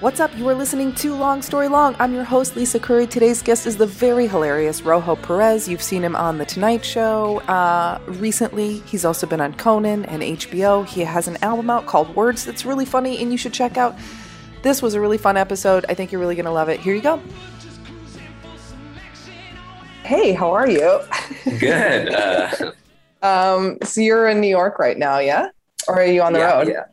What's 0.00 0.18
up? 0.18 0.34
You 0.34 0.48
are 0.48 0.54
listening 0.54 0.94
to 0.94 1.14
Long 1.14 1.42
Story 1.42 1.68
Long. 1.68 1.94
I'm 1.98 2.14
your 2.14 2.24
host, 2.24 2.56
Lisa 2.56 2.80
Curry. 2.80 3.06
Today's 3.06 3.42
guest 3.42 3.66
is 3.66 3.76
the 3.76 3.84
very 3.84 4.26
hilarious 4.26 4.80
Rojo 4.80 5.14
Perez. 5.14 5.68
You've 5.68 5.82
seen 5.82 6.02
him 6.02 6.16
on 6.16 6.38
The 6.38 6.46
Tonight 6.46 6.82
Show 6.82 7.40
uh, 7.40 8.00
recently. 8.06 8.78
He's 8.86 9.04
also 9.04 9.26
been 9.26 9.42
on 9.42 9.52
Conan 9.52 10.06
and 10.06 10.22
HBO. 10.22 10.86
He 10.86 11.02
has 11.02 11.28
an 11.28 11.36
album 11.42 11.68
out 11.68 11.84
called 11.84 12.16
Words 12.16 12.46
that's 12.46 12.64
really 12.64 12.86
funny 12.86 13.18
and 13.18 13.30
you 13.30 13.36
should 13.36 13.52
check 13.52 13.76
out. 13.76 13.94
This 14.62 14.80
was 14.80 14.94
a 14.94 15.00
really 15.02 15.18
fun 15.18 15.36
episode. 15.36 15.84
I 15.90 15.92
think 15.92 16.10
you're 16.10 16.20
really 16.20 16.34
going 16.34 16.46
to 16.46 16.50
love 16.50 16.70
it. 16.70 16.80
Here 16.80 16.94
you 16.94 17.02
go. 17.02 17.22
Hey, 20.02 20.32
how 20.32 20.50
are 20.50 20.66
you? 20.66 21.00
Good. 21.58 22.14
Uh, 22.14 22.72
Um, 23.22 23.76
so 23.84 24.00
you're 24.00 24.28
in 24.30 24.40
New 24.40 24.48
York 24.48 24.78
right 24.78 24.96
now, 24.96 25.18
yeah? 25.18 25.48
Or 25.86 26.00
are 26.00 26.06
you 26.06 26.22
on 26.22 26.32
the 26.32 26.38
yeah, 26.38 26.56
road? 26.56 26.68
Yeah. 26.68 26.84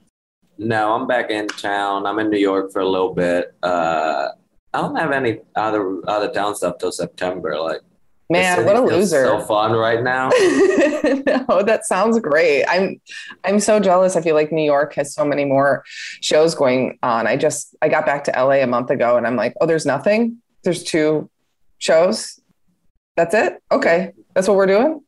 No, 0.57 0.93
I'm 0.93 1.07
back 1.07 1.29
in 1.29 1.47
town. 1.47 2.05
I'm 2.05 2.19
in 2.19 2.29
New 2.29 2.37
York 2.39 2.71
for 2.71 2.81
a 2.81 2.87
little 2.87 3.13
bit. 3.13 3.53
Uh, 3.61 4.29
I 4.73 4.81
don't 4.81 4.95
have 4.95 5.11
any 5.11 5.39
other 5.55 6.01
other 6.07 6.31
town 6.31 6.55
stuff 6.55 6.77
till 6.79 6.91
September. 6.91 7.59
Like, 7.59 7.81
Man, 8.29 8.65
what 8.65 8.75
a 8.75 8.81
loser. 8.81 9.25
So 9.25 9.39
fun 9.41 9.71
right 9.71 10.03
now. 10.03 10.29
no, 11.47 11.63
that 11.63 11.85
sounds 11.85 12.19
great. 12.19 12.65
I'm 12.65 12.99
I'm 13.45 13.59
so 13.59 13.79
jealous. 13.79 14.15
I 14.15 14.21
feel 14.21 14.35
like 14.35 14.51
New 14.51 14.65
York 14.65 14.93
has 14.95 15.13
so 15.13 15.23
many 15.23 15.45
more 15.45 15.83
shows 16.21 16.53
going 16.53 16.99
on. 17.01 17.25
I 17.25 17.37
just 17.37 17.75
I 17.81 17.87
got 17.87 18.05
back 18.05 18.25
to 18.25 18.31
LA 18.31 18.63
a 18.63 18.67
month 18.67 18.89
ago 18.89 19.15
and 19.15 19.25
I'm 19.25 19.37
like, 19.37 19.53
oh, 19.61 19.65
there's 19.65 19.85
nothing. 19.85 20.41
There's 20.63 20.83
two 20.83 21.29
shows. 21.77 22.39
That's 23.15 23.33
it? 23.33 23.61
Okay. 23.71 24.11
That's 24.33 24.47
what 24.47 24.57
we're 24.57 24.67
doing? 24.67 25.01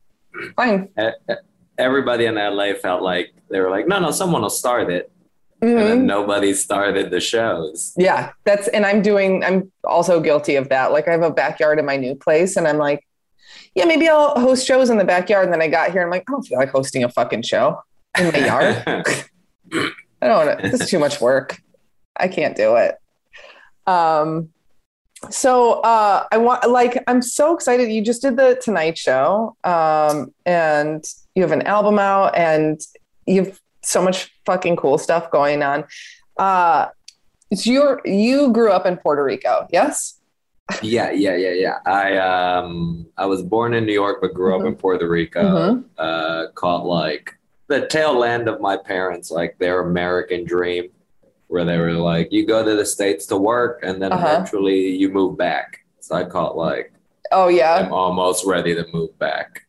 Fine. 0.56 0.88
Everybody 1.78 2.24
in 2.24 2.36
LA 2.36 2.72
felt 2.74 3.02
like 3.02 3.34
they 3.50 3.60
were 3.60 3.70
like, 3.70 3.86
no, 3.86 3.98
no, 4.00 4.10
someone 4.10 4.42
will 4.42 4.50
start 4.50 4.90
it, 4.90 5.12
Mhm. 5.62 5.78
and 5.78 5.78
then 5.78 6.06
nobody 6.06 6.54
started 6.54 7.10
the 7.10 7.20
shows. 7.20 7.92
Yeah, 7.96 8.32
that's 8.44 8.68
and 8.68 8.86
I'm 8.86 9.02
doing 9.02 9.44
I'm 9.44 9.70
also 9.84 10.20
guilty 10.20 10.56
of 10.56 10.68
that. 10.70 10.92
Like 10.92 11.06
I 11.08 11.12
have 11.12 11.22
a 11.22 11.30
backyard 11.30 11.78
in 11.78 11.84
my 11.84 11.96
new 11.96 12.14
place 12.14 12.56
and 12.56 12.66
I'm 12.66 12.78
like, 12.78 13.06
yeah, 13.74 13.84
maybe 13.84 14.08
I'll 14.08 14.38
host 14.40 14.66
shows 14.66 14.88
in 14.90 14.96
the 14.98 15.04
backyard. 15.04 15.44
And 15.44 15.52
then 15.52 15.60
I 15.62 15.68
got 15.68 15.90
here 15.92 16.00
and 16.00 16.06
I'm 16.06 16.10
like, 16.10 16.24
I 16.28 16.32
don't 16.32 16.42
feel 16.42 16.58
like 16.58 16.70
hosting 16.70 17.04
a 17.04 17.08
fucking 17.10 17.42
show 17.42 17.82
in 18.18 18.32
my 18.32 18.38
yard. 18.38 18.82
I 20.22 20.26
don't 20.26 20.46
want 20.46 20.60
to, 20.60 20.70
this 20.70 20.80
is 20.80 20.88
too 20.90 20.98
much 20.98 21.20
work. 21.20 21.60
I 22.16 22.28
can't 22.28 22.56
do 22.56 22.76
it. 22.76 22.96
Um 23.86 24.50
so 25.28 25.80
uh 25.80 26.24
I 26.32 26.38
want 26.38 26.68
like 26.70 27.02
I'm 27.06 27.20
so 27.20 27.54
excited. 27.54 27.90
You 27.90 28.02
just 28.02 28.22
did 28.22 28.36
the 28.38 28.58
Tonight 28.62 28.96
Show. 28.96 29.56
Um 29.64 30.32
and 30.46 31.04
you 31.34 31.42
have 31.42 31.52
an 31.52 31.62
album 31.62 31.98
out 31.98 32.34
and 32.36 32.80
you 33.26 33.44
have 33.44 33.60
so 33.82 34.02
much 34.02 34.30
fucking 34.46 34.76
cool 34.76 34.98
stuff 34.98 35.30
going 35.30 35.62
on. 35.62 35.84
Uh 36.36 36.86
so 37.54 37.70
you're 37.70 38.00
you 38.04 38.52
grew 38.52 38.70
up 38.70 38.86
in 38.86 38.96
Puerto 38.96 39.24
Rico, 39.24 39.66
yes? 39.72 40.16
yeah, 40.82 41.10
yeah, 41.10 41.34
yeah, 41.34 41.50
yeah. 41.50 41.78
I 41.84 42.16
um 42.16 43.06
I 43.16 43.26
was 43.26 43.42
born 43.42 43.74
in 43.74 43.84
New 43.86 43.92
York 43.92 44.18
but 44.20 44.34
grew 44.34 44.58
up 44.58 44.64
in 44.64 44.74
Puerto 44.76 45.08
Rico. 45.08 45.42
Mhm. 45.42 45.84
Uh, 45.98 46.46
caught 46.54 46.86
like 46.86 47.36
the 47.66 47.86
tail 47.86 48.22
end 48.24 48.48
of 48.48 48.60
my 48.60 48.76
parents, 48.76 49.30
like 49.30 49.58
their 49.58 49.80
American 49.82 50.44
dream, 50.44 50.90
where 51.48 51.64
they 51.64 51.78
were 51.78 51.92
like, 51.92 52.30
you 52.32 52.46
go 52.46 52.64
to 52.64 52.74
the 52.76 52.86
states 52.86 53.26
to 53.26 53.36
work 53.36 53.80
and 53.82 54.00
then 54.00 54.12
Uh-huh. 54.12 54.26
eventually 54.28 54.88
you 54.90 55.08
move 55.08 55.36
back. 55.36 55.78
So 56.00 56.14
I 56.14 56.24
caught 56.24 56.56
like 56.56 56.92
Oh 57.32 57.48
yeah. 57.48 57.74
I'm 57.74 57.92
almost 57.92 58.44
ready 58.46 58.74
to 58.74 58.84
move 58.92 59.16
back. 59.18 59.64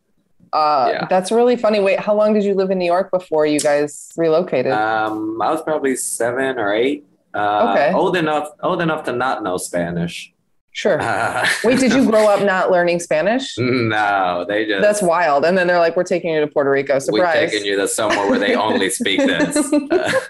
Uh 0.53 0.89
Yeah. 0.93 1.07
that's 1.09 1.31
really 1.31 1.55
funny. 1.55 1.79
Wait, 1.79 1.99
how 1.99 2.13
long 2.15 2.33
did 2.33 2.43
you 2.43 2.53
live 2.53 2.71
in 2.71 2.77
New 2.79 2.85
York 2.85 3.09
before 3.11 3.45
you 3.45 3.59
guys 3.59 4.11
relocated? 4.17 4.71
Um, 4.73 5.41
I 5.41 5.51
was 5.51 5.61
probably 5.61 5.95
seven 5.95 6.57
or 6.59 6.73
eight. 6.73 7.05
Uh, 7.33 7.71
Okay. 7.73 7.93
Old 7.93 8.17
enough, 8.17 8.49
old 8.61 8.81
enough 8.81 9.03
to 9.05 9.13
not 9.13 9.41
know 9.43 9.55
Spanish. 9.57 10.33
sure. 10.73 11.01
Uh, 11.01 11.47
Wait, 11.63 11.79
did 11.79 11.93
you 11.93 12.09
grow 12.09 12.27
up 12.27 12.43
not 12.43 12.71
learning 12.71 12.99
Spanish? 12.99 13.57
no, 13.57 14.45
they 14.47 14.65
just. 14.65 14.81
That's 14.81 15.01
wild. 15.01 15.45
And 15.45 15.57
then 15.57 15.67
they're 15.67 15.79
like, 15.79 15.95
we're 15.95 16.03
taking 16.03 16.33
you 16.33 16.41
to 16.41 16.47
Puerto 16.47 16.69
Rico. 16.69 16.99
Surprise! 16.99 17.35
We're 17.35 17.47
taking 17.49 17.65
you 17.65 17.77
to 17.77 17.87
somewhere 17.87 18.29
where 18.29 18.39
they 18.39 18.55
only 18.55 18.89
speak 18.89 19.19
this. 19.25 19.55
Uh, 19.57 20.21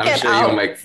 I'm 0.00 0.18
sure 0.18 0.30
out. 0.30 0.46
you'll 0.48 0.56
make. 0.56 0.78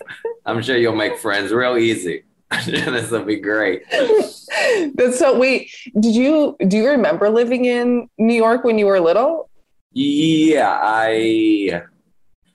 I'm 0.46 0.62
sure 0.62 0.76
you'll 0.78 0.96
make 0.96 1.18
friends 1.18 1.52
real 1.54 1.78
easy. 1.78 2.24
this 2.66 3.12
will 3.12 3.24
be 3.24 3.38
great. 3.38 3.84
That's 4.96 5.18
so 5.18 5.38
wait, 5.38 5.72
did 6.00 6.16
you 6.16 6.56
do 6.68 6.78
you 6.78 6.88
remember 6.90 7.30
living 7.30 7.66
in 7.66 8.10
New 8.18 8.34
York 8.36 8.64
when 8.64 8.78
you 8.78 8.86
were 8.88 9.00
little? 9.00 9.50
Yeah, 9.94 10.78
I. 10.82 11.82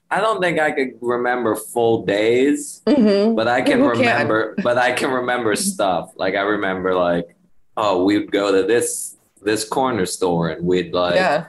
I 0.08 0.20
don't 0.20 0.40
think 0.40 0.60
I 0.60 0.70
could 0.70 0.92
remember 1.02 1.56
full 1.56 2.04
days, 2.06 2.80
Mm-hmm. 2.86 3.34
but 3.34 3.48
I 3.48 3.60
can 3.62 3.78
Who 3.80 3.90
can? 3.92 3.98
remember. 3.98 4.54
But 4.62 4.78
I 4.78 4.92
can 4.92 5.10
remember 5.10 5.56
stuff. 5.56 6.12
Like 6.16 6.34
I 6.36 6.42
remember, 6.42 6.94
like, 6.94 7.36
oh, 7.76 8.04
we'd 8.04 8.30
go 8.30 8.52
to 8.52 8.62
this 8.66 9.16
this 9.42 9.64
corner 9.68 10.06
store, 10.06 10.50
and 10.50 10.64
we'd 10.64 10.92
like. 10.94 11.16
yeah. 11.16 11.46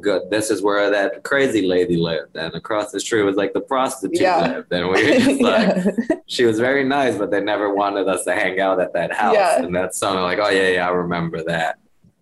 Good. 0.00 0.30
This 0.30 0.50
is 0.50 0.62
where 0.62 0.90
that 0.90 1.22
crazy 1.22 1.66
lady 1.66 1.96
lived, 1.96 2.36
and 2.36 2.52
across 2.54 2.90
the 2.90 2.98
street 3.00 3.22
was 3.22 3.36
like 3.36 3.52
the 3.52 3.60
prostitute 3.60 4.20
Yeah. 4.20 4.40
lived, 4.54 4.72
and 4.72 4.88
we 4.88 4.92
were 5.04 5.18
just 5.18 5.40
like, 5.40 5.76
Yeah. 5.76 6.16
she 6.26 6.44
was 6.44 6.58
very 6.58 6.82
nice, 6.84 7.16
but 7.16 7.30
they 7.30 7.40
never 7.40 7.72
wanted 7.72 8.08
us 8.08 8.24
to 8.24 8.34
hang 8.34 8.58
out 8.60 8.80
at 8.80 8.92
that 8.94 9.12
house. 9.12 9.34
Yeah. 9.34 9.62
And 9.62 9.74
that's 9.74 9.96
something 9.98 10.22
like, 10.22 10.38
oh 10.40 10.48
yeah, 10.50 10.68
yeah, 10.70 10.88
I 10.88 10.90
remember 10.92 11.42
that. 11.44 11.78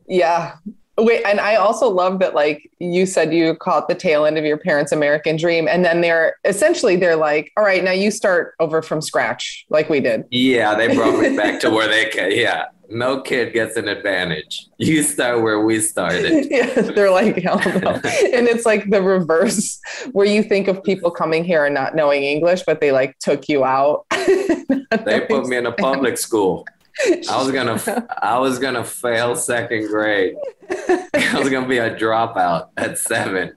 Yeah. 0.06 0.56
Wait, 0.96 1.24
and 1.24 1.40
I 1.40 1.56
also 1.56 1.88
love 1.88 2.20
that 2.20 2.34
like 2.36 2.70
you 2.78 3.04
said 3.06 3.34
you 3.34 3.56
caught 3.56 3.88
the 3.88 3.96
tail 3.96 4.26
end 4.26 4.38
of 4.38 4.44
your 4.44 4.58
parents' 4.58 4.92
American 4.92 5.36
dream. 5.36 5.66
And 5.66 5.84
then 5.84 6.02
they're 6.02 6.36
essentially 6.44 6.94
they're 6.94 7.16
like, 7.16 7.50
all 7.56 7.64
right, 7.64 7.82
now 7.82 7.90
you 7.90 8.12
start 8.12 8.54
over 8.60 8.80
from 8.80 9.00
scratch, 9.00 9.66
like 9.70 9.88
we 9.88 9.98
did. 9.98 10.24
Yeah, 10.30 10.76
they 10.76 10.94
brought 10.94 11.18
me 11.18 11.34
back 11.36 11.58
to 11.60 11.70
where 11.76 11.88
they. 11.88 12.12
Yeah, 12.40 12.66
no 12.94 13.20
kid 13.20 13.52
gets 13.52 13.76
an 13.76 13.88
advantage. 13.88 14.68
You 14.78 15.02
start 15.02 15.42
where 15.42 15.60
we 15.60 15.80
started. 15.80 16.46
yeah, 16.50 16.66
they're 16.66 17.10
like, 17.10 17.36
hell 17.36 17.58
no. 17.58 17.92
And 18.34 18.48
it's 18.48 18.64
like 18.64 18.90
the 18.90 19.02
reverse, 19.02 19.80
where 20.12 20.26
you 20.26 20.42
think 20.42 20.68
of 20.68 20.82
people 20.82 21.10
coming 21.10 21.44
here 21.44 21.64
and 21.64 21.74
not 21.74 21.94
knowing 21.94 22.22
English, 22.22 22.62
but 22.66 22.80
they 22.80 22.92
like 22.92 23.18
took 23.18 23.48
you 23.48 23.64
out. 23.64 24.06
They 25.04 25.22
put 25.22 25.46
me 25.48 25.56
in 25.56 25.66
a 25.66 25.72
public 25.72 26.16
school. 26.16 26.64
I 27.04 27.42
was 27.42 27.50
gonna, 27.50 28.06
I 28.22 28.38
was 28.38 28.60
gonna 28.60 28.84
fail 28.84 29.34
second 29.34 29.88
grade. 29.88 30.36
I 30.70 31.38
was 31.38 31.50
gonna 31.50 31.66
be 31.66 31.78
a 31.78 31.94
dropout 31.96 32.68
at 32.76 32.98
seven 32.98 33.54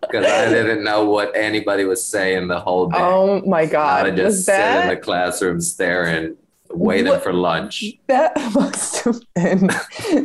because 0.00 0.24
I 0.24 0.48
didn't 0.48 0.84
know 0.84 1.04
what 1.04 1.36
anybody 1.36 1.84
was 1.84 2.04
saying 2.04 2.48
the 2.48 2.60
whole 2.60 2.88
day. 2.88 2.98
Oh 2.98 3.42
my 3.42 3.62
I 3.62 3.66
God. 3.66 4.04
would 4.06 4.16
just 4.16 4.38
Was 4.38 4.44
sit 4.46 4.82
in 4.82 4.88
the 4.88 4.96
classroom 4.96 5.60
staring, 5.60 6.36
waiting 6.70 7.08
What- 7.08 7.22
for 7.22 7.32
lunch. 7.32 7.84
that 8.08 8.32
must 8.54 9.04
have 9.04 9.20
been 9.34 9.70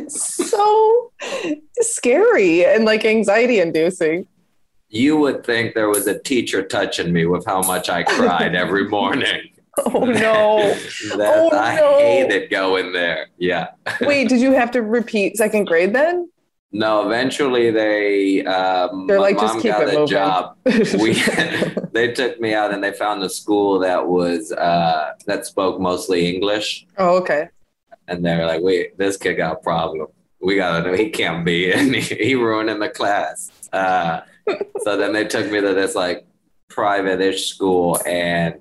so 0.08 1.12
scary 1.80 2.64
and 2.64 2.84
like 2.84 3.04
anxiety 3.04 3.60
inducing. 3.60 4.26
You 4.88 5.16
would 5.18 5.44
think 5.44 5.74
there 5.74 5.88
was 5.88 6.06
a 6.06 6.18
teacher 6.18 6.62
touching 6.62 7.12
me 7.12 7.26
with 7.26 7.44
how 7.44 7.62
much 7.62 7.88
I 7.88 8.04
cried 8.04 8.54
every 8.64 8.88
morning. 8.88 9.50
Oh 9.86 10.04
no. 10.04 10.58
that 11.16 11.18
Oh, 11.20 11.50
I 11.52 11.76
no. 11.76 11.98
hated 11.98 12.48
going 12.50 12.92
there. 12.92 13.26
Yeah. 13.38 13.68
Wait, 14.00 14.28
did 14.28 14.40
you 14.40 14.52
have 14.52 14.70
to 14.72 14.82
repeat 14.82 15.36
second 15.36 15.64
grade 15.64 15.92
then? 15.92 16.28
No, 16.76 17.06
eventually 17.06 17.70
they 17.70 18.44
um 18.44 19.06
They're 19.06 19.18
my 19.18 19.22
like, 19.22 19.38
just 19.38 19.54
mom 19.54 19.62
keep 19.62 19.70
got 19.72 19.82
it 19.82 19.88
a 19.90 19.92
moving. 19.92 20.06
job. 20.08 20.56
We 21.00 21.12
they 21.92 22.12
took 22.12 22.40
me 22.40 22.52
out 22.52 22.74
and 22.74 22.82
they 22.82 22.90
found 22.92 23.22
a 23.22 23.28
school 23.28 23.78
that 23.78 24.08
was 24.08 24.50
uh 24.50 25.12
that 25.26 25.46
spoke 25.46 25.80
mostly 25.80 26.34
English. 26.34 26.84
oh, 26.98 27.16
okay. 27.18 27.48
And 28.08 28.24
they're 28.24 28.44
like, 28.44 28.60
wait, 28.60 28.98
this 28.98 29.16
kid 29.16 29.34
got 29.36 29.52
a 29.52 29.56
problem. 29.56 30.08
We 30.42 30.56
gotta 30.56 30.84
know 30.90 30.96
he 30.96 31.10
can't 31.10 31.44
be 31.44 31.72
and 31.78 31.94
he, 31.94 32.00
he 32.16 32.34
ruining 32.34 32.80
the 32.80 32.90
class. 32.90 33.52
Uh 33.72 34.22
so 34.82 34.96
then 34.96 35.12
they 35.12 35.26
took 35.26 35.48
me 35.52 35.60
to 35.60 35.74
this 35.74 35.94
like 35.94 36.26
private-ish 36.68 37.46
school 37.46 38.00
and 38.04 38.54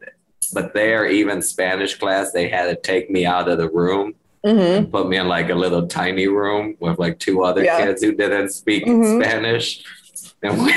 but 0.53 0.75
there 0.75 1.07
even 1.07 1.41
Spanish 1.41 1.95
class 1.95 2.31
they 2.31 2.47
had 2.47 2.67
to 2.67 2.75
take 2.75 3.09
me 3.09 3.25
out 3.25 3.49
of 3.49 3.57
the 3.57 3.69
room 3.71 4.13
hmm 4.45 4.83
put 4.91 5.07
me 5.07 5.17
in 5.17 5.27
like 5.27 5.49
a 5.49 5.55
little 5.55 5.87
tiny 5.87 6.27
room 6.27 6.75
with 6.79 6.99
like 6.99 7.17
two 7.19 7.43
other 7.43 7.63
Yeah. 7.63 7.85
kids 7.85 8.03
who 8.03 8.11
didn't 8.13 8.49
speak 8.49 8.85
Mhm. 8.85 9.21
Spanish. 9.21 9.83
And 10.43 10.61
we, 10.61 10.73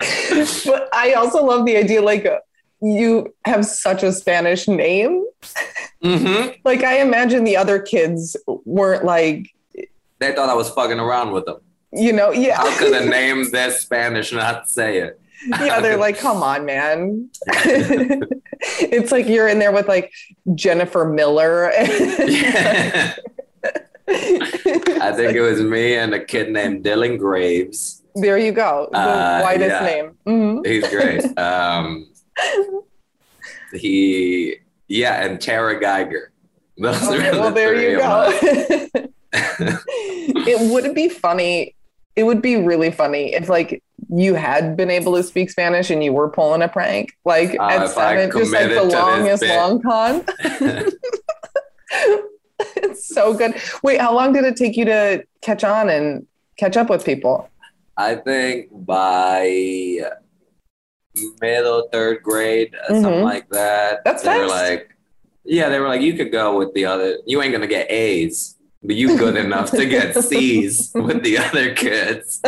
but 0.66 0.88
I 0.92 1.14
also 1.14 1.44
love 1.44 1.66
the 1.66 1.76
idea 1.76 2.00
like 2.02 2.24
uh, 2.24 2.38
you 2.80 3.34
have 3.44 3.66
such 3.66 4.02
a 4.04 4.12
Spanish 4.12 4.68
name. 4.68 5.24
Mhm. 6.04 6.54
Like 6.64 6.84
I 6.84 7.00
imagine 7.00 7.42
the 7.44 7.56
other 7.56 7.80
kids 7.80 8.36
weren't 8.64 9.04
like, 9.04 9.48
they 10.20 10.32
thought 10.34 10.48
I 10.48 10.54
was 10.54 10.70
fucking 10.70 11.00
around 11.00 11.32
with 11.32 11.46
them. 11.46 11.58
you 11.92 12.12
know, 12.12 12.30
yeah. 12.30 12.56
How 12.58 12.78
could 12.78 12.92
a 12.92 13.04
name 13.18 13.50
this 13.50 13.80
Spanish 13.80 14.32
not 14.32 14.68
say 14.68 14.98
it? 14.98 15.20
Yeah, 15.46 15.80
they're 15.80 15.96
like, 15.96 16.18
come 16.18 16.42
on, 16.42 16.64
man. 16.64 17.30
it's 17.46 19.12
like 19.12 19.26
you're 19.28 19.48
in 19.48 19.58
there 19.58 19.72
with 19.72 19.88
like 19.88 20.12
Jennifer 20.54 21.04
Miller. 21.04 21.70
I 24.10 25.12
think 25.14 25.34
it 25.36 25.40
was 25.42 25.60
me 25.62 25.94
and 25.96 26.14
a 26.14 26.24
kid 26.24 26.50
named 26.50 26.84
Dylan 26.84 27.18
Graves. 27.18 28.02
there 28.14 28.38
you 28.38 28.52
go. 28.52 28.88
The 28.90 28.98
Uh, 28.98 29.40
whitest 29.42 29.68
yeah. 29.70 29.84
name. 29.84 30.16
Mhm. 30.26 30.66
He's 30.66 30.88
great. 30.88 31.22
Um, 31.38 32.10
he 33.72 34.56
yeah, 34.88 35.24
and 35.24 35.40
Tara 35.40 35.78
Geiger. 35.78 36.32
Those 36.78 37.02
Okay, 37.08 37.30
the 37.32 37.40
well, 37.40 37.52
there 37.52 37.74
you 37.74 37.98
go. 37.98 38.32
it 40.46 40.72
would 40.72 40.94
be 40.94 41.08
funny. 41.08 41.74
It 42.16 42.22
would 42.24 42.40
be 42.40 42.56
really 42.56 42.90
funny 42.90 43.34
if 43.34 43.48
like 43.48 43.82
you 44.10 44.34
had 44.34 44.76
been 44.76 44.90
able 44.90 45.14
to 45.16 45.22
speak 45.22 45.50
Spanish 45.50 45.90
and 45.90 46.02
you 46.02 46.12
were 46.12 46.28
pulling 46.30 46.62
a 46.62 46.68
prank, 46.68 47.12
like 47.24 47.56
Oh, 47.60 47.68
at 47.68 47.88
seven, 47.90 48.30
just 48.30 48.52
like 48.52 48.68
the 48.70 48.82
longest 48.84 49.44
long 49.44 49.82
con. 49.82 50.24
it's 52.76 53.06
so 53.06 53.34
good. 53.34 53.54
Wait, 53.82 54.00
how 54.00 54.14
long 54.14 54.32
did 54.32 54.44
it 54.44 54.56
take 54.56 54.76
you 54.76 54.84
to 54.86 55.24
catch 55.42 55.64
on 55.64 55.88
and 55.90 56.26
catch 56.56 56.76
up 56.76 56.90
with 56.90 57.04
people? 57.04 57.48
I 57.96 58.14
think 58.16 58.68
by 58.72 60.00
middle 61.40 61.88
third 61.92 62.22
grade, 62.22 62.74
uh, 62.74 62.88
something 62.88 63.12
Mhm. 63.12 63.22
like 63.24 63.48
that. 63.50 64.04
That's 64.04 64.22
they 64.22 64.38
were 64.38 64.48
fast. 64.48 64.62
like, 64.70 64.90
yeah, 65.44 65.68
they 65.68 65.80
were 65.80 65.88
like, 65.88 66.00
you 66.02 66.14
could 66.14 66.30
go 66.30 66.56
with 66.58 66.72
the 66.74 66.84
other. 66.84 67.18
You 67.26 67.42
ain't 67.42 67.52
gonna 67.52 67.66
get 67.66 67.90
A's, 67.90 68.56
but 68.82 68.96
you 68.96 69.16
good 69.18 69.36
enough 69.44 69.70
to 69.72 69.84
get 69.86 70.14
C's 70.16 70.92
with 70.94 71.22
the 71.24 71.38
other 71.38 71.74
kids. 71.74 72.40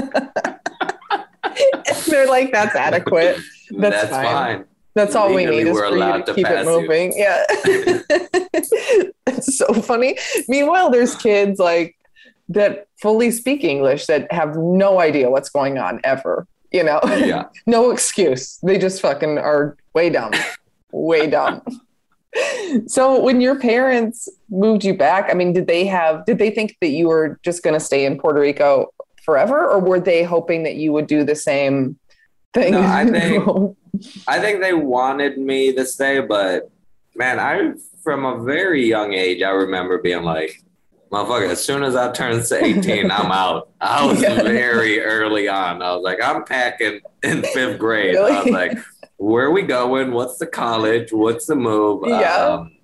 They're 2.08 2.26
like, 2.28 2.52
that's 2.52 2.74
adequate. 2.76 3.38
That's 3.70 3.94
That's, 4.02 4.10
fine. 4.10 4.24
fine. 4.26 4.64
That's 4.94 5.14
all 5.14 5.32
we 5.32 5.46
need 5.46 5.68
is 5.68 5.74
we're 5.74 5.88
for 5.88 5.94
you 5.94 5.98
allowed 6.02 6.26
to 6.26 6.34
keep 6.34 6.44
it 6.44 6.48
pass 6.48 6.64
you. 6.66 6.80
moving. 6.80 7.12
Yeah. 7.16 7.44
it's 9.26 9.56
so 9.56 9.72
funny. 9.74 10.18
Meanwhile, 10.48 10.90
there's 10.90 11.14
kids 11.14 11.60
like 11.60 11.96
that 12.48 12.88
fully 13.00 13.30
speak 13.30 13.62
English 13.62 14.06
that 14.06 14.30
have 14.32 14.56
no 14.56 14.98
idea 15.00 15.30
what's 15.30 15.48
going 15.48 15.78
on 15.78 16.00
ever. 16.02 16.48
You 16.72 16.82
know, 16.82 17.00
Yeah. 17.04 17.44
no 17.66 17.90
excuse. 17.92 18.58
They 18.64 18.76
just 18.78 19.00
fucking 19.00 19.38
are 19.38 19.76
way 19.94 20.10
dumb. 20.10 20.32
way 20.92 21.28
dumb. 21.28 21.62
So 22.86 23.20
when 23.20 23.40
your 23.40 23.58
parents 23.58 24.28
moved 24.50 24.84
you 24.84 24.94
back, 24.96 25.28
I 25.30 25.34
mean, 25.34 25.52
did 25.52 25.66
they 25.66 25.84
have 25.86 26.24
did 26.26 26.38
they 26.38 26.50
think 26.50 26.76
that 26.80 26.88
you 26.88 27.08
were 27.08 27.38
just 27.44 27.62
going 27.62 27.74
to 27.74 27.80
stay 27.80 28.04
in 28.04 28.18
Puerto 28.18 28.40
Rico 28.40 28.92
forever 29.25 29.69
or 29.69 29.78
were 29.81 30.00
they 30.00 30.22
hoping 30.22 30.62
that 30.64 30.76
you 30.76 30.93
would 30.93 31.06
do 31.06 31.25
the 31.25 31.37
same 31.37 31.99
thing? 32.55 32.72
No, 32.72 32.81
I 32.82 33.05
think- 33.06 33.76
I 34.28 34.38
think 34.38 34.61
they 34.61 34.72
wanted 34.72 35.37
me 35.37 35.72
to 35.75 35.84
stay, 35.84 36.20
but 36.20 36.70
man, 37.17 37.38
I 37.40 37.72
from 38.05 38.25
a 38.25 38.43
very 38.44 38.87
young 38.87 39.12
age, 39.12 39.43
I 39.43 39.50
remember 39.50 39.99
being 39.99 40.22
like, 40.22 40.62
motherfucker, 41.12 41.50
as 41.50 41.62
soon 41.62 41.82
as 41.82 41.96
I 41.96 42.11
turned 42.12 42.43
to 42.44 42.64
18, 42.64 43.11
I'm 43.11 43.31
out. 43.32 43.69
I 43.81 44.06
was 44.06 44.22
Yeah. 44.22 44.43
very 44.43 45.00
early 45.00 45.49
on. 45.49 45.82
I 45.82 45.93
was 45.94 46.02
like, 46.05 46.23
I'm 46.23 46.44
packing 46.44 47.00
in 47.23 47.43
fifth 47.43 47.78
grade. 47.78 48.16
I 48.16 48.43
was 48.43 48.52
like, 48.52 48.78
where 49.19 49.46
are 49.46 49.50
we 49.50 49.62
going? 49.62 50.12
What's 50.12 50.38
the 50.38 50.46
college? 50.46 51.12
What's 51.12 51.46
the 51.46 51.56
move? 51.56 52.05
Yeah. 52.06 52.37
Um, 52.46 52.76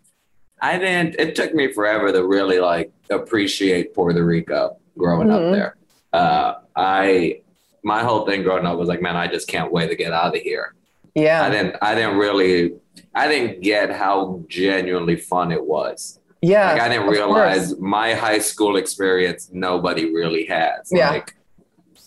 I 0.61 0.77
didn't, 0.79 1.15
it 1.19 1.35
took 1.35 1.55
me 1.55 1.73
forever 1.73 2.13
to 2.13 2.27
really 2.27 2.59
like 2.59 2.91
appreciate 3.11 3.95
Puerto 3.95 4.23
Rico 4.25 4.77
growing 4.99 5.29
Mhm. 5.29 5.33
up 5.47 5.53
there. 5.53 5.76
Uh, 6.17 6.61
I, 6.75 7.41
my 7.83 8.03
whole 8.03 8.25
thing 8.27 8.43
growing 8.43 8.67
up 8.67 8.79
was 8.79 8.89
like, 8.89 9.03
man, 9.03 9.17
I 9.17 9.27
just 9.27 9.49
can't 9.49 9.71
wait 9.71 9.89
to 9.89 9.97
get 9.97 10.13
out 10.13 10.37
of 10.37 10.43
here. 10.43 10.75
Yeah. 11.17 11.43
I 11.43 11.51
didn't 11.51 11.77
I 11.81 11.95
didn't 11.95 12.19
really 12.19 12.75
I 13.15 13.27
didn't 13.27 13.63
get 13.63 13.91
how 13.91 14.45
genuinely 14.49 15.17
fun 15.17 15.51
it 15.51 15.65
was. 15.65 16.21
Yeah. 16.43 16.73
Like 16.73 16.83
I 16.83 16.89
didn't 16.91 17.09
realize 17.09 17.69
course. 17.69 17.81
my 17.81 18.13
high 18.13 18.39
school 18.39 18.77
experience 18.77 19.49
nobody 19.51 20.13
really 20.13 20.45
has. 20.47 20.91
Yeah. 20.93 21.11
Like 21.11 21.35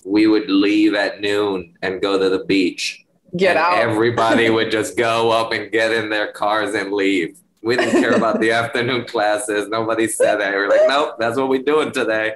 we 0.06 0.28
would 0.28 0.50
leave 0.50 0.94
at 0.94 1.22
noon 1.22 1.76
and 1.82 2.02
go 2.02 2.20
to 2.20 2.30
the 2.30 2.46
beach. 2.46 3.04
Get 3.36 3.58
out. 3.58 3.78
Everybody 3.90 4.52
would 4.52 4.70
just 4.70 4.96
go 4.96 5.32
up 5.32 5.54
and 5.54 5.72
get 5.72 5.92
in 5.92 6.10
their 6.10 6.32
cars 6.32 6.76
and 6.76 6.94
leave. 6.94 7.40
We 7.64 7.78
didn't 7.78 8.02
care 8.02 8.14
about 8.14 8.40
the 8.40 8.52
afternoon 8.62 9.06
classes. 9.06 9.70
Nobody 9.70 10.08
said 10.08 10.40
that. 10.40 10.54
We 10.54 10.60
were 10.60 10.70
like, 10.70 10.88
nope, 10.88 11.16
that's 11.20 11.36
what 11.36 11.50
we're 11.50 11.64
doing 11.64 11.92
today. 11.92 12.36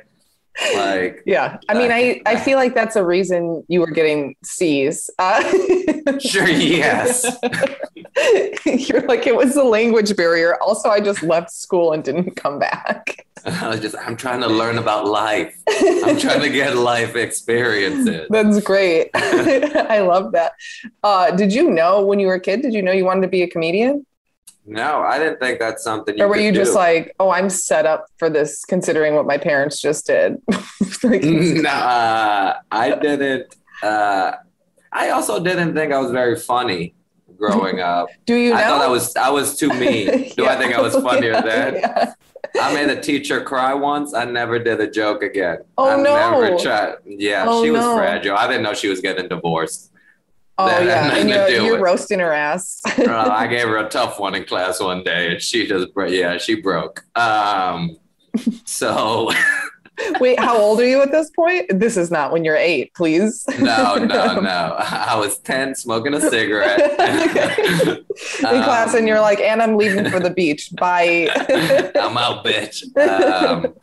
Like, 0.76 1.24
yeah. 1.26 1.58
I 1.70 1.74
mean, 1.74 1.92
I, 1.92 2.22
I 2.26 2.40
feel 2.40 2.58
like 2.58 2.76
that's 2.76 2.96
a 2.96 3.06
reason 3.06 3.64
you 3.68 3.80
were 3.80 3.92
getting 3.92 4.36
C's. 4.44 5.10
Uh, 5.18 5.42
sure, 6.20 6.48
yes. 6.48 7.26
You're 8.66 9.02
like, 9.08 9.26
it 9.26 9.36
was 9.36 9.56
the 9.56 9.64
language 9.64 10.16
barrier. 10.16 10.62
Also, 10.62 10.90
I 10.90 11.00
just 11.00 11.24
left 11.24 11.52
school 11.52 11.94
and 11.94 12.04
didn't 12.04 12.36
come 12.36 12.60
back. 12.60 13.26
I 13.46 13.68
was 13.68 13.82
just, 13.82 13.96
I'm 13.98 14.16
trying 14.16 14.40
to 14.42 14.48
learn 14.48 14.78
about 14.78 15.06
life. 15.06 15.54
I'm 15.68 16.18
trying 16.18 16.42
to 16.42 16.50
get 16.50 16.78
life 16.78 17.16
experiences. 17.16 18.28
That's 18.30 18.62
great. 18.62 19.10
I 19.14 20.00
love 20.00 20.32
that. 20.32 20.54
Uh, 21.04 21.32
did 21.32 21.54
you 21.54 21.70
know 21.70 22.06
when 22.06 22.20
you 22.20 22.28
were 22.28 22.36
a 22.36 22.40
kid, 22.40 22.62
did 22.62 22.74
you 22.74 22.82
know 22.82 22.94
you 22.94 23.04
wanted 23.04 23.22
to 23.22 23.28
be 23.28 23.42
a 23.42 23.48
comedian? 23.50 24.06
No, 24.66 25.02
I 25.02 25.20
didn't 25.20 25.40
think 25.40 25.60
that's 25.60 25.84
something 25.84 26.18
you 26.18 26.24
or 26.24 26.28
were 26.30 26.38
you 26.38 26.52
just 26.54 26.74
like, 26.74 27.14
oh, 27.20 27.32
I'm 27.32 27.50
set 27.50 27.86
up 27.86 28.06
for 28.18 28.30
this 28.30 28.64
considering 28.64 29.14
what 29.16 29.26
my 29.26 29.38
parents 29.38 29.82
just 29.82 30.08
did? 30.08 30.42
Like, 31.04 31.22
no, 31.24 31.70
uh, 31.70 32.54
I 32.72 32.96
didn't. 32.96 33.54
Uh, 33.82 34.34
I 34.92 35.10
also 35.10 35.44
didn't 35.44 35.74
think 35.76 35.92
I 35.92 36.00
was 36.00 36.12
very 36.12 36.38
funny 36.40 36.96
growing 37.38 37.82
up. 37.94 38.08
do 38.26 38.36
you 38.36 38.52
know? 38.52 38.56
I 38.56 38.64
thought 38.64 38.82
I 38.82 38.88
was 38.88 39.14
I 39.18 39.30
was 39.30 39.58
too 39.58 39.68
mean. 39.70 40.32
Do 40.38 40.46
I 40.46 40.56
think 40.56 40.74
I 40.74 40.80
was 40.82 40.94
funnier 40.96 41.32
Yeah, 41.34 41.42
then? 41.42 41.76
yeah. 41.76 42.14
I 42.62 42.74
made 42.74 42.90
a 42.90 43.02
teacher 43.02 43.42
cry 43.44 43.74
once. 43.74 44.14
I 44.14 44.24
never 44.26 44.60
did 44.60 44.80
a 44.80 44.90
joke 44.90 45.24
again. 45.24 45.58
Oh, 45.78 45.90
I 45.90 46.02
no. 46.02 46.14
never 46.40 46.58
tried. 46.58 46.96
Yeah, 47.06 47.46
Oh, 47.48 47.64
she 47.64 47.72
was 47.72 47.82
no. 47.82 47.96
fragile. 47.98 48.38
I 48.38 48.48
didn't 48.48 48.64
know 48.64 48.74
she 48.74 48.88
was 48.88 49.02
getting 49.02 49.28
divorced. 49.28 49.92
Oh 50.58 50.68
yeah, 50.68 51.16
and 51.16 51.30
you're, 51.30 51.50
you're 51.50 51.82
roasting 51.82 52.20
her 52.20 52.32
ass. 52.32 52.82
Uh, 53.04 53.30
I 53.30 53.48
gave 53.48 53.68
her 53.68 53.78
a 53.78 53.90
tough 53.90 54.20
one 54.20 54.34
in 54.34 54.46
class 54.46 54.80
one 54.80 55.04
day, 55.04 55.34
and 55.34 55.42
she 55.42 55.68
just 55.68 55.88
yeah 56.08 56.38
she 56.38 56.56
broke. 56.56 57.04
Um, 57.16 57.98
so 58.66 59.30
Wait, 60.20 60.40
how 60.40 60.58
old 60.58 60.80
are 60.80 60.88
you 60.88 61.02
at 61.02 61.12
this 61.12 61.30
point? 61.32 61.68
This 61.70 61.98
is 61.98 62.10
not 62.10 62.32
when 62.32 62.44
you're 62.44 62.56
eight, 62.56 62.94
please. 62.94 63.46
no 63.60 63.96
no 63.96 64.40
no. 64.40 64.76
I 64.80 65.16
was 65.16 65.38
ten, 65.40 65.76
smoking 65.76 66.14
a 66.14 66.22
cigarette. 66.22 66.80
In 66.92 68.06
class, 68.40 68.94
and 68.94 69.08
you're 69.08 69.22
like, 69.22 69.40
and 69.40 69.62
I'm 69.62 69.76
leaving 69.76 70.10
for 70.10 70.20
the 70.20 70.32
beach. 70.32 70.72
Bye. 70.76 71.30
I'm 71.96 72.18
out, 72.18 72.46
bitch. 72.46 72.84
Um, 72.98 73.74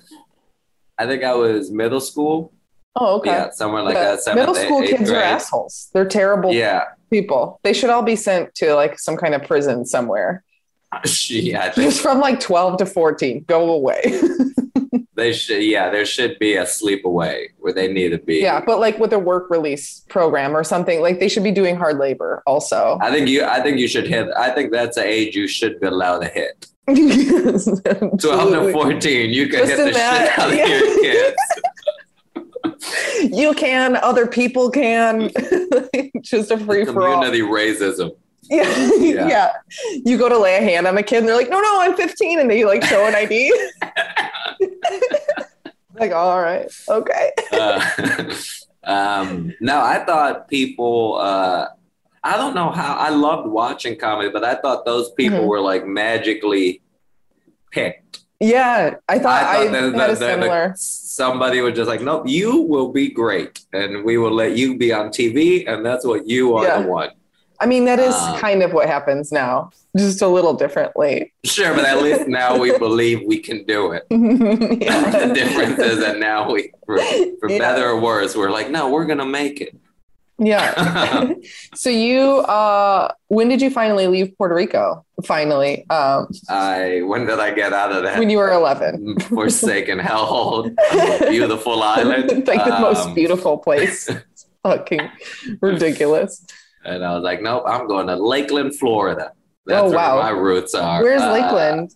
I 0.99 1.06
think 1.06 1.25
I 1.25 1.34
was 1.34 1.70
middle 1.70 2.00
school. 2.00 2.52
Oh, 2.97 3.19
okay. 3.19 3.31
Yeah, 3.31 3.51
somewhere 3.51 3.83
like 3.83 3.95
Yeah. 3.95 4.05
that. 4.13 4.23
Seventh, 4.23 4.41
Middle 4.41 4.55
school 4.55 4.82
eighth 4.82 4.91
kids 4.99 5.11
are 5.11 5.17
assholes. 5.17 5.89
They're 5.93 6.09
terrible 6.09 6.53
Yeah, 6.53 6.85
people. 7.11 7.61
They 7.63 7.73
should 7.73 7.91
all 7.91 8.03
be 8.03 8.17
sent 8.17 8.55
to 8.56 8.75
like 8.75 8.99
some 8.99 9.17
kind 9.17 9.35
of 9.35 9.43
prison 9.44 9.85
somewhere. 9.87 10.43
she. 11.05 11.55
I 11.55 11.70
Just 11.70 12.01
from 12.01 12.20
like 12.20 12.41
12 12.41 12.79
to 12.79 12.87
14. 12.87 13.44
Go 13.47 13.70
away. 13.73 14.03
they 15.15 15.32
should. 15.32 15.63
Yeah, 15.63 15.91
there 15.91 16.05
should 16.05 16.39
be 16.39 16.56
a 16.56 16.65
sleepaway 16.65 17.49
where 17.59 17.73
they 17.73 17.93
need 17.93 18.09
to 18.11 18.19
be. 18.19 18.41
yeah, 18.41 18.61
but 18.65 18.81
like 18.81 18.99
with 18.99 19.13
a 19.13 19.19
work 19.19 19.51
release 19.51 20.01
program 20.09 20.56
or 20.56 20.65
something, 20.65 21.01
like 21.01 21.20
they 21.20 21.29
should 21.29 21.44
be 21.44 21.53
doing 21.53 21.77
hard 21.77 21.99
labor 21.99 22.43
also. 22.47 22.99
I 23.01 23.11
think 23.13 23.29
you. 23.29 23.44
I 23.44 23.61
think 23.63 23.79
you 23.79 23.87
should 23.87 24.09
hit. 24.09 24.29
I 24.37 24.51
think 24.51 24.73
that's 24.73 24.97
the 24.97 25.05
age 25.05 25.37
you 25.37 25.47
should 25.47 25.79
be 25.79 25.87
allowed 25.87 26.20
to 26.20 26.29
hit. 26.29 26.67
Yes, 26.89 27.67
Twelve 28.20 28.51
to 28.51 28.73
fourteen, 28.73 29.31
you 29.31 29.47
can 29.47 29.61
Just 29.61 29.73
hit 29.73 29.85
the 29.85 29.91
that, 29.93 30.31
shit 30.31 30.39
out 30.41 30.56
yeah. 30.56 30.65
of 30.65 30.69
your 30.70 31.01
kids. 31.03 31.37
You 33.22 33.55
can, 33.55 33.96
other 33.96 34.26
people 34.26 34.70
can. 34.70 35.31
Just 36.22 36.50
a 36.50 36.58
free 36.58 36.84
for 36.84 37.08
all. 37.08 37.14
Community 37.22 37.40
racism. 37.43 38.10
Yeah. 38.52 38.90
Yeah. 38.98 39.29
yeah. 39.29 39.52
You 40.05 40.19
go 40.19 40.29
to 40.29 40.36
lay 40.36 40.56
a 40.56 40.60
hand 40.60 40.88
on 40.88 40.98
a 40.98 41.05
kid 41.05 41.19
and 41.19 41.29
they're 41.29 41.36
like, 41.36 41.50
no, 41.50 41.60
no, 41.60 41.81
I'm 41.82 41.94
15. 41.94 42.40
And 42.40 42.50
they 42.50 42.64
like 42.64 42.82
show 42.82 43.06
an 43.06 43.14
ID. 43.14 43.55
like, 45.94 46.12
all 46.12 46.40
right. 46.40 46.67
Okay. 46.88 47.31
Uh, 47.52 48.34
um, 48.84 49.55
no, 49.60 49.81
I 49.81 50.05
thought 50.05 50.48
people. 50.48 51.19
Uh, 51.20 51.69
I 52.24 52.36
don't 52.36 52.55
know 52.55 52.70
how. 52.70 52.96
I 52.96 53.10
loved 53.10 53.48
watching 53.48 53.96
comedy, 53.96 54.31
but 54.31 54.44
I 54.44 54.55
thought 54.56 54.84
those 54.84 55.10
people 55.12 55.40
Mhm. 55.40 55.46
were 55.46 55.60
like 55.60 55.86
magically 55.86 56.82
picked. 57.70 58.20
Yeah. 58.41 58.94
I 59.09 59.19
thought 59.19 59.43
I, 59.43 59.67
that- 59.67 59.75
had 59.75 59.94
that- 59.94 60.11
a 60.11 60.15
that- 60.15 60.19
similar. 60.19 60.73
somebody 60.77 61.61
was 61.61 61.75
just 61.75 61.89
like, 61.89 62.01
nope, 62.01 62.25
you 62.27 62.63
will 62.63 62.91
be 62.91 63.09
great, 63.11 63.61
and 63.73 64.05
we 64.05 64.17
will 64.19 64.32
let 64.32 64.56
you 64.56 64.77
be 64.79 64.93
on 64.93 65.09
TV, 65.11 65.67
and 65.69 65.85
that's 65.85 66.05
what 66.06 66.27
you 66.27 66.56
are 66.56 66.65
Yeah. 66.65 66.82
the 66.82 66.89
one. 66.89 67.11
I 67.63 67.67
mean, 67.67 67.85
that 67.85 67.99
is 67.99 68.15
Um, 68.15 68.39
kind 68.39 68.63
of 68.63 68.73
what 68.73 68.87
happens 68.89 69.31
now, 69.31 69.69
just 69.94 70.23
a 70.23 70.27
little 70.27 70.55
differently. 70.55 71.31
Sure, 71.44 71.75
but 71.75 71.85
at 71.85 72.03
least 72.03 72.27
now 72.27 72.56
we 72.56 72.77
believe 72.87 73.20
we 73.27 73.39
can 73.39 73.65
do 73.65 73.93
it. 73.93 74.05
the 74.09 75.32
difference 75.35 75.79
is 75.79 75.99
that 76.01 76.19
now 76.19 76.51
we, 76.51 76.73
for, 76.87 76.99
for 77.41 77.51
Yeah. 77.51 77.59
better 77.59 77.91
or 77.91 78.01
worse, 78.01 78.35
we're 78.35 78.51
like, 78.51 78.70
no, 78.70 78.89
we're 78.89 79.05
gonna 79.05 79.27
make 79.27 79.61
it. 79.61 79.77
Yeah. 80.41 81.29
so 81.75 81.91
you, 81.91 82.20
uh, 82.49 83.13
when 83.29 83.49
did 83.49 83.61
you 83.63 83.70
finally 83.70 84.06
leave 84.09 84.37
Puerto 84.37 84.55
Rico? 84.55 85.05
Finally, 85.25 85.85
um, 85.91 86.27
I 86.49 87.03
when 87.05 87.27
did 87.27 87.39
I 87.39 87.53
get 87.53 87.73
out 87.73 87.93
of 87.93 88.03
that 88.05 88.19
when 88.19 88.31
you 88.31 88.39
were 88.39 88.51
11. 88.51 89.20
forsaken 89.29 89.99
hellhole, 90.01 90.75
beautiful 91.29 91.82
island? 91.82 92.47
like 92.49 92.65
the 92.65 92.79
most 92.81 93.09
Um, 93.09 93.15
beautiful 93.15 93.59
place. 93.59 94.09
Fucking 94.65 95.09
ridiculous. 95.61 96.44
And 96.85 97.05
I 97.05 97.15
was 97.15 97.23
like, 97.23 97.43
nope, 97.43 97.65
I'm 97.67 97.87
going 97.87 98.06
to 98.09 98.17
Lakeland, 98.17 98.79
Florida. 98.79 99.32
That's 99.67 99.93
Oh, 99.93 99.94
wow. 99.94 100.15
where 100.17 100.25
my 100.25 100.31
roots 100.31 100.75
are. 100.75 101.03
Where's 101.03 101.20
Uh, 101.23 101.32
Lakeland? 101.32 101.94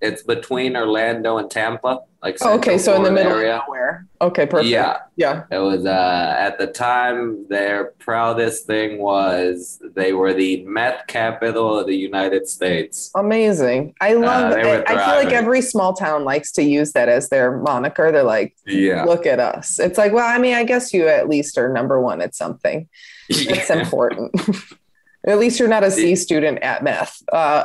It's 0.00 0.22
between 0.22 0.76
Orlando 0.76 1.38
and 1.38 1.50
Tampa, 1.50 2.00
like 2.22 2.38
Oh, 2.40 2.54
okay, 2.58 2.76
so 2.78 2.94
in 2.96 3.02
the 3.02 3.10
middle 3.12 3.32
area. 3.34 3.56
of 3.58 3.62
nowhere. 3.68 4.06
Okay, 4.20 4.46
perfect. 4.46 4.68
Yeah, 4.70 4.96
Yeah. 5.16 5.44
it 5.50 5.58
was 5.58 5.86
uh, 5.86 6.34
at 6.38 6.58
the 6.58 6.66
time 6.66 7.46
their 7.48 7.92
proudest 7.98 8.66
thing 8.66 8.98
was 8.98 9.80
they 9.94 10.12
were 10.12 10.32
the 10.34 10.64
meth 10.64 11.06
capital 11.06 11.78
of 11.78 11.86
the 11.86 11.94
United 11.96 12.48
States. 12.48 13.10
Amazing. 13.14 13.94
I 14.00 14.14
love 14.14 14.52
Uh, 14.52 14.54
they 14.54 14.60
it. 14.62 14.64
were 14.66 14.84
I 14.88 15.04
feel 15.06 15.24
like 15.24 15.32
every 15.34 15.60
small 15.62 15.92
town 15.92 16.24
likes 16.24 16.50
to 16.52 16.62
use 16.62 16.92
that 16.92 17.08
as 17.08 17.28
their 17.28 17.56
moniker. 17.58 18.10
They're 18.10 18.22
like, 18.24 18.56
Yeah, 18.66 19.04
look 19.04 19.26
at 19.26 19.38
us. 19.38 19.78
It's 19.78 19.98
like, 19.98 20.12
well, 20.12 20.26
I 20.28 20.38
mean, 20.38 20.54
I 20.54 20.64
guess 20.64 20.92
you 20.92 21.06
at 21.08 21.28
least 21.28 21.56
are 21.58 21.72
number 21.72 22.00
one 22.00 22.20
at 22.22 22.34
something. 22.34 22.88
It's 23.32 23.70
important. 23.70 24.34
at 25.26 25.38
least 25.38 25.58
you're 25.58 25.68
not 25.68 25.84
a 25.84 25.90
C 25.90 26.16
student 26.16 26.58
at 26.60 26.82
math. 26.82 27.22
Uh, 27.32 27.62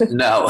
no 0.10 0.46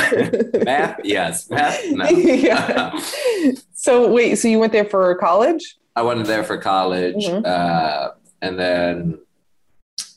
math. 0.64 1.00
Yes, 1.04 1.48
math. 1.50 1.80
No. 1.90 2.08
Yeah. 2.08 3.00
so 3.74 4.10
wait, 4.12 4.36
so 4.36 4.48
you 4.48 4.58
went 4.58 4.72
there 4.72 4.84
for 4.84 5.14
college? 5.16 5.76
I 5.96 6.02
went 6.02 6.24
there 6.26 6.44
for 6.44 6.56
college, 6.58 7.26
Mhm. 7.26 7.44
uh, 7.46 8.10
and 8.40 8.58
then 8.58 9.18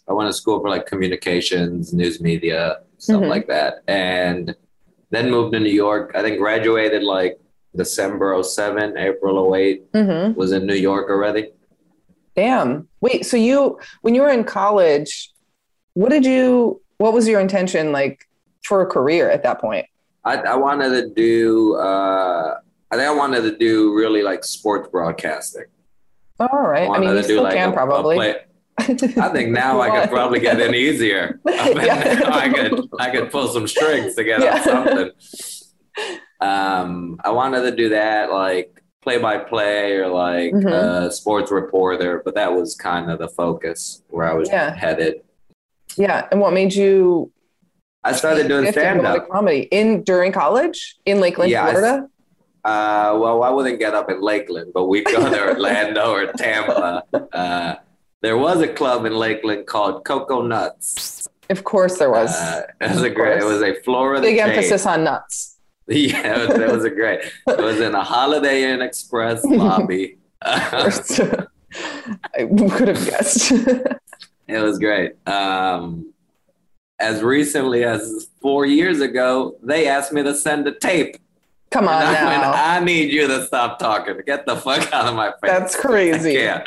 I 0.08 0.14
went 0.14 0.30
to 0.30 0.34
school 0.34 0.60
for 0.62 0.70
like 0.70 0.86
communications, 0.86 1.94
news 1.94 2.22
media, 2.22 2.80
stuff 2.98 3.22
Mhm. 3.22 3.30
like 3.30 3.48
that, 3.48 3.82
and 3.88 4.56
then 5.12 5.30
moved 5.30 5.54
to 5.54 5.60
New 5.60 5.72
York. 5.86 6.12
I 6.16 6.22
think 6.22 6.38
graduated 6.38 7.04
like 7.04 7.38
December 7.76 8.34
07, 8.42 8.98
April 8.98 9.38
08, 9.54 9.92
Mm-hmm. 9.94 10.34
was 10.40 10.52
in 10.54 10.66
New 10.66 10.76
York 10.76 11.10
already. 11.10 11.52
Damn. 12.36 12.88
Wait, 13.02 13.26
so 13.26 13.38
you 13.38 13.80
when 14.02 14.16
you 14.16 14.22
were 14.22 14.30
in 14.30 14.44
college, 14.44 15.32
what 15.96 16.10
did 16.10 16.24
you 16.26 16.82
what 16.98 17.12
was 17.14 17.28
your 17.28 17.40
intention 17.42 17.92
like 17.92 18.28
for 18.64 18.82
a 18.82 18.86
career 18.86 19.30
at 19.32 19.44
that 19.44 19.60
point? 19.60 19.86
I, 20.24 20.38
I 20.38 20.56
wanted 20.56 20.90
to 20.90 21.10
do, 21.14 21.76
uh, 21.76 22.56
I 22.92 22.96
think 22.96 23.08
I 23.08 23.12
wanted 23.14 23.42
to 23.42 23.58
do 23.58 23.94
really 23.94 24.24
like 24.24 24.44
sports 24.44 24.88
broadcasting. 24.90 25.66
All 26.40 26.48
right. 26.68 26.84
I 26.86 26.88
wanted 26.88 27.06
mean, 27.08 27.16
you 27.18 27.24
still 27.24 27.50
can 27.52 27.70
a- 27.70 27.72
a 27.72 27.74
probably. 27.74 28.16
play- 28.16 28.36
I 28.80 29.30
think 29.30 29.52
now 29.52 29.80
I 29.82 30.00
could 30.02 30.10
probably 30.10 30.40
get 30.40 30.60
in 30.60 30.74
easier. 30.76 31.40
I, 31.48 31.68
mean, 31.74 31.86
Yeah. 31.86 32.22
I 32.32 32.50
could 32.50 32.90
I 33.00 33.10
could 33.12 33.32
pull 33.32 33.48
some 33.50 33.68
strings 33.68 34.16
to 34.16 34.24
get 34.24 34.42
Yeah. 34.42 34.64
something. 34.64 35.12
Um, 36.42 37.20
I 37.24 37.30
wanted 37.32 37.62
to 37.62 37.76
do 37.76 37.90
that, 37.90 38.32
like 38.32 38.82
play 39.02 39.18
by 39.18 39.38
play 39.38 39.94
or 39.98 40.08
like 40.08 40.52
Mhm. 40.54 40.72
uh, 40.72 41.10
sports 41.12 41.52
reporter, 41.52 42.22
but 42.26 42.36
that 42.36 42.54
was 42.54 42.76
kind 42.76 43.10
of 43.12 43.20
the 43.20 43.28
focus 43.30 44.02
where 44.10 44.28
I 44.30 44.34
was 44.34 44.50
Yeah. 44.50 44.74
headed. 44.76 45.22
Yeah. 45.98 46.28
And 46.32 46.40
what 46.42 46.54
made 46.54 46.74
you 46.74 47.32
I 48.04 48.12
started 48.14 48.48
doing 48.48 48.72
stand 48.72 49.06
up 49.06 49.30
comedy 49.30 49.68
in 49.72 50.04
during 50.04 50.32
college 50.32 50.96
in 51.06 51.20
Lakeland, 51.20 51.52
Yeah, 51.52 51.66
I- 51.66 51.72
Florida? 51.72 52.10
Uh, 52.64 53.16
well, 53.22 53.44
I 53.44 53.50
wouldn't 53.52 53.78
get 53.80 53.94
up 53.94 54.10
in 54.10 54.22
Lakeland, 54.22 54.72
but 54.74 54.86
we'd 54.86 55.06
go 55.06 55.30
to 55.30 55.42
Orlando 55.50 56.12
or 56.14 56.26
Tampa. 56.34 57.04
Uh, 57.32 57.76
there 58.22 58.38
was 58.38 58.60
a 58.62 58.68
club 58.68 59.06
in 59.06 59.14
Lakeland 59.14 59.68
called 59.68 60.04
Coconuts. 60.04 61.28
Of 61.52 61.64
course 61.64 62.00
there 62.00 62.10
was. 62.10 62.32
Uh, 62.34 62.64
it 62.82 62.90
was 62.90 63.04
a 63.04 63.10
great. 63.12 63.38
It 63.40 63.46
was 63.46 63.62
a 63.62 63.76
Florida 63.84 64.22
Big 64.24 64.38
chain. 64.40 64.50
emphasis 64.50 64.86
on 64.88 65.04
nuts. 65.04 65.52
Yeah, 65.88 66.42
it 66.42 66.50
was, 66.50 66.58
it 66.58 66.72
was 66.72 66.84
a 66.86 66.90
great. 66.90 67.20
It 67.48 67.60
was 67.60 67.80
in 67.80 67.94
a 67.94 68.04
Holiday 68.04 68.64
Inn 68.72 68.82
Express 68.82 69.44
lobby. 69.46 70.18
I 70.42 70.90
could 72.40 72.88
have 72.88 73.06
guessed. 73.06 73.52
Was 74.48 74.80
great. 74.80 75.14
Um, 75.28 76.14
as 77.00 77.22
recently 77.22 77.84
as 77.84 78.28
four 78.42 78.66
years 78.66 79.02
ago, 79.02 79.58
they 79.62 79.88
asked 79.88 80.14
me 80.14 80.24
to 80.24 80.34
send 80.36 80.68
a 80.68 80.74
tape. 80.74 81.18
Come 81.72 81.88
on 81.90 81.96
I 82.02 82.06
went, 82.06 82.42
now. 82.42 82.54
I 82.54 82.80
need 82.80 83.12
you 83.12 83.28
to 83.28 83.46
stop 83.48 83.80
talking. 83.80 84.22
Get 84.26 84.46
the 84.46 84.56
fuck 84.56 84.94
out 84.94 85.08
of 85.08 85.16
my 85.16 85.32
face. 85.32 85.38
That's 85.44 85.76
crazy. 85.76 86.34
Yeah. 86.40 86.64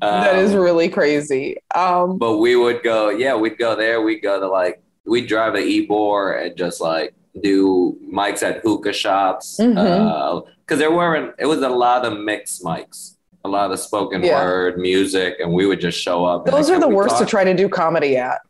that 0.00 0.36
is 0.36 0.54
Um, 0.54 0.60
really 0.60 0.88
crazy. 0.88 1.58
Um, 1.74 2.18
but 2.18 2.38
we 2.38 2.56
would 2.56 2.82
go, 2.82 3.10
yeah, 3.10 3.36
we'd 3.36 3.58
go 3.58 3.76
there. 3.76 4.00
We'd 4.02 4.22
go 4.22 4.40
to 4.40 4.48
like, 4.48 4.82
we'd 5.04 5.28
drive 5.28 5.54
to 5.54 5.60
Ybor 5.60 6.44
and 6.46 6.56
just 6.56 6.80
like 6.80 7.14
do 7.40 7.96
mics 8.12 8.42
at 8.42 8.60
hookah 8.62 8.92
shops. 8.92 9.56
Because 9.58 10.78
there 10.78 10.90
weren't, 10.90 11.34
it 11.38 11.46
was 11.46 11.60
a 11.62 11.68
lot 11.68 12.04
of 12.04 12.18
mixed 12.18 12.64
mics, 12.64 13.16
a 13.44 13.48
lot 13.48 13.64
of 13.66 13.70
the 13.70 13.76
spoken 13.78 14.22
Yeah. 14.22 14.42
word 14.44 14.78
music, 14.78 15.36
and 15.40 15.52
we 15.52 15.66
would 15.66 15.80
just 15.80 15.98
show 16.00 16.24
up. 16.24 16.44
those 16.46 16.68
are 16.70 16.74
the 16.78 16.80
"Can 16.86 16.90
we 16.90 16.94
worst 16.96 17.18
to 17.18 17.26
try 17.26 17.44
to 17.44 17.54
do 17.54 17.68
comedy 17.68 18.16
at. 18.16 18.40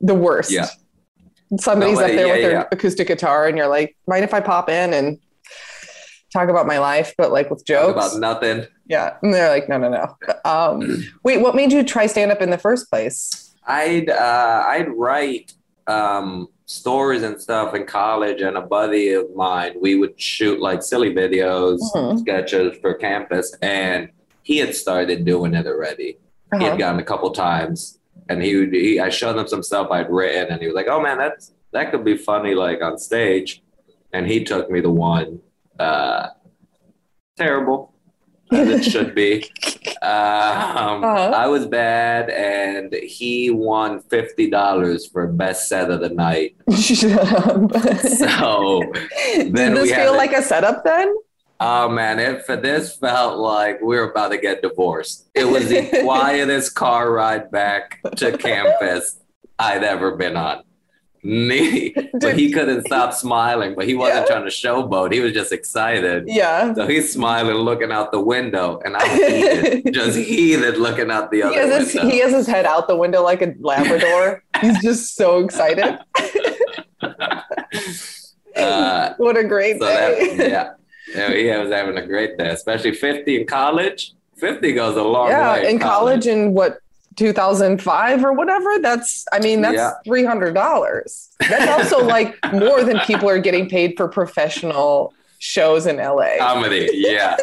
The 0.00 0.14
worst. 0.14 0.50
Yeah. 0.50 0.66
Somebody's 1.60 1.98
Nobody- 1.98 2.14
up 2.14 2.16
there 2.18 2.26
yeah, 2.26 2.32
with 2.32 2.42
their 2.42 2.52
yeah. 2.52 2.64
acoustic 2.72 3.06
guitar, 3.08 3.46
and 3.46 3.56
you're 3.56 3.68
like, 3.68 3.96
mind 4.06 4.24
if 4.24 4.34
I 4.34 4.40
pop 4.40 4.68
in 4.68 4.92
and 4.94 5.18
talk 6.32 6.48
about 6.48 6.66
my 6.66 6.78
life, 6.78 7.14
but 7.16 7.30
like 7.30 7.48
with 7.50 7.60
Talk 7.64 7.94
jokes? 7.94 8.14
about 8.14 8.18
nothing. 8.20 8.66
yeah. 8.86 9.16
And 9.22 9.32
they're 9.32 9.48
like, 9.50 9.68
no, 9.68 9.78
no, 9.78 9.88
no. 9.88 10.16
Um, 10.44 11.04
wait, 11.22 11.40
what 11.40 11.54
made 11.54 11.72
you 11.72 11.84
try 11.84 12.06
stand 12.06 12.32
up 12.32 12.42
in 12.42 12.50
the 12.50 12.58
first 12.58 12.90
place? 12.90 13.54
I'd 13.66 14.10
uh, 14.10 14.64
I'd 14.66 14.88
write 14.94 15.52
um, 15.86 16.48
stories 16.66 17.22
and 17.22 17.40
stuff 17.40 17.74
in 17.74 17.86
college, 17.86 18.40
and 18.42 18.56
a 18.56 18.62
buddy 18.62 19.12
of 19.12 19.26
mine, 19.36 19.74
we 19.80 19.94
would 19.96 20.20
shoot 20.20 20.60
like 20.60 20.82
silly 20.82 21.14
videos, 21.14 21.78
Mhm. 21.94 22.18
sketches 22.20 22.76
for 22.80 22.94
campus, 22.94 23.54
and 23.62 24.08
he 24.44 24.58
had 24.58 24.72
started 24.76 25.24
doing 25.24 25.52
it 25.54 25.66
already. 25.66 26.10
He 26.14 26.18
Uh-huh. 26.52 26.70
had 26.70 26.78
gone 26.78 26.98
a 27.00 27.02
couple 27.02 27.30
times, 27.32 27.98
and 28.28 28.40
he 28.42 28.54
would. 28.56 28.72
He, 28.72 29.00
I 29.00 29.08
showed 29.10 29.36
him 29.36 29.48
some 29.48 29.62
stuff 29.64 29.90
I'd 29.90 30.08
written, 30.10 30.46
and 30.52 30.60
he 30.62 30.66
was 30.68 30.76
like, 30.76 30.86
"Oh 30.88 31.00
man, 31.00 31.18
that's 31.18 31.52
that 31.72 31.90
could 31.90 32.04
be 32.04 32.16
funny 32.16 32.54
like 32.54 32.80
on 32.82 32.96
stage," 32.98 33.62
and 34.12 34.26
he 34.30 34.44
took 34.44 34.70
me 34.70 34.80
to 34.80 34.90
one. 34.90 35.40
Uh, 35.80 36.28
terrible. 37.36 37.92
As 38.52 38.68
it 38.68 38.84
should 38.84 39.14
be. 39.14 39.44
Um, 40.02 41.02
Uh-huh. 41.02 41.32
I 41.34 41.46
was 41.46 41.64
bad, 41.66 42.28
and 42.28 42.92
he 42.92 43.48
won 43.50 44.00
fifty 44.00 44.50
dollars 44.50 45.06
for 45.06 45.26
best 45.26 45.66
set 45.66 45.90
of 45.90 46.00
the 46.02 46.10
night. 46.10 46.56
Shut 46.78 47.12
up. 47.16 47.72
So, 48.20 48.82
Did 49.34 49.54
this 49.54 49.90
feel 49.90 50.12
like 50.12 50.34
a 50.34 50.42
setup 50.42 50.84
then? 50.84 51.08
Oh 51.60 51.88
man, 51.88 52.18
it 52.18 52.44
for 52.44 52.56
this 52.56 52.96
felt 52.96 53.38
like 53.38 53.80
we 53.80 53.96
were 53.96 54.10
about 54.10 54.30
to 54.32 54.38
get 54.38 54.62
divorced. 54.62 55.28
It 55.34 55.44
was 55.44 55.68
the 55.68 56.00
quietest 56.02 56.74
car 56.74 57.10
ride 57.12 57.50
back 57.50 58.00
to 58.16 58.36
campus 58.38 59.18
I'd 59.58 59.84
ever 59.84 60.16
been 60.16 60.36
on. 60.36 60.62
Me, 61.26 61.94
but 62.20 62.38
he 62.38 62.52
couldn't 62.52 62.84
stop 62.86 63.14
smiling. 63.14 63.74
But 63.74 63.86
he 63.86 63.94
wasn't 63.94 64.26
Yeah. 64.28 64.34
trying 64.34 64.44
to 64.44 64.50
showboat. 64.50 65.10
He 65.10 65.20
was 65.20 65.32
just 65.32 65.52
excited. 65.52 66.24
Yeah. 66.26 66.74
So 66.74 66.86
he's 66.86 67.10
smiling, 67.10 67.54
looking 67.56 67.90
out 67.90 68.12
the 68.12 68.20
window, 68.20 68.78
and 68.84 68.94
I'm 68.94 69.08
heated, 69.18 69.94
just 69.94 70.18
heated, 70.18 70.76
looking 70.76 71.10
out 71.10 71.30
the 71.30 71.38
He 71.38 71.42
other 71.44 71.56
has, 71.56 71.84
his, 71.86 71.94
window. 71.94 72.10
he 72.10 72.18
has 72.20 72.32
his 72.32 72.46
head 72.46 72.66
out 72.66 72.88
the 72.88 72.96
window 72.96 73.22
like 73.22 73.40
a 73.40 73.54
Labrador. 73.58 74.42
He's 74.60 74.78
just 74.82 75.16
so 75.16 75.38
excited. 75.38 75.98
Uh, 78.56 79.14
What 79.16 79.36
a 79.36 79.44
great 79.44 79.80
so 79.80 79.86
that, 79.86 80.16
day. 80.16 80.50
yeah, 80.50 80.70
yeah, 81.14 81.32
he 81.32 81.46
was 81.50 81.70
having 81.72 81.96
a 81.98 82.06
great 82.06 82.38
day, 82.38 82.48
especially 82.50 82.92
50 82.92 83.40
in 83.40 83.46
college. 83.46 84.12
50 84.36 84.72
goes 84.72 84.96
a 84.96 85.02
long 85.02 85.28
Yeah, 85.28 85.52
way. 85.54 85.70
in 85.70 85.78
college 85.78 86.26
in 86.26 86.54
what 86.54 86.78
2005 87.16 88.24
or 88.24 88.32
whatever. 88.32 88.78
That's 88.80 89.24
I 89.32 89.38
mean 89.38 89.60
that's 89.62 89.76
Yeah. 89.76 89.92
three 90.04 90.24
hundred 90.24 90.54
dollars. 90.54 91.30
That's 91.48 91.70
also 91.70 92.04
like 92.04 92.36
more 92.52 92.82
than 92.82 92.98
people 93.00 93.28
are 93.28 93.38
getting 93.38 93.68
paid 93.68 93.94
for 93.96 94.08
professional 94.08 95.14
shows 95.38 95.86
in 95.86 95.96
LA. 95.98 96.38
comedy. 96.38 96.88
Yeah. 96.92 97.36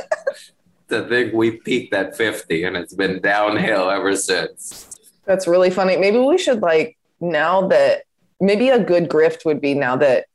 to 0.89 1.07
think 1.07 1.33
we 1.33 1.51
peaked 1.51 1.93
at 1.93 2.17
50 2.17 2.65
and 2.65 2.75
it's 2.75 2.93
been 2.93 3.21
downhill 3.21 3.89
ever 3.89 4.13
since. 4.17 4.89
That's 5.25 5.47
really 5.47 5.69
funny. 5.69 5.95
Maybe 5.95 6.17
we 6.17 6.37
should 6.37 6.61
like 6.61 6.97
now 7.21 7.65
that 7.69 8.03
maybe 8.41 8.67
a 8.69 8.83
good 8.83 9.07
grift 9.07 9.45
would 9.45 9.61
be 9.61 9.73
now 9.73 9.95
that 9.95 10.25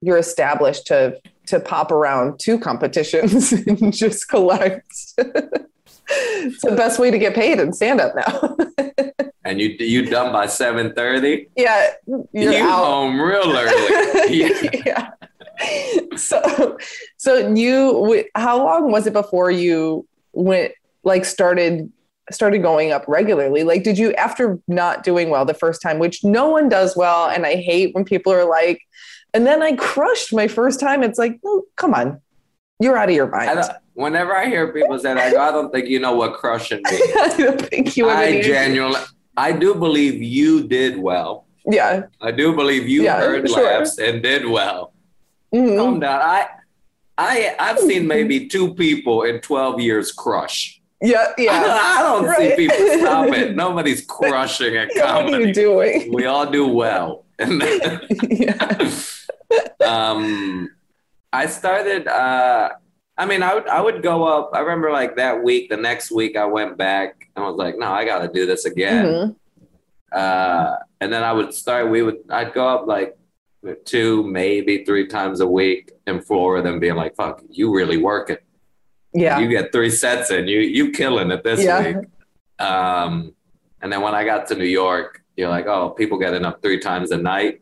you're 0.00 0.18
established 0.18 0.88
to 0.88 1.20
to 1.48 1.60
pop 1.60 1.90
around 1.90 2.38
two 2.38 2.58
competitions 2.58 3.52
and 3.66 3.92
just 3.92 4.28
collect. 4.28 4.92
it's 5.16 6.62
the 6.62 6.74
best 6.76 6.98
way 6.98 7.10
to 7.10 7.18
get 7.18 7.34
paid 7.34 7.60
in 7.60 7.72
stand 7.72 8.00
up 8.00 8.14
now. 8.14 8.56
And 9.48 9.58
you 9.62 9.68
you 9.78 10.04
done 10.04 10.30
by 10.30 10.44
7:30? 10.44 11.48
yeah, 11.56 11.92
you're 12.06 12.52
you 12.52 12.62
out. 12.62 12.84
home 12.84 13.18
real 13.18 13.50
early. 13.56 14.30
yeah. 14.38 14.80
yeah. 14.84 15.10
So, 16.16 16.76
so 17.16 17.54
you, 17.54 18.24
how 18.34 18.58
long 18.58 18.92
was 18.92 19.06
it 19.06 19.14
before 19.14 19.50
you 19.50 20.06
went, 20.32 20.72
like, 21.02 21.24
started, 21.24 21.90
started 22.30 22.58
going 22.58 22.92
up 22.92 23.04
regularly? 23.08 23.64
Like, 23.64 23.84
did 23.84 23.96
you, 23.96 24.12
after 24.14 24.58
not 24.68 25.02
doing 25.02 25.30
well 25.30 25.46
the 25.46 25.54
first 25.54 25.80
time, 25.80 25.98
which 25.98 26.22
no 26.22 26.50
one 26.50 26.68
does 26.68 26.94
well, 26.94 27.30
and 27.30 27.46
I 27.46 27.56
hate 27.56 27.94
when 27.94 28.04
people 28.04 28.32
are 28.32 28.44
like, 28.44 28.82
and 29.34 29.46
then 29.46 29.62
I 29.62 29.72
crushed 29.76 30.32
my 30.32 30.48
first 30.48 30.80
time. 30.80 31.02
It's 31.02 31.18
like, 31.18 31.38
no, 31.44 31.62
come 31.76 31.94
on, 31.94 32.20
you're 32.80 32.96
out 32.96 33.08
of 33.08 33.14
your 33.14 33.28
mind. 33.28 33.50
don't, 33.60 33.70
whenever 33.94 34.36
I 34.36 34.46
hear 34.46 34.72
people 34.72 34.98
say 34.98 35.14
that, 35.14 35.18
I 35.18 35.30
go, 35.32 35.40
I 35.40 35.50
don't 35.50 35.72
think 35.72 35.88
you 35.88 35.98
know 36.00 36.14
what 36.14 36.34
crushing 36.34 36.80
means. 36.90 37.02
I 37.20 37.36
don't 37.36 37.60
think 37.62 37.96
you 37.96 38.08
I 38.08 38.40
genuinely, 38.40 39.00
I 39.36 39.52
do 39.52 39.74
believe 39.74 40.22
you 40.22 40.66
did 40.66 40.98
well. 40.98 41.46
Yeah. 41.66 42.06
I 42.20 42.30
do 42.30 42.54
believe 42.56 42.88
you 42.88 43.02
Yeah, 43.02 43.18
heard 43.20 43.48
sure. 43.48 43.62
laughs 43.64 43.98
and 43.98 44.22
did 44.22 44.46
well. 44.46 44.92
Mhm. 45.54 45.76
Calm 45.76 46.00
down. 46.00 46.20
I, 46.22 46.46
I, 47.18 47.54
I've 47.58 47.78
seen 47.78 48.06
maybe 48.06 48.46
two 48.48 48.74
people 48.74 49.22
in 49.24 49.40
12 49.40 49.80
years 49.80 50.12
crush. 50.12 50.80
Yeah. 51.02 51.26
Yeah. 51.36 51.52
I 51.80 52.02
don't 52.02 52.36
see 52.36 52.56
people 52.56 52.76
stop 52.98 53.28
it. 53.28 53.54
Nobody's 53.64 54.04
crushing 54.06 54.76
at 54.76 54.88
Yeah, 54.94 55.14
what 55.16 55.24
are 55.26 55.30
comedy. 55.30 55.48
you 55.48 55.54
doing? 55.54 56.12
We 56.12 56.26
all 56.26 56.46
do 56.50 56.66
well. 56.68 57.24
Yeah. 57.40 58.90
Um, 59.86 60.70
I 61.32 61.46
started. 61.46 62.06
Uh, 62.08 62.70
I 63.16 63.26
mean, 63.26 63.42
I 63.42 63.54
would 63.54 63.68
I 63.68 63.80
would 63.80 64.02
go 64.02 64.24
up. 64.24 64.50
I 64.54 64.60
remember 64.60 64.90
like 64.92 65.16
that 65.16 65.42
week. 65.42 65.70
The 65.70 65.76
next 65.76 66.10
week, 66.10 66.36
I 66.36 66.44
went 66.44 66.76
back 66.76 67.28
and 67.34 67.44
I 67.44 67.48
was 67.48 67.56
like, 67.56 67.76
no, 67.78 67.86
I 67.86 68.04
got 68.04 68.20
to 68.22 68.28
do 68.28 68.46
this 68.46 68.64
again. 68.64 69.04
Mhm. 69.04 69.36
Uh, 70.12 70.76
and 71.00 71.12
then 71.12 71.22
I 71.22 71.32
would 71.32 71.52
start. 71.52 71.90
We 71.90 72.02
would. 72.02 72.18
I'd 72.30 72.52
go 72.54 72.66
up 72.66 72.86
like 72.86 73.16
two, 73.84 74.22
maybe 74.24 74.84
three 74.84 75.06
times 75.06 75.40
a 75.40 75.46
week 75.46 75.92
in 76.06 76.20
Florida, 76.22 76.70
and 76.70 76.80
being 76.80 76.94
like, 76.94 77.14
"Fuck, 77.16 77.42
you 77.50 77.74
really 77.74 77.98
working? 77.98 78.38
Yeah. 79.12 79.38
You 79.38 79.48
get 79.48 79.72
three 79.72 79.90
sets 79.90 80.30
in. 80.30 80.48
You 80.48 80.60
you 80.60 80.92
killing 80.92 81.30
it 81.30 81.42
this 81.44 81.62
Yeah. 81.62 81.82
week." 81.86 82.06
Um, 82.58 83.34
and 83.82 83.92
then 83.92 84.00
when 84.00 84.14
I 84.14 84.24
got 84.24 84.46
to 84.48 84.54
New 84.54 84.64
York, 84.64 85.22
you're 85.36 85.48
like, 85.50 85.66
"Oh, 85.66 85.90
people 85.90 86.18
getting 86.18 86.44
up 86.44 86.62
three 86.62 86.78
times 86.78 87.10
a 87.10 87.18
night." 87.18 87.60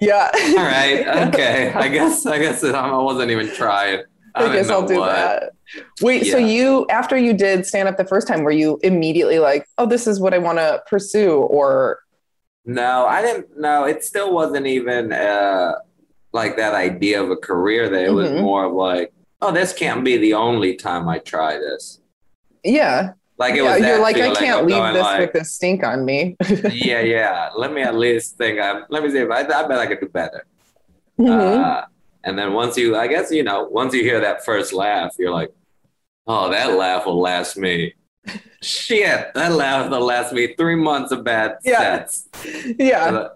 Yeah. 0.00 0.30
All 0.34 0.56
right, 0.56 1.28
okay. 1.28 1.72
I 1.74 1.88
guess 1.88 2.24
I 2.26 2.38
guess 2.38 2.64
I 2.64 2.96
wasn't 2.96 3.30
even 3.30 3.48
trying. 3.54 4.02
I, 4.34 4.44
I 4.46 4.52
guess 4.52 4.70
I'll 4.70 4.86
do 4.86 4.98
what. 4.98 5.06
that. 5.12 5.52
Wait, 6.00 6.24
so 6.26 6.38
you 6.38 6.86
after 6.88 7.16
you 7.16 7.32
did 7.32 7.66
stand 7.66 7.88
up 7.88 7.96
the 7.96 8.04
first 8.04 8.26
time, 8.26 8.42
were 8.42 8.50
you 8.50 8.78
immediately 8.82 9.38
like, 9.38 9.66
"Oh, 9.78 9.86
this 9.86 10.06
is 10.06 10.18
what 10.20 10.32
I 10.34 10.38
want 10.38 10.58
to 10.58 10.82
pursue," 10.88 11.32
or 11.34 12.00
No, 12.64 13.06
I 13.06 13.22
didn't. 13.22 13.58
No, 13.58 13.84
it 13.84 14.02
still 14.04 14.32
wasn't 14.32 14.66
even 14.66 15.12
uh, 15.12 15.74
like 16.32 16.56
that 16.56 16.74
idea 16.74 17.22
of 17.22 17.30
a 17.30 17.36
career. 17.36 17.88
That 17.88 18.04
it 18.04 18.12
was 18.12 18.30
Mhm. 18.30 18.40
more 18.42 18.64
of 18.64 18.72
like, 18.72 19.12
oh, 19.42 19.52
this 19.52 19.72
can't 19.72 20.04
be 20.04 20.16
the 20.16 20.34
only 20.34 20.76
time 20.76 21.08
I 21.08 21.18
try 21.18 21.56
this. 21.58 22.00
yeah, 22.64 23.12
Like 23.40 23.54
it 23.54 23.64
yeah, 23.64 23.72
was. 23.76 23.80
you're 23.86 23.98
like, 24.00 24.16
I 24.16 24.20
feeling 24.20 24.36
can't 24.36 24.66
leave 24.66 24.92
this 24.94 25.02
like, 25.02 25.20
with 25.20 25.32
this 25.32 25.52
stink 25.54 25.82
on 25.82 26.04
me. 26.04 26.36
yeah, 26.70 27.00
yeah. 27.00 27.48
Let 27.56 27.72
me 27.72 27.80
at 27.82 27.94
least 27.96 28.36
think. 28.36 28.60
I'm, 28.60 28.84
let 28.90 29.02
me 29.02 29.10
see 29.10 29.18
if 29.18 29.30
I, 29.30 29.40
I 29.40 29.66
bet 29.66 29.78
I 29.78 29.86
could 29.86 30.00
do 30.00 30.08
better. 30.10 30.44
Mhm. 31.18 31.30
Uh, 31.64 31.86
and 32.24 32.38
then 32.38 32.52
once 32.52 32.76
you, 32.76 32.96
I 32.96 33.06
guess 33.06 33.32
you 33.32 33.42
know, 33.42 33.64
once 33.64 33.94
you 33.94 34.02
hear 34.02 34.20
that 34.20 34.44
first 34.44 34.72
laugh, 34.74 35.14
you're 35.18 35.30
like, 35.32 35.50
oh, 36.26 36.50
that 36.50 36.74
laugh 36.76 37.06
will 37.06 37.18
last 37.20 37.56
me. 37.56 37.94
Shit, 38.62 39.32
that 39.34 39.52
laugh 39.52 39.90
will 39.90 40.04
last 40.04 40.32
me 40.34 40.54
three 40.54 40.76
months 40.76 41.10
of 41.10 41.24
bad 41.24 41.56
Yeah. 41.64 41.78
sets. 42.06 42.28
yeah, 42.78 43.04
Uh, 43.06 43.28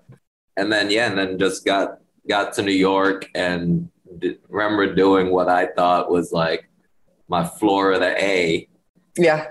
and 0.58 0.70
then 0.70 0.90
yeah, 0.90 1.08
and 1.08 1.16
then 1.18 1.38
just 1.38 1.64
got 1.64 1.98
got 2.28 2.52
to 2.54 2.62
New 2.62 2.72
York 2.72 3.30
and 3.34 3.88
d- 4.18 4.36
remember 4.50 4.94
doing 4.94 5.30
what 5.30 5.48
I 5.48 5.66
thought 5.66 6.10
was 6.10 6.30
like 6.32 6.68
my 7.28 7.42
Florida 7.46 8.14
A. 8.22 8.68
yeah. 9.16 9.46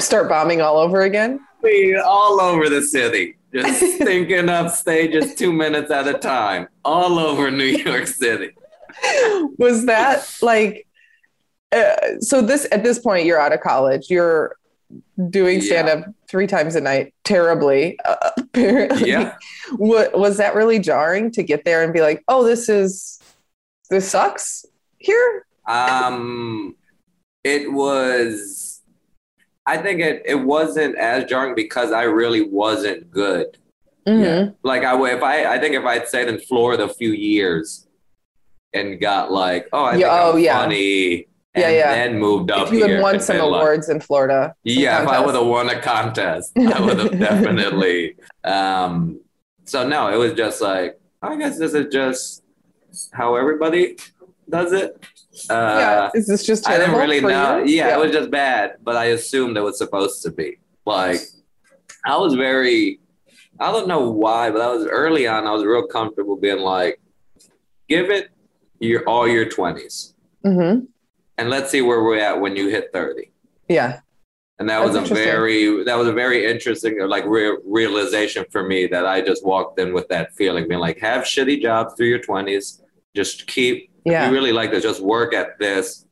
Start 0.00 0.28
bombing 0.28 0.60
all 0.60 0.78
over 0.78 1.02
again. 1.02 1.40
All 2.04 2.40
over 2.40 2.68
the 2.68 2.82
city, 2.82 3.36
just 3.52 3.80
thinking 3.98 4.48
up 4.48 4.70
stages 4.70 5.34
two 5.34 5.52
minutes 5.52 5.90
at 5.90 6.06
a 6.06 6.14
time, 6.14 6.68
all 6.84 7.18
over 7.18 7.50
New 7.50 7.64
York 7.64 8.06
City. 8.06 8.50
Was 9.58 9.86
that 9.86 10.28
like? 10.42 10.86
Uh, 11.70 12.18
so 12.20 12.40
this 12.40 12.66
at 12.72 12.82
this 12.82 12.98
point 12.98 13.26
you're 13.26 13.40
out 13.40 13.52
of 13.52 13.60
college. 13.60 14.08
You're 14.08 14.56
doing 15.28 15.60
stand 15.60 15.88
up 15.88 16.04
three 16.28 16.46
times 16.46 16.74
a 16.76 16.80
night 16.80 17.12
terribly. 17.24 17.98
Uh, 18.04 18.30
apparently. 18.38 19.10
Yeah, 19.10 19.34
What 19.76 20.18
was 20.18 20.36
that 20.38 20.54
really 20.54 20.78
jarring 20.78 21.30
to 21.32 21.42
get 21.42 21.64
there 21.64 21.82
and 21.82 21.92
be 21.92 22.00
like, 22.00 22.22
oh, 22.28 22.44
this 22.44 22.68
is 22.68 23.20
this 23.90 24.08
sucks 24.10 24.64
here? 24.98 25.44
um, 25.66 26.74
it 27.44 27.70
was. 27.72 28.77
I 29.68 29.76
think 29.76 30.00
it 30.00 30.22
it 30.24 30.34
wasn't 30.54 30.96
as 30.96 31.24
jarring 31.24 31.54
because 31.54 31.92
I 31.92 32.04
really 32.04 32.42
wasn't 32.48 33.10
good. 33.10 33.58
Mhm. 34.06 34.54
like 34.62 34.84
I 34.84 34.94
would 34.94 35.12
if 35.12 35.22
I 35.22 35.44
I 35.54 35.58
think 35.60 35.74
if 35.74 35.84
I'd 35.84 36.08
stayed 36.08 36.28
in 36.28 36.38
Florida 36.40 36.84
a 36.84 36.88
few 36.88 37.10
years 37.12 37.86
and 38.72 38.98
got 38.98 39.30
like 39.30 39.68
oh 39.74 39.84
I 39.84 39.90
think 39.92 40.00
Yeah, 40.02 40.22
oh, 40.22 40.32
I'm 40.32 40.38
yeah. 40.38 40.58
funny 40.62 41.26
Yeah, 41.54 41.66
and 41.68 41.76
yeah. 41.76 41.92
then 41.94 42.18
moved 42.18 42.50
up 42.50 42.68
If 42.68 42.72
you 42.72 42.86
here 42.86 42.94
had 42.96 43.02
won 43.02 43.20
some 43.20 43.36
been 43.36 43.50
like- 43.50 43.60
awards 43.60 43.88
in 43.90 44.00
Florida. 44.00 44.54
some 44.66 44.72
yeah 44.82 45.02
if 45.02 45.08
I 45.08 45.20
would 45.24 45.34
have 45.34 45.46
won 45.46 45.68
a 45.68 45.78
contest 45.82 46.52
I 46.56 46.80
would 46.80 46.98
have 46.98 47.18
definitely 47.28 48.16
um 48.44 49.20
so 49.66 49.86
no 49.86 50.08
it 50.08 50.16
was 50.16 50.32
just 50.32 50.62
like 50.62 50.98
I 51.20 51.36
guess 51.36 51.58
this 51.58 51.74
is 51.74 51.92
just 51.92 52.42
how 53.12 53.34
everybody 53.36 53.98
does 54.48 54.72
it 54.72 55.04
yeah, 55.50 56.10
is 56.14 56.26
this 56.26 56.44
just 56.44 56.68
I 56.68 56.78
didn't 56.78 56.96
really 56.96 57.20
know. 57.20 57.58
you? 57.58 57.76
Yeah, 57.76 57.94
it 57.94 57.98
was 57.98 58.12
just 58.12 58.30
bad, 58.30 58.76
but 58.82 58.96
I 58.96 59.06
assumed 59.06 59.56
it 59.56 59.62
was 59.62 59.78
supposed 59.78 60.22
to 60.22 60.30
be. 60.30 60.58
Like, 60.86 61.20
I 62.04 62.16
was 62.16 62.34
very, 62.34 63.00
I 63.60 63.70
don't 63.72 63.88
know 63.88 64.10
why, 64.10 64.50
but 64.50 64.60
I 64.60 64.68
was 64.68 64.86
early 64.86 65.26
on, 65.26 65.46
I 65.46 65.52
was 65.52 65.64
real 65.64 65.86
comfortable 65.86 66.36
being 66.36 66.60
like, 66.60 67.00
give 67.88 68.10
it 68.10 68.30
your 68.80 69.02
all 69.08 69.26
your 69.26 69.46
20s 69.46 70.14
mm-hmm. 70.46 70.84
and 71.36 71.50
let's 71.50 71.70
see 71.70 71.82
where 71.82 72.02
we're 72.02 72.18
at 72.18 72.40
when 72.40 72.56
you 72.56 72.68
hit 72.68 72.90
30. 72.92 73.32
Yeah. 73.68 74.00
And 74.60 74.68
that 74.68 74.84
was 74.84 74.96
a 74.96 75.02
very, 75.02 75.84
that 75.84 75.96
was 75.96 76.08
a 76.08 76.12
very 76.12 76.46
interesting, 76.50 76.98
like, 77.06 77.24
re- 77.26 77.58
realization 77.64 78.44
for 78.50 78.64
me 78.64 78.86
that 78.88 79.06
I 79.06 79.20
just 79.20 79.44
walked 79.44 79.78
in 79.78 79.92
with 79.92 80.08
that 80.08 80.34
feeling, 80.34 80.66
being 80.66 80.80
like, 80.80 80.98
have 80.98 81.24
shitty 81.24 81.62
jobs 81.62 81.94
through 81.94 82.08
your 82.08 82.18
20s, 82.18 82.80
just 83.14 83.46
keep 83.46 83.90
Yeah. 84.10 84.26
you 84.28 84.32
really 84.32 84.52
like 84.52 84.70
to 84.72 84.80
just 84.80 85.00
work 85.00 85.32
at 85.34 85.58
this 85.58 86.06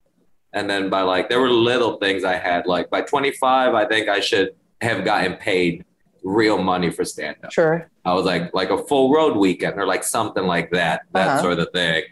and 0.53 0.69
then 0.71 0.89
by 0.89 1.03
like 1.03 1.29
there 1.29 1.41
were 1.41 1.51
little 1.51 1.99
things 1.99 2.25
i 2.25 2.37
had 2.37 2.67
like 2.67 2.89
by 2.91 3.01
25 3.03 3.75
i 3.75 3.85
think 3.87 4.09
i 4.09 4.21
should 4.21 4.51
have 4.81 5.05
gotten 5.05 5.35
paid 5.35 5.85
real 6.25 6.59
money 6.63 6.91
for 6.91 7.05
stand 7.05 7.37
up 7.45 7.53
Sure. 7.53 7.91
i 8.05 8.13
was 8.15 8.25
like 8.25 8.53
like 8.55 8.71
a 8.71 8.79
full 8.89 9.13
road 9.13 9.37
weekend 9.37 9.79
or 9.79 9.87
like 9.87 10.05
something 10.05 10.45
like 10.45 10.71
that 10.73 11.03
that 11.13 11.29
Uh-huh. 11.29 11.43
sort 11.43 11.59
of 11.59 11.69
thing 11.73 12.03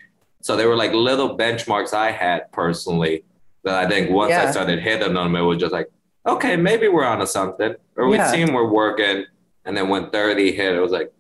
so 0.42 0.57
there 0.57 0.68
were 0.68 0.77
like 0.77 0.92
little 0.92 1.37
benchmarks 1.38 1.92
i 1.94 2.11
had 2.11 2.51
personally 2.53 3.25
that 3.64 3.75
i 3.85 3.88
think 3.88 4.11
once 4.11 4.33
i 4.33 4.51
started 4.51 4.79
hitting 4.81 5.14
them 5.14 5.35
it 5.37 5.40
was 5.42 5.59
just 5.59 5.73
like 5.73 5.88
okay 6.27 6.57
maybe 6.57 6.87
we're 6.88 7.05
onto 7.05 7.27
something 7.27 7.75
or 7.97 8.09
we 8.09 8.16
Yeah. 8.16 8.31
seem 8.31 8.53
we're 8.53 8.70
working 8.70 9.25
and 9.64 9.77
then 9.77 9.88
when 9.88 10.11
30 10.11 10.53
hit 10.53 10.75
it 10.75 10.81
was 10.81 10.92
like 10.92 11.12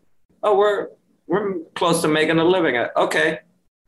oh 0.42 0.56
we're 0.56 0.88
we're 1.26 1.54
close 1.74 2.02
to 2.02 2.08
making 2.08 2.38
a 2.38 2.44
living 2.44 2.76
at 2.76 2.94
okay 2.96 3.40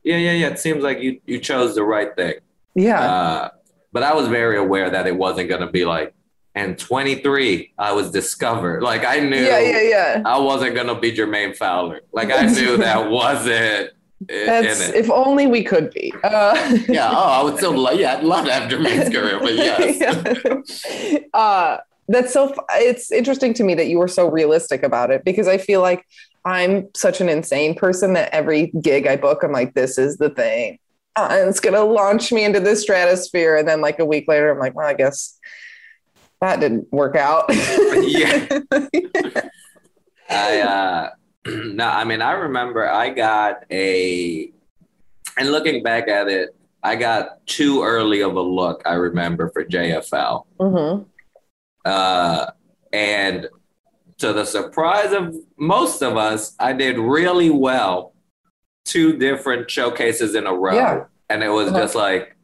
yeah 0.07 0.17
yeah 0.17 0.31
yeah 0.41 0.47
it 0.47 0.59
seems 0.59 0.81
like 0.83 0.99
you 0.99 1.19
you 1.25 1.37
chose 1.39 1.75
the 1.75 1.83
right 1.83 2.11
thing 2.15 2.35
Yeah. 2.75 3.01
uh, 3.01 3.49
but 3.93 4.03
i 4.03 4.13
was 4.13 4.27
very 4.27 4.57
aware 4.57 4.89
that 4.89 5.05
it 5.11 5.15
wasn't 5.25 5.47
going 5.49 5.61
to 5.61 5.71
be 5.79 5.83
like 5.85 6.13
and 6.55 6.77
23 6.77 7.73
i 7.77 7.91
was 7.91 8.09
discovered 8.11 8.81
like 8.81 9.03
i 9.05 9.19
knew 9.19 9.43
yeah. 9.51 9.59
Yeah. 9.59 9.81
Yeah. 9.81 10.21
i 10.25 10.37
wasn't 10.39 10.73
going 10.75 10.87
to 10.87 10.95
be 10.95 11.11
jermaine 11.11 11.55
fowler 11.55 12.01
like 12.13 12.31
i 12.31 12.45
knew 12.45 12.77
that 12.87 13.09
wasn't 13.11 13.91
That's 14.27 14.79
in 14.81 14.89
it 14.89 14.95
if 14.95 15.09
only 15.11 15.45
we 15.45 15.61
could 15.63 15.91
be. 15.93 16.11
Uh, 16.23 16.55
yeah 16.89 17.09
oh 17.11 17.29
i 17.39 17.43
would 17.43 17.57
still 17.57 17.77
love 17.77 17.99
yeah 17.99 18.15
i'd 18.15 18.23
love 18.23 18.45
to 18.45 18.51
have 18.53 18.69
jermaine's 18.71 19.09
career 19.15 19.39
but 19.39 19.53
yes 19.67 20.83
Yeah. 21.03 21.19
uh, 21.33 21.77
that's 22.09 22.31
so. 22.31 22.55
It's 22.71 23.11
interesting 23.11 23.53
to 23.55 23.63
me 23.65 23.75
that 23.75 23.87
you 23.87 23.97
were 23.99 24.07
so 24.07 24.29
realistic 24.31 24.81
about 24.81 25.11
it 25.11 25.25
because 25.25 25.45
I 25.49 25.57
feel 25.57 25.81
like 25.81 26.05
I'm 26.47 26.87
such 26.95 27.19
an 27.19 27.27
insane 27.27 27.75
person 27.75 28.13
that 28.13 28.33
every 28.33 28.67
gig 28.81 29.05
I 29.05 29.17
book, 29.17 29.43
I'm 29.43 29.51
like, 29.51 29.73
this 29.73 29.97
is 29.97 30.15
the 30.15 30.29
thing. 30.29 30.79
Uh, 31.17 31.27
and 31.31 31.49
it's 31.49 31.59
gonna 31.59 31.83
launch 31.83 32.31
me 32.31 32.45
into 32.45 32.61
the 32.61 32.75
stratosphere, 32.75 33.57
and 33.57 33.67
then 33.67 33.81
like 33.81 33.99
a 33.99 34.05
week 34.05 34.29
later, 34.29 34.49
I'm 34.49 34.59
like, 34.59 34.73
well, 34.73 34.87
I 34.87 34.93
guess 34.93 35.37
that 36.39 36.59
didn't 36.61 36.91
work 36.91 37.15
out. 37.15 37.45
Yeah. 37.99 38.59
I 40.29 40.59
uh 40.61 41.09
no, 41.47 41.85
I 41.85 42.03
mean 42.05 42.21
I 42.21 42.31
remember 42.31 42.87
I 42.89 43.09
got 43.09 43.65
a 43.71 44.51
and 45.37 45.51
looking 45.51 45.83
back 45.83 46.07
at 46.07 46.29
it, 46.29 46.55
I 46.83 46.95
got 46.95 47.45
too 47.47 47.83
early 47.83 48.21
of 48.21 48.35
a 48.35 48.41
look, 48.41 48.81
I 48.85 48.93
remember, 48.93 49.49
for 49.49 49.65
JFL. 49.65 50.45
hmm 50.59 51.03
Uh 51.83 52.51
and 52.93 53.49
to 54.19 54.33
the 54.33 54.45
surprise 54.45 55.13
of 55.13 55.35
most 55.57 56.01
of 56.01 56.17
us, 56.17 56.55
I 56.59 56.73
did 56.73 56.97
really 56.97 57.49
well 57.49 58.13
two 58.85 59.17
different 59.17 59.69
showcases 59.69 60.33
in 60.35 60.47
a 60.47 60.53
row. 60.53 60.73
Yeah. 60.75 61.03
And 61.29 61.43
it 61.43 61.49
was 61.49 61.71
just 61.71 61.93
like 61.93 62.35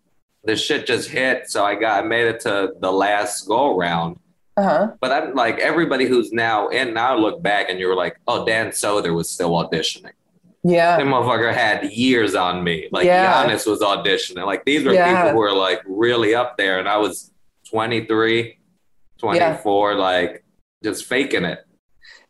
the 0.44 0.56
shit 0.56 0.86
just 0.86 1.10
hit. 1.10 1.50
So 1.50 1.64
I 1.64 1.76
got 1.76 2.04
I 2.04 2.08
made 2.08 2.28
it 2.28 2.42
to 2.42 2.74
the 2.80 2.92
last 2.92 3.48
go 3.48 3.78
round. 3.78 4.20
Uh-huh. 4.56 4.92
But 5.00 5.12
I'm 5.12 5.34
like 5.36 5.58
everybody 5.60 6.06
who's 6.06 6.32
now 6.32 6.68
in 6.68 6.94
now 6.94 7.18
look 7.18 7.42
back 7.42 7.70
and 7.70 7.80
you 7.80 7.88
were 7.88 7.96
like, 7.96 8.18
oh, 8.28 8.46
Dan 8.46 8.68
Soder 8.68 9.16
was 9.16 9.30
still 9.30 9.52
auditioning. 9.52 10.12
Yeah. 10.64 10.98
That 10.98 11.06
motherfucker 11.08 11.54
had 11.54 11.92
years 11.92 12.36
on 12.36 12.64
me. 12.64 12.88
Like 12.92 13.06
Yeah. 13.06 13.46
Giannis 13.48 13.66
was 13.66 13.80
auditioning. 13.80 14.46
Like 14.46 14.64
these 14.66 14.84
were 14.86 14.94
Yeah. 14.94 15.16
people 15.16 15.32
who 15.32 15.38
were 15.40 15.54
like 15.54 15.82
really 15.88 16.36
up 16.36 16.58
there, 16.58 16.78
and 16.80 16.88
I 16.88 16.98
was 16.98 17.32
23, 17.70 18.60
24, 19.18 19.96
like 19.96 20.43
just 20.84 21.06
faking 21.06 21.46
it. 21.46 21.60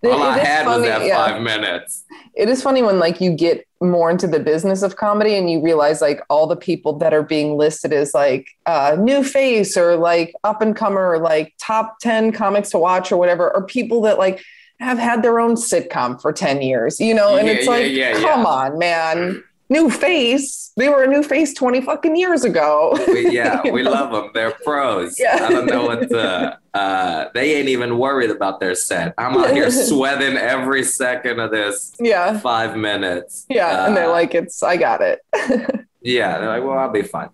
All 0.05 0.21
I 0.21 0.37
It 0.37 0.41
is 0.41 0.47
had 0.47 0.67
was 0.67 0.83
that 0.83 1.05
yeah. 1.05 1.15
five 1.15 1.41
minutes. 1.41 2.03
It 2.35 2.49
is 2.49 2.61
funny 2.61 2.83
when 2.83 2.99
like 2.99 3.21
you 3.21 3.31
get 3.31 3.65
more 3.81 4.11
into 4.11 4.27
the 4.27 4.39
business 4.39 4.81
of 4.81 4.95
comedy 4.95 5.35
and 5.35 5.49
you 5.49 5.61
realize 5.61 6.01
like 6.01 6.21
all 6.29 6.47
the 6.47 6.55
people 6.55 6.97
that 6.99 7.13
are 7.13 7.23
being 7.23 7.57
listed 7.57 7.93
as 7.93 8.13
like 8.13 8.47
uh, 8.65 8.97
new 8.99 9.23
face 9.23 9.77
or 9.77 9.95
like 9.95 10.33
up 10.43 10.61
and 10.61 10.75
comer 10.75 11.11
or 11.11 11.19
like 11.19 11.53
top 11.59 11.99
10 12.01 12.31
comics 12.33 12.69
to 12.71 12.77
watch 12.77 13.11
or 13.11 13.17
whatever 13.17 13.55
are 13.55 13.63
people 13.65 14.01
that 14.01 14.17
like 14.17 14.43
have 14.79 14.97
had 14.97 15.23
their 15.23 15.39
own 15.39 15.55
sitcom 15.55 16.21
for 16.21 16.33
10 16.33 16.61
years, 16.61 16.99
you 16.99 17.13
know? 17.13 17.37
And 17.37 17.47
Yeah, 17.47 17.53
it's 17.53 17.67
yeah, 17.67 18.11
like, 18.13 18.21
come 18.23 18.45
on, 18.45 18.77
man. 18.77 19.43
New 19.69 19.89
face. 19.89 20.71
They 20.75 20.89
were 20.89 21.03
a 21.03 21.07
new 21.07 21.23
face 21.23 21.53
20 21.53 21.81
fucking 21.81 22.15
years 22.15 22.43
ago. 22.43 22.97
We, 23.07 23.29
yeah, 23.29 23.61
we 23.71 23.83
know? 23.83 23.91
love 23.91 24.11
them. 24.11 24.31
They're 24.33 24.51
pros. 24.63 25.19
Yeah. 25.19 25.39
I 25.41 25.49
don't 25.49 25.65
know 25.67 25.85
what 25.85 26.09
the, 26.09 26.57
uh, 26.73 27.25
they 27.33 27.55
ain't 27.55 27.69
even 27.69 27.97
worried 27.97 28.29
about 28.31 28.59
their 28.59 28.75
set. 28.75 29.13
I'm 29.17 29.37
out 29.37 29.51
here 29.51 29.71
sweating 29.87 30.35
every 30.37 30.83
second 30.83 31.39
of 31.39 31.51
this 31.51 31.93
yeah. 31.99 32.39
five 32.39 32.75
minutes. 32.75 33.45
Yeah. 33.49 33.87
and 33.87 33.95
they're 33.95 34.09
Uh, 34.09 34.11
like, 34.11 34.35
it's, 34.35 34.61
I 34.63 34.77
got 34.77 35.01
it. 35.01 35.19
yeah, 36.01 36.39
they're 36.39 36.49
like, 36.49 36.63
well, 36.63 36.77
I'll 36.77 36.91
be 36.91 37.03
fine. 37.03 37.29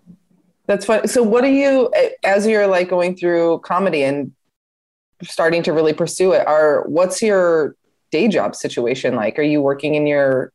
That's 0.66 0.84
fun. 0.86 1.08
So, 1.08 1.22
what 1.22 1.42
do 1.42 1.48
you, 1.50 1.92
as 2.22 2.46
you're 2.46 2.68
like 2.68 2.88
going 2.88 3.16
through 3.16 3.58
comedy 3.60 4.04
and 4.04 4.32
starting 5.22 5.62
to 5.64 5.72
really 5.72 5.92
pursue 5.92 6.32
it, 6.32 6.46
are 6.46 6.84
what's 6.86 7.20
your 7.22 7.74
day 8.12 8.28
job 8.28 8.54
situation 8.54 9.16
like? 9.16 9.38
Are 9.38 9.42
you 9.42 9.60
working 9.62 9.94
in 9.96 10.06
your 10.06 10.52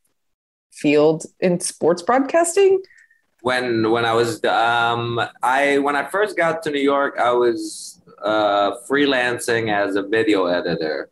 field 0.76 1.26
in 1.40 1.60
sports 1.60 2.02
broadcasting? 2.02 2.82
when 3.42 3.92
when 3.92 4.06
I 4.06 4.14
was 4.14 4.44
um 4.46 5.22
I 5.44 5.78
when 5.78 5.96
I 5.96 6.04
first 6.10 6.36
got 6.36 6.64
to 6.64 6.72
New 6.72 6.82
York, 6.82 7.20
I 7.20 7.32
was 7.32 8.02
uh 8.24 8.72
freelancing 8.90 9.72
as 9.72 9.96
a 9.96 10.02
video 10.02 10.46
editor. 10.48 11.10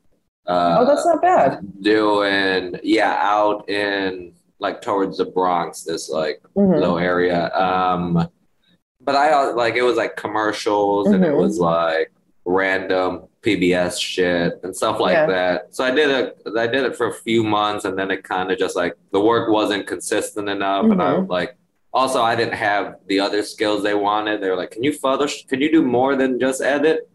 Uh, 0.47 0.77
oh, 0.79 0.85
that's 0.85 1.05
not 1.05 1.21
bad. 1.21 1.59
doing 1.81 2.79
yeah 2.83 3.15
out 3.21 3.69
in 3.69 4.33
like 4.59 4.81
towards 4.81 5.17
the 5.19 5.25
Bronx, 5.25 5.83
this 5.83 6.09
like 6.09 6.41
Mhm. 6.57 6.79
little 6.81 6.97
area. 6.97 7.53
Um, 7.55 8.27
but 8.99 9.15
I 9.15 9.51
like 9.51 9.75
it 9.75 9.83
was 9.83 9.97
like 9.97 10.15
commercials 10.15 11.07
and 11.13 11.23
it 11.23 11.33
Mhm. 11.33 11.37
was 11.43 11.59
like 11.59 12.11
random 12.45 13.23
PBS 13.41 13.99
shit 13.99 14.59
and 14.63 14.75
stuff 14.75 14.99
like 14.99 15.13
Yeah. 15.13 15.25
that. 15.27 15.75
So 15.75 15.83
I 15.83 15.91
did 15.91 16.09
it. 16.09 16.37
I 16.57 16.67
did 16.67 16.83
it 16.83 16.95
for 16.95 17.07
a 17.07 17.13
few 17.13 17.43
months, 17.43 17.85
and 17.85 17.97
then 17.97 18.11
it 18.11 18.23
kind 18.23 18.51
of 18.51 18.57
just 18.57 18.75
like 18.75 18.95
the 19.11 19.19
work 19.19 19.49
wasn't 19.49 19.87
consistent 19.87 20.49
enough, 20.49 20.85
and 20.85 21.01
I 21.01 21.13
Mhm. 21.15 21.29
like. 21.29 21.55
Also, 21.95 22.23
I 22.23 22.35
didn't 22.35 22.55
have 22.55 22.95
the 23.05 23.19
other 23.19 23.43
skills 23.43 23.83
they 23.83 23.93
wanted. 23.93 24.41
They 24.41 24.49
were 24.49 24.55
like, 24.55 24.71
"Can 24.71 24.81
you 24.83 24.91
further? 24.93 25.27
Can 25.47 25.61
you 25.61 25.71
do 25.71 25.83
more 25.83 26.15
than 26.15 26.39
just 26.39 26.59
edit?" 26.59 27.07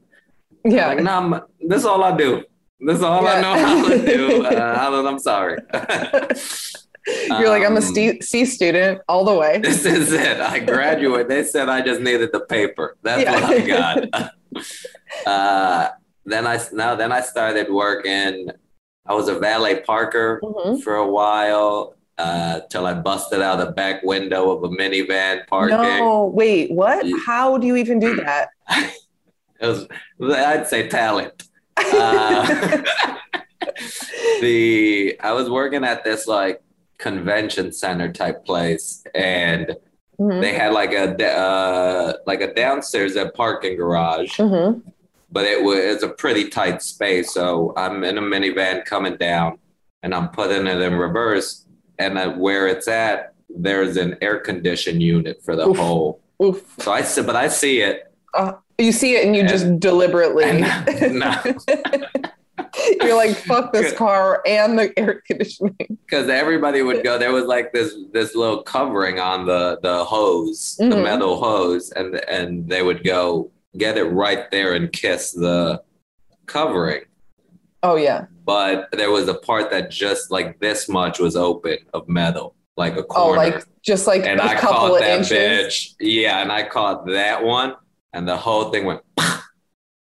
Yeah. 0.64 0.86
Like, 0.90 1.00
no, 1.02 1.10
I'm, 1.10 1.30
this 1.60 1.80
is 1.80 1.84
all 1.84 2.04
I 2.04 2.16
do. 2.16 2.44
This 2.78 2.98
is 2.98 3.02
all 3.02 3.26
I 3.26 3.40
know 3.40 3.54
how 3.58 3.88
to 3.88 3.98
do. 4.06 4.44
Uh, 4.46 5.04
I'm 5.08 5.18
sorry. 5.18 5.58
You're 7.40 7.48
like, 7.48 7.64
I'm 7.64 7.72
a 7.76 7.80
Um, 7.80 8.20
C 8.22 8.44
student 8.44 9.00
all 9.08 9.24
the 9.24 9.34
way. 9.34 9.58
This 9.58 9.84
is 9.84 10.12
it. 10.12 10.40
I 10.40 10.60
graduate. 10.60 11.26
They 11.28 11.42
said 11.42 11.68
I 11.68 11.80
just 11.80 12.00
needed 12.00 12.30
the 12.32 12.40
paper. 12.40 12.96
That's 13.02 13.22
Yeah. 13.22 13.32
what 13.34 13.44
I 13.44 13.60
got. 13.66 14.32
Uh, 15.26 15.88
then 16.24 16.46
I 16.46 16.60
now 16.72 16.94
then 16.94 17.12
I 17.12 17.20
started 17.20 17.70
working. 17.70 18.50
I 19.06 19.14
was 19.14 19.28
a 19.28 19.38
valet 19.38 19.80
parker 19.80 20.40
Mhm. 20.42 20.82
for 20.82 20.96
a 20.96 21.06
while 21.08 21.94
uh, 22.18 22.60
till 22.70 22.84
I 22.86 22.94
busted 22.94 23.40
out 23.40 23.56
the 23.58 23.72
back 23.72 24.02
window 24.02 24.50
of 24.50 24.62
a 24.64 24.68
minivan 24.68 25.46
parking. 25.46 25.76
No, 25.78 26.26
wait, 26.26 26.70
what? 26.72 27.06
How 27.26 27.56
do 27.58 27.66
you 27.66 27.76
even 27.76 27.98
do 28.00 28.16
that? 28.16 28.48
It 29.60 29.66
was 29.66 29.88
I'd 30.22 30.68
say 30.68 30.86
talent. 30.88 31.42
Uh, 31.76 32.46
the 34.40 35.16
I 35.20 35.32
was 35.32 35.50
working 35.50 35.84
at 35.84 36.04
this 36.04 36.26
like 36.26 36.62
convention 36.98 37.72
center 37.72 38.12
type 38.12 38.44
place, 38.44 39.02
and 39.14 39.76
Mhm. 40.20 40.40
they 40.40 40.52
had 40.52 40.72
like 40.72 40.92
a 40.92 41.06
uh, 41.26 42.12
like 42.26 42.40
a 42.40 42.52
downstairs 42.54 43.16
a 43.16 43.30
parking 43.30 43.76
garage, 43.76 44.38
Mhm. 44.38 44.82
But 45.30 45.44
it 45.44 45.62
was 45.62 45.78
it's 45.78 46.02
a 46.02 46.08
pretty 46.08 46.48
tight 46.48 46.82
space. 46.82 47.32
So 47.32 47.72
I'm 47.76 48.04
in 48.04 48.18
a 48.18 48.22
minivan 48.22 48.84
coming 48.84 49.16
down, 49.16 49.58
and 50.02 50.14
I'm 50.14 50.28
putting 50.28 50.66
it 50.66 50.80
in 50.80 50.94
reverse, 50.94 51.66
and 51.98 52.18
uh, 52.18 52.30
where 52.32 52.66
it's 52.66 52.88
at, 52.88 53.34
there's 53.48 53.96
an 53.96 54.16
air 54.20 54.38
condition 54.40 55.00
unit 55.00 55.42
for 55.44 55.56
the 55.56 55.68
Oof. 55.68 55.76
whole. 55.76 56.20
Oof. 56.42 56.62
So 56.78 56.92
I 56.92 57.02
see, 57.02 57.22
but 57.22 57.36
I 57.36 57.48
see 57.48 57.80
it. 57.80 58.04
You 58.78 58.92
see 58.92 59.16
it 59.16 59.26
and 59.26 59.34
you 59.34 59.42
just 59.48 59.80
deliberately. 59.80 60.44
and- 60.44 61.18
no. 61.18 61.34
You're 63.00 63.16
like, 63.16 63.34
fuck 63.36 63.72
this 63.72 63.92
car 63.92 64.40
and 64.46 64.78
the 64.78 64.96
air 64.98 65.22
conditioning. 65.26 65.74
because 65.88 66.28
everybody 66.28 66.82
would 66.82 67.02
go. 67.02 67.18
There 67.18 67.32
was 67.32 67.44
like 67.44 67.72
this 67.72 67.94
this 68.12 68.34
little 68.36 68.62
covering 68.62 69.18
on 69.18 69.46
the 69.46 69.78
the 69.82 70.04
hose, 70.04 70.76
the 70.78 70.84
Mhm. 70.84 71.02
metal 71.02 71.40
hose, 71.40 71.90
and 71.92 72.14
and 72.28 72.68
they 72.68 72.82
would 72.82 73.02
go 73.04 73.50
get 73.76 73.98
it 73.98 74.04
right 74.04 74.50
there 74.50 74.74
and 74.74 74.92
kiss 74.92 75.32
the 75.32 75.82
covering. 76.46 77.02
Oh 77.82 77.96
yeah. 77.96 78.26
But 78.44 78.88
there 78.92 79.10
was 79.10 79.28
a 79.28 79.34
part 79.34 79.70
that 79.70 79.90
just 79.90 80.30
like 80.30 80.58
this 80.58 80.88
much 80.88 81.18
was 81.18 81.36
open 81.36 81.78
of 81.94 82.08
metal, 82.08 82.56
like 82.76 82.94
a 82.96 83.00
oh, 83.00 83.04
corner. 83.04 83.40
Oh, 83.40 83.44
like 83.44 83.64
just 83.82 84.06
like 84.06 84.24
and 84.24 84.40
a 84.40 84.44
I 84.44 84.54
couple 84.54 84.76
caught 84.76 84.90
of 84.92 84.98
that 85.00 85.18
inches. 85.18 85.30
bitch. 85.30 85.94
Yeah, 86.00 86.40
and 86.42 86.50
I 86.50 86.66
caught 86.66 87.06
that 87.06 87.44
one, 87.44 87.74
and 88.12 88.26
the 88.26 88.36
whole 88.36 88.70
thing 88.70 88.84
went 88.84 89.02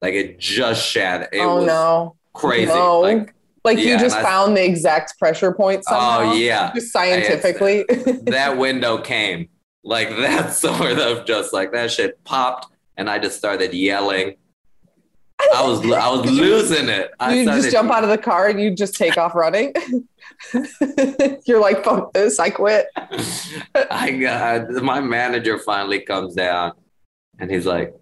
like 0.01 0.13
it 0.13 0.39
just 0.39 0.85
shattered. 0.85 1.29
It 1.31 1.39
oh 1.39 1.57
was 1.57 1.65
no. 1.65 2.15
crazy. 2.33 2.67
No. 2.67 2.99
Like 2.99 3.33
Like 3.63 3.77
Yeah, 3.77 3.93
you 3.93 3.99
just 3.99 4.17
and 4.17 4.25
I- 4.25 4.29
found 4.29 4.57
the 4.57 4.63
exact 4.63 5.17
pressure 5.17 5.53
point 5.53 5.83
oh, 5.87 5.93
somehow. 5.93 6.31
oh 6.31 6.33
yeah, 6.35 6.71
Just 6.75 6.91
scientifically. 6.91 7.85
that 8.25 8.57
window 8.57 8.97
came 8.99 9.49
like 9.83 10.09
that 10.17 10.53
sort 10.53 10.99
of 10.99 11.25
just 11.25 11.53
like 11.53 11.71
that 11.71 11.91
shit 11.91 12.23
popped 12.23 12.67
and 12.97 13.09
I 13.09 13.19
just 13.19 13.37
started 13.37 13.73
yelling. 13.73 14.35
I 15.53 15.65
was 15.67 15.79
I 15.91 16.09
was 16.09 16.29
losing 16.31 16.89
it. 16.89 17.11
I 17.19 17.33
you 17.35 17.45
just 17.45 17.71
jump 17.71 17.91
out 17.91 18.03
of 18.03 18.09
the 18.09 18.17
car 18.17 18.47
and 18.47 18.59
you 18.61 18.71
just 18.75 18.95
take 18.95 19.17
off 19.17 19.35
running. 19.35 19.73
You're 21.45 21.59
like, 21.59 21.83
fuck 21.83 22.13
this, 22.13 22.39
I 22.39 22.49
quit. 22.49 22.87
I 23.75 24.11
got 24.11 24.69
my 24.83 24.99
manager 25.01 25.57
finally 25.59 25.99
comes 26.01 26.35
down 26.35 26.73
and 27.39 27.49
he's 27.51 27.65
like, 27.65 27.93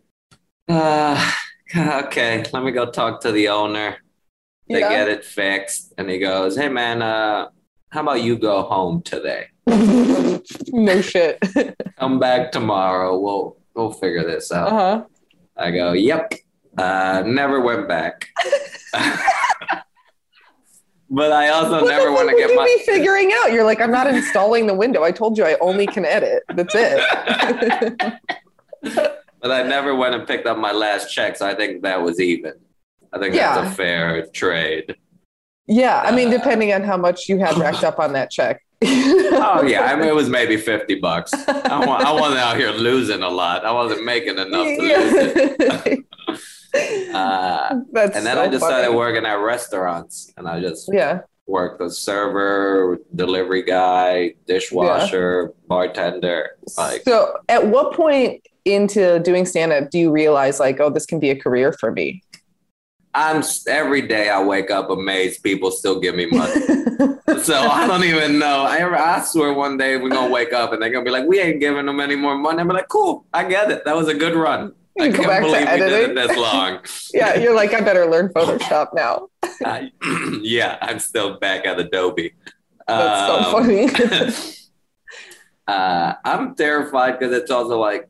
uh, 0.70 1.32
okay, 1.76 2.44
let 2.54 2.64
me 2.64 2.72
go 2.72 2.90
talk 2.92 3.22
to 3.22 3.32
the 3.32 3.50
owner. 3.50 3.98
They 4.70 4.80
Yeah. 4.80 4.90
get 4.90 5.08
it 5.10 5.26
fixed. 5.26 5.94
And 5.98 6.10
he 6.10 6.20
goes, 6.20 6.56
Hey 6.56 6.70
man, 6.70 7.02
uh, 7.02 7.50
how 7.90 8.02
about 8.02 8.22
you 8.24 8.38
go 8.38 8.62
home 8.64 9.02
today? 9.02 9.48
no 9.68 11.02
shit. 11.02 11.40
Come 11.98 12.20
back 12.20 12.52
tomorrow. 12.52 13.18
We'll 13.20 13.58
we'll 13.76 13.92
figure 13.92 14.24
this 14.26 14.52
out. 14.52 14.68
Uh-huh. 14.70 15.04
I 15.58 15.72
go, 15.72 15.94
yep. 15.94 16.34
Uh, 16.78 17.24
never 17.26 17.60
went 17.62 17.88
back. 17.88 18.28
but 21.10 21.32
I 21.32 21.50
also 21.50 21.82
What 21.82 21.88
never 21.90 22.12
want 22.12 22.30
to 22.30 22.36
get 22.36 22.50
you 22.50 22.56
my. 22.56 22.66
be 22.66 22.84
figuring 22.86 23.32
out? 23.42 23.52
You're 23.52 23.66
like, 23.66 23.82
I'm 23.82 23.92
not 23.92 24.08
installing 24.08 24.68
the 24.68 24.74
window. 24.74 25.04
I 25.04 25.12
told 25.12 25.38
you 25.38 25.44
I 25.46 25.58
only 25.60 25.86
can 25.88 26.06
edit. 26.06 26.44
That's 26.56 26.74
it. 26.76 28.04
But 29.44 29.52
I 29.52 29.64
never 29.64 29.96
went 29.96 30.14
and 30.14 30.28
picked 30.28 30.46
up 30.46 30.60
my 30.60 30.72
last 30.72 31.12
check, 31.12 31.36
so 31.36 31.48
I 31.48 31.56
think 31.56 31.82
that 31.82 32.00
was 32.04 32.20
even. 32.20 32.54
I 33.12 33.18
think 33.18 33.34
Yeah. 33.34 33.56
that's 33.62 33.74
a 33.74 33.76
fair 33.76 34.28
trade. 34.28 34.96
yeah, 35.66 36.00
I 36.06 36.12
mean, 36.16 36.28
Uh, 36.28 36.38
depending 36.38 36.72
on 36.74 36.84
how 36.84 36.96
much 36.96 37.28
you 37.28 37.40
had 37.40 37.58
racked 37.58 37.84
up 37.84 37.98
on 37.98 38.14
that 38.14 38.30
check. 38.30 38.62
Oh 38.84 39.64
yeah, 39.68 39.84
I 39.84 39.96
mean 39.96 40.08
it 40.08 40.16
was 40.16 40.30
maybe 40.30 40.58
fifty 40.58 40.96
bucks. 40.96 41.32
I, 41.48 41.86
wa- 41.86 41.98
I 42.04 42.12
wasn't 42.12 42.40
out 42.40 42.58
here 42.58 42.72
losing 42.72 43.22
a 43.22 43.30
lot. 43.30 43.64
I 43.66 43.72
wasn't 43.72 44.04
making 44.06 44.38
enough 44.40 44.66
to 44.66 44.78
lose 44.82 45.14
it. 45.16 46.06
Uh, 47.14 47.82
and 47.94 48.26
then 48.26 48.38
so 48.38 48.42
I 48.42 48.48
just 48.48 48.62
funny. 48.62 48.76
started 48.76 48.96
working 48.96 49.26
at 49.26 49.34
restaurants, 49.34 50.32
and 50.38 50.48
I 50.48 50.62
just 50.62 50.90
Yeah. 50.94 51.20
worked 51.46 51.82
as 51.82 51.98
server, 51.98 52.98
delivery 53.14 53.64
guy, 53.64 54.36
dishwasher, 54.48 55.52
bartender. 55.68 56.52
Like 56.78 57.02
so, 57.04 57.34
at 57.50 57.68
what 57.68 57.94
point 57.94 58.48
into 58.64 59.20
doing 59.20 59.46
stand 59.46 59.74
up 59.74 59.90
do 59.90 60.00
you 60.00 60.12
realize, 60.12 60.62
like, 60.62 60.80
oh, 60.80 60.90
this 60.90 61.06
can 61.06 61.20
be 61.20 61.30
a 61.30 61.36
career 61.36 61.74
for 61.74 61.92
me? 61.92 62.22
I'm 63.14 63.44
every 63.68 64.04
day 64.08 64.30
I 64.30 64.42
wake 64.42 64.72
up 64.72 64.90
amazed 64.90 65.44
people 65.44 65.70
still 65.72 66.00
give 66.00 66.16
me 66.16 66.28
money. 66.28 66.54
so 67.44 67.56
I 67.56 67.86
don't 67.88 68.04
even 68.06 68.40
know. 68.40 68.62
I 68.64 69.18
I 69.18 69.22
swear 69.22 69.54
one 69.54 69.78
day 69.78 69.98
we're 69.98 70.10
gonna 70.10 70.32
wake 70.32 70.54
up 70.54 70.72
and 70.72 70.82
they're 70.82 70.90
gonna 70.92 71.04
be 71.04 71.12
like, 71.12 71.28
we 71.28 71.40
ain't 71.40 71.60
giving 71.60 71.86
them 71.86 72.00
any 72.00 72.16
more 72.16 72.38
money. 72.38 72.60
I'm 72.62 72.68
like, 72.70 72.88
cool, 72.88 73.26
I 73.34 73.44
get 73.44 73.70
it. 73.72 73.84
That 73.86 73.96
was 73.96 74.08
a 74.08 74.14
good 74.14 74.36
run. 74.36 74.74
I 75.00 75.08
go 75.10 75.16
can't 75.24 75.28
back 75.28 75.42
to 75.42 75.48
believe 75.48 75.70
we 75.72 75.78
did 75.78 76.10
it 76.12 76.16
this 76.16 76.38
long. 76.38 76.80
yeah, 77.14 77.36
you're 77.36 77.56
like, 77.56 77.74
I 77.74 77.82
better 77.82 78.06
learn 78.06 78.30
Photoshop 78.30 78.94
now. 78.94 79.28
I- 79.66 79.92
yeah, 80.42 80.78
I'm 80.82 81.00
still 81.00 81.38
back 81.40 81.66
at 81.66 81.80
Adobe. 81.80 82.34
That's 82.88 83.28
so 83.28 83.36
Um, 83.38 83.52
funny. 83.52 84.56
uh, 85.68 86.14
I'm 86.26 86.56
terrified 86.56 87.20
because 87.20 87.34
it's 87.36 87.52
also 87.52 87.80
like 87.80 88.10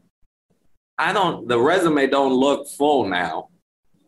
I 0.98 1.14
don't. 1.14 1.48
The 1.48 1.60
resume 1.60 2.08
don't 2.08 2.34
look 2.34 2.68
full 2.78 3.08
now. 3.08 3.50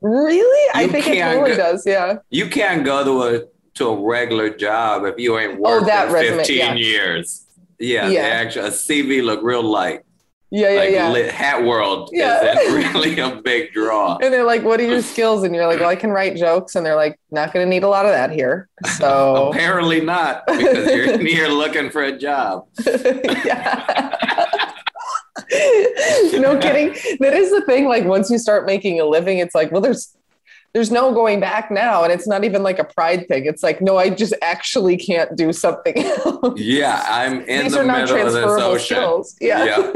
Really? 0.03 0.71
I 0.75 0.87
think 0.87 1.07
it 1.07 1.21
totally 1.21 1.51
go- 1.51 1.57
does. 1.57 1.85
Yeah. 1.85 2.17
You 2.29 2.47
can't 2.47 2.85
go 2.85 3.03
to 3.03 3.35
a 3.37 3.41
to 3.75 3.87
a 3.87 4.05
regular 4.07 4.49
job 4.51 5.03
if 5.05 5.15
you 5.17 5.39
ain't 5.39 5.57
Oh, 5.57 5.61
worked 5.77 5.87
that 5.87 6.07
in 6.09 6.13
resume, 6.13 6.37
15 6.37 6.57
yeah. 6.57 6.73
years. 6.75 7.45
Yeah, 7.79 8.07
Yeah. 8.09 8.21
Actually, 8.21 8.67
a 8.67 8.71
CV 8.71 9.23
look 9.23 9.41
real 9.41 9.63
light. 9.63 10.01
Yeah, 10.51 10.69
yeah, 10.69 10.79
like 10.79 10.91
yeah. 10.91 11.09
lit, 11.11 11.31
Hat 11.31 11.63
World 11.63 12.11
Yeah. 12.13 12.53
isn't 12.55 12.73
really 12.93 13.19
a 13.19 13.41
big 13.41 13.73
draw. 13.73 14.17
and 14.21 14.31
they're 14.31 14.43
like, 14.43 14.61
"What 14.63 14.79
are 14.79 14.83
your 14.85 15.01
skills?" 15.01 15.41
And 15.43 15.55
you're 15.55 15.65
like, 15.65 15.79
"Well, 15.79 15.89
I 15.89 15.95
can 15.95 16.11
write 16.11 16.35
jokes." 16.35 16.75
And 16.75 16.85
they're 16.85 16.95
like, 16.95 17.19
"Not 17.31 17.51
going 17.51 17.65
to 17.65 17.69
need 17.71 17.81
a 17.81 17.87
lot 17.87 18.05
of 18.05 18.11
that 18.11 18.29
here." 18.29 18.69
So 18.99 19.47
Apparently 19.51 19.99
not, 20.01 20.45
because 20.45 20.85
you're 20.93 21.19
you're 21.35 21.49
looking 21.49 21.89
for 21.89 22.03
a 22.03 22.11
job. 22.15 22.67
yeah. 22.85 24.45
No 26.33 26.57
kidding. 26.59 26.89
That 27.19 27.33
is 27.33 27.51
the 27.51 27.63
thing. 27.65 27.87
Like 27.87 28.05
once 28.05 28.29
you 28.29 28.37
start 28.37 28.65
making 28.65 28.99
a 28.99 29.05
living, 29.05 29.39
it's 29.39 29.55
like, 29.55 29.71
well, 29.71 29.81
there's 29.81 30.15
there's 30.73 30.91
no 30.91 31.13
going 31.13 31.39
back 31.39 31.69
now. 31.69 32.03
And 32.03 32.11
it's 32.11 32.27
not 32.27 32.43
even 32.43 32.63
like 32.63 32.79
a 32.79 32.83
pride 32.83 33.27
thing. 33.27 33.45
It's 33.45 33.61
like, 33.61 33.81
no, 33.81 33.97
I 33.97 34.09
just 34.09 34.33
actually 34.41 34.97
can't 34.97 35.35
do 35.35 35.53
something 35.53 35.97
else. 35.97 36.59
Yeah, 36.59 37.03
I'm 37.07 37.41
in 37.41 37.63
These 37.63 37.73
the 37.73 37.81
are 37.81 37.83
not 37.83 38.01
middle 38.01 38.17
of 38.17 38.33
this 38.33 38.33
transferable 38.33 38.63
ocean. 38.63 38.97
skills. 38.97 39.35
Yeah. 39.39 39.91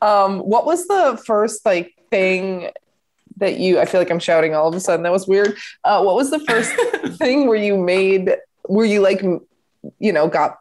um, 0.02 0.38
what 0.40 0.64
was 0.66 0.86
the 0.86 1.22
first 1.26 1.64
like 1.66 1.94
thing 2.10 2.70
that 3.38 3.58
you 3.58 3.78
I 3.80 3.84
feel 3.84 4.00
like 4.00 4.10
I'm 4.10 4.18
shouting 4.18 4.54
all 4.54 4.68
of 4.68 4.74
a 4.74 4.80
sudden. 4.80 5.02
That 5.02 5.12
was 5.12 5.26
weird. 5.26 5.56
Uh, 5.84 6.02
what 6.02 6.14
was 6.14 6.30
the 6.30 6.40
first 6.40 6.72
thing 7.18 7.46
where 7.46 7.56
you 7.56 7.76
made 7.76 8.36
where 8.64 8.86
you 8.86 9.00
like 9.00 9.22
you 9.98 10.12
know 10.12 10.28
got 10.28 10.58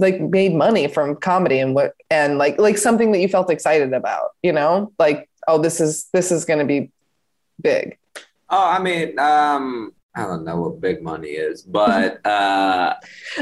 like 0.00 0.20
made 0.20 0.54
money 0.54 0.88
from 0.88 1.16
comedy 1.16 1.58
and 1.58 1.74
what 1.74 1.94
and 2.10 2.38
like 2.38 2.58
like 2.58 2.78
something 2.78 3.12
that 3.12 3.18
you 3.20 3.28
felt 3.28 3.50
excited 3.50 3.92
about 3.92 4.30
you 4.42 4.52
know? 4.52 4.92
Like 4.98 5.28
oh 5.48 5.58
this 5.58 5.80
is 5.80 6.08
this 6.12 6.32
is 6.32 6.44
going 6.44 6.58
to 6.58 6.64
be 6.64 6.90
big. 7.60 7.98
Oh, 8.48 8.68
I 8.68 8.80
mean, 8.80 9.18
um, 9.18 9.92
I 10.14 10.22
don't 10.22 10.44
know 10.44 10.60
what 10.60 10.80
big 10.80 11.02
money 11.02 11.28
is, 11.28 11.62
but 11.62 12.24
uh, 12.26 12.94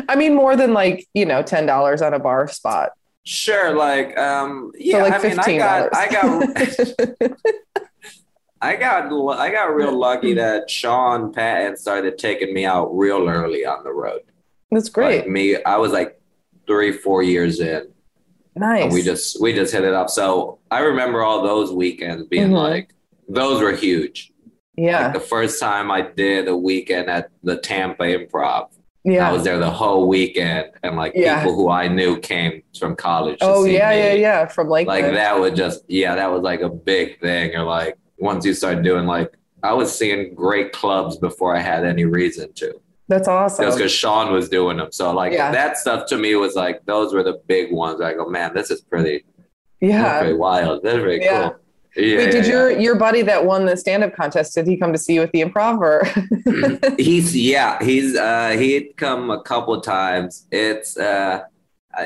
i 0.08 0.16
mean 0.16 0.34
more 0.34 0.54
than 0.56 0.72
like 0.74 1.06
you 1.14 1.24
know 1.24 1.42
$10 1.42 2.06
on 2.06 2.14
a 2.14 2.18
bar 2.18 2.48
spot. 2.48 2.90
Sure, 3.24 3.74
like, 3.74 4.16
um, 4.16 4.72
yeah, 4.78 4.98
so 4.98 5.02
like 5.02 5.24
I 5.24 5.28
mean, 5.28 5.38
I 5.38 5.58
got, 5.58 5.94
I 5.94 6.08
got, 6.08 7.32
I 8.62 8.76
got, 8.76 9.38
I 9.38 9.50
got 9.50 9.74
real 9.74 9.96
lucky 9.96 10.32
that 10.42 10.70
Sean 10.70 11.32
Patton 11.32 11.76
started 11.76 12.16
taking 12.16 12.54
me 12.54 12.64
out 12.64 12.86
real 12.96 13.28
early 13.28 13.66
on 13.66 13.84
the 13.84 13.92
road. 13.92 14.22
that's 14.70 14.88
great. 14.88 15.20
Like 15.20 15.28
me, 15.28 15.62
I 15.62 15.76
was 15.76 15.92
like 15.92 16.17
three, 16.68 16.92
four 16.92 17.22
years 17.24 17.58
in. 17.60 17.82
nice 18.54 18.84
And 18.84 18.92
we 18.92 19.02
just 19.02 19.40
we 19.42 19.52
just 19.52 19.72
hit 19.72 19.84
it 19.84 19.94
up. 19.94 20.08
So 20.10 20.58
I 20.70 20.80
remember 20.80 21.22
all 21.22 21.42
those 21.42 21.72
weekends 21.72 22.22
being 22.28 22.50
Mhm. 22.50 22.62
like 22.68 22.86
those 23.28 23.60
were 23.60 23.72
huge. 23.72 24.32
yeah 24.76 25.04
Like 25.04 25.14
the 25.14 25.26
first 25.36 25.58
time 25.60 25.90
I 25.90 26.00
did 26.02 26.46
a 26.48 26.56
weekend 26.56 27.08
at 27.16 27.30
the 27.42 27.56
Tampa 27.58 28.04
Improv, 28.04 28.68
Yeah. 29.04 29.28
I 29.28 29.32
was 29.32 29.42
there 29.44 29.58
the 29.58 29.70
whole 29.82 30.02
weekend, 30.16 30.66
and 30.84 30.96
like 31.02 31.12
Yeah. 31.14 31.38
people 31.38 31.54
who 31.58 31.68
I 31.82 31.88
knew 31.88 32.12
came 32.32 32.62
from 32.78 32.94
college. 32.96 33.38
to 33.40 33.46
oh 33.46 33.64
see 33.64 33.74
yeah 33.74 33.90
me. 33.90 33.98
yeah 34.04 34.12
yeah 34.26 34.40
from 34.54 34.68
like 34.68 34.86
Like 34.86 35.04
that 35.22 35.34
was 35.42 35.52
just 35.62 35.78
yeah, 35.88 36.14
that 36.20 36.30
was 36.34 36.42
like 36.50 36.60
a 36.60 36.68
big 36.92 37.06
thing. 37.20 37.54
Or 37.56 37.64
like 37.64 37.94
once 38.18 38.44
you 38.46 38.54
start 38.54 38.82
doing 38.82 39.06
like 39.16 39.30
I 39.70 39.72
was 39.80 39.88
seeing 40.00 40.34
great 40.34 40.70
clubs 40.72 41.16
before 41.16 41.50
I 41.58 41.60
had 41.72 41.84
any 41.84 42.04
reason 42.04 42.52
to. 42.60 42.68
That's 43.08 43.26
awesome 43.28 43.64
because 43.70 43.92
Sean 43.92 44.32
was 44.32 44.48
doing 44.48 44.76
them. 44.76 44.88
So 44.92 45.12
like 45.12 45.32
Yeah. 45.32 45.50
that 45.52 45.78
stuff 45.78 46.06
to 46.08 46.16
me 46.18 46.34
was 46.36 46.54
like 46.54 46.84
those 46.86 47.12
were 47.14 47.22
the 47.22 47.40
big 47.46 47.72
ones. 47.72 48.00
I 48.00 48.14
go, 48.14 48.28
man, 48.28 48.52
this 48.54 48.70
is 48.70 48.80
pretty 48.80 49.24
yeah 49.80 50.20
pretty 50.20 50.34
wild. 50.34 50.82
That's 50.82 50.96
very 50.96 51.22
Yeah. 51.22 51.48
cool. 51.50 51.56
Yeah, 51.96 52.18
Wait, 52.18 52.30
did 52.30 52.44
yeah, 52.46 52.52
your 52.52 52.70
your 52.78 52.94
buddy 52.96 53.22
that 53.22 53.44
won 53.44 53.64
the 53.64 53.76
stand 53.76 54.04
up 54.04 54.14
contest? 54.14 54.54
Did 54.54 54.66
he 54.68 54.76
come 54.76 54.92
to 54.92 54.98
see 54.98 55.14
you 55.14 55.22
at 55.22 55.32
the 55.32 55.42
improv 55.42 55.80
or? 55.80 56.94
he's 56.96 57.36
yeah, 57.36 57.82
he's 57.82 58.14
uh 58.16 58.50
he'd 58.50 58.96
come 58.96 59.30
a 59.30 59.42
couple 59.42 59.80
times. 59.80 60.46
It's 60.52 60.96
uh 60.96 61.42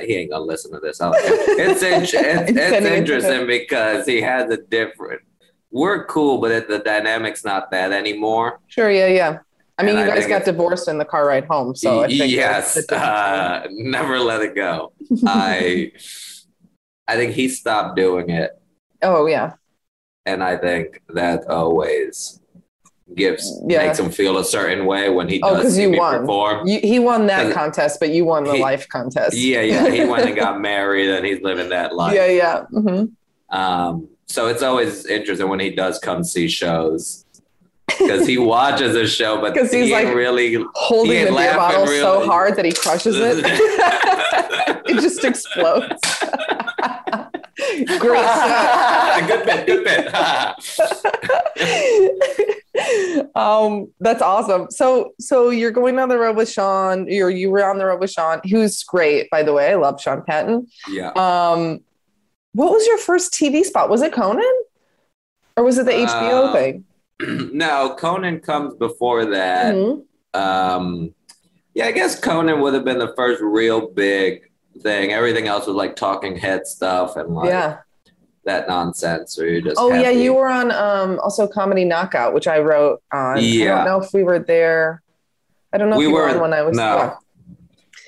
he 0.01 0.15
ain't 0.15 0.31
gonna 0.31 0.45
listen 0.45 0.73
to 0.73 0.81
this. 0.81 0.99
It's 1.03 1.83
in, 1.83 2.03
it's, 2.05 2.13
it's 2.15 2.87
interesting 2.87 3.47
because 3.47 4.07
he 4.07 4.23
has 4.23 4.51
a 4.51 4.57
different. 4.57 5.21
We're 5.71 6.05
cool, 6.07 6.39
but 6.39 6.51
it, 6.53 6.69
the 6.69 6.79
dynamic's 6.79 7.45
not 7.45 7.71
that 7.73 7.93
anymore. 7.93 8.61
sure, 8.69 8.91
yeah, 8.91 9.09
yeah. 9.09 9.39
I 9.79 9.83
mean, 9.85 9.97
And 9.97 10.07
you 10.09 10.15
guys 10.15 10.27
got 10.27 10.45
divorced 10.45 10.87
in 10.89 10.99
the 10.99 11.05
car 11.05 11.27
ride 11.27 11.47
home, 11.47 11.75
so 11.75 12.03
I 12.03 12.09
think 12.09 12.31
yes, 12.33 12.77
uh, 12.93 13.67
never 13.71 14.19
let 14.21 14.43
it 14.43 14.55
go. 14.55 14.93
I 15.27 15.93
I 17.09 17.17
think 17.17 17.33
he 17.33 17.49
stopped 17.49 17.97
doing 17.97 18.31
it, 18.31 18.51
oh 19.03 19.27
yeah, 19.27 19.55
and 20.27 20.43
I 20.45 20.57
think 20.57 21.01
that 21.11 21.47
always 21.49 22.39
gives 23.15 23.61
Yeah. 23.67 23.87
makes 23.87 23.99
him 23.99 24.11
feel 24.11 24.39
a 24.39 24.45
certain 24.45 24.87
way 24.87 25.11
when 25.11 25.29
he 25.29 25.39
does 25.39 25.51
Oh, 25.51 25.55
does 25.57 25.63
'cause 25.65 25.75
see 25.75 25.83
you 25.83 25.91
me 25.91 25.99
won. 25.99 26.21
perform. 26.21 26.67
you, 26.67 26.81
he 26.81 26.99
won 26.99 27.27
that 27.27 27.53
contest, 27.53 28.01
but 28.01 28.11
you 28.11 28.25
won 28.25 28.45
the 28.45 28.55
He- 28.55 28.61
life 28.63 28.89
contest. 28.89 29.37
Yeah, 29.37 29.61
yeah. 29.63 29.91
He 29.91 30.05
went 30.05 30.27
and 30.27 30.35
got 30.37 30.61
married, 30.71 31.11
and 31.11 31.27
he's 31.27 31.43
living 31.43 31.69
that 31.71 31.95
life. 31.95 32.15
yeah, 32.15 32.27
yeah. 32.27 32.63
hmm 32.73 33.05
Um, 33.51 34.09
so 34.27 34.47
it's 34.49 34.63
always 34.63 35.05
interesting 35.07 35.49
when 35.49 35.61
he 35.61 35.71
does 35.71 35.99
come 35.99 36.25
see 36.25 36.49
shows 36.49 37.22
because 37.87 38.27
he 38.27 38.39
watches 38.39 38.95
a 38.97 39.07
show, 39.07 39.41
but 39.41 39.55
because 39.55 39.71
he's 39.73 39.87
he 39.87 39.93
like- 39.93 40.15
really. 40.15 40.57
Holding 40.75 41.19
He 41.19 41.25
the 41.25 41.33
beer 41.33 41.55
bottle 41.55 41.87
so 41.87 42.27
hard 42.27 42.57
that 42.57 42.65
he 42.65 42.73
crushes 42.73 43.17
it. 43.19 43.39
it 44.87 45.01
just 45.01 45.25
explodes. 45.25 46.01
Great 47.99 48.27
good 49.29 49.45
bit, 49.47 49.67
good 49.67 49.85
bit. 49.85 50.13
um, 53.37 53.89
that's 54.01 54.23
awesome. 54.23 54.71
So, 54.71 55.13
so 55.21 55.51
you're 55.51 55.71
going 55.71 55.99
on 55.99 56.09
the 56.09 56.19
road 56.19 56.37
with 56.37 56.51
Sean. 56.51 57.07
You're 57.09 57.31
you 57.31 57.51
were 57.51 57.65
on 57.65 57.79
the 57.79 57.87
road 57.87 58.01
with 58.01 58.11
Sean, 58.11 58.41
who's 58.49 58.83
great, 58.83 59.31
by 59.31 59.43
the 59.43 59.53
way. 59.53 59.71
I 59.71 59.75
love 59.77 60.01
Sean 60.01 60.23
Patton. 60.23 60.67
yeah. 60.89 61.11
Um, 61.11 61.81
what 62.55 62.71
was 62.71 62.87
your 62.87 62.99
first 62.99 63.33
TV 63.33 63.65
spot? 63.65 63.89
Was 63.89 64.03
it 64.03 64.13
Conan, 64.13 64.45
or 65.57 65.65
was 65.65 65.79
it 65.79 65.87
the 65.87 65.93
HBO 65.93 66.49
Uh, 66.49 66.53
thing? 66.53 66.85
no, 67.53 67.95
Conan 67.99 68.41
comes 68.41 68.75
before 68.75 69.25
that. 69.27 69.75
Mhm. 69.75 70.03
Um, 70.35 71.15
yeah, 71.75 71.87
I 71.87 71.93
guess 71.93 72.19
Conan 72.19 72.61
would 72.61 72.75
have 72.75 72.85
been 72.85 72.99
the 72.99 73.13
first 73.17 73.41
real 73.43 73.89
big 73.89 74.43
thing. 74.83 75.13
Everything 75.13 75.47
else 75.49 75.67
was 75.67 75.77
like 75.77 75.97
talking 75.97 76.37
head 76.37 76.67
stuff 76.67 77.17
and 77.17 77.35
like 77.35 77.49
Yeah. 77.49 77.79
that 78.45 78.69
nonsense 78.69 79.37
where 79.39 79.49
you 79.49 79.63
just. 79.63 79.77
Oh 79.79 79.93
yeah, 79.93 80.11
you 80.11 80.35
were 80.35 80.49
on 80.49 80.71
um 80.71 81.19
also 81.21 81.47
Comedy 81.47 81.85
Knockout, 81.85 82.35
which 82.35 82.47
I 82.49 82.59
wrote 82.61 83.03
on. 83.13 83.39
Yeah, 83.41 83.75
I 83.75 83.77
don't 83.77 83.85
know 84.01 84.07
if 84.07 84.13
we 84.13 84.23
were 84.23 84.39
there. 84.39 85.03
I 85.73 85.79
don't 85.79 85.89
know 85.91 85.97
We 85.99 86.05
if 86.05 86.09
you 86.11 86.15
were 86.15 86.23
were- 86.23 86.29
on 86.31 86.41
when 86.41 86.53
I 86.53 86.63
was 86.63 86.77
no. 86.77 86.97
yeah. 86.97 87.15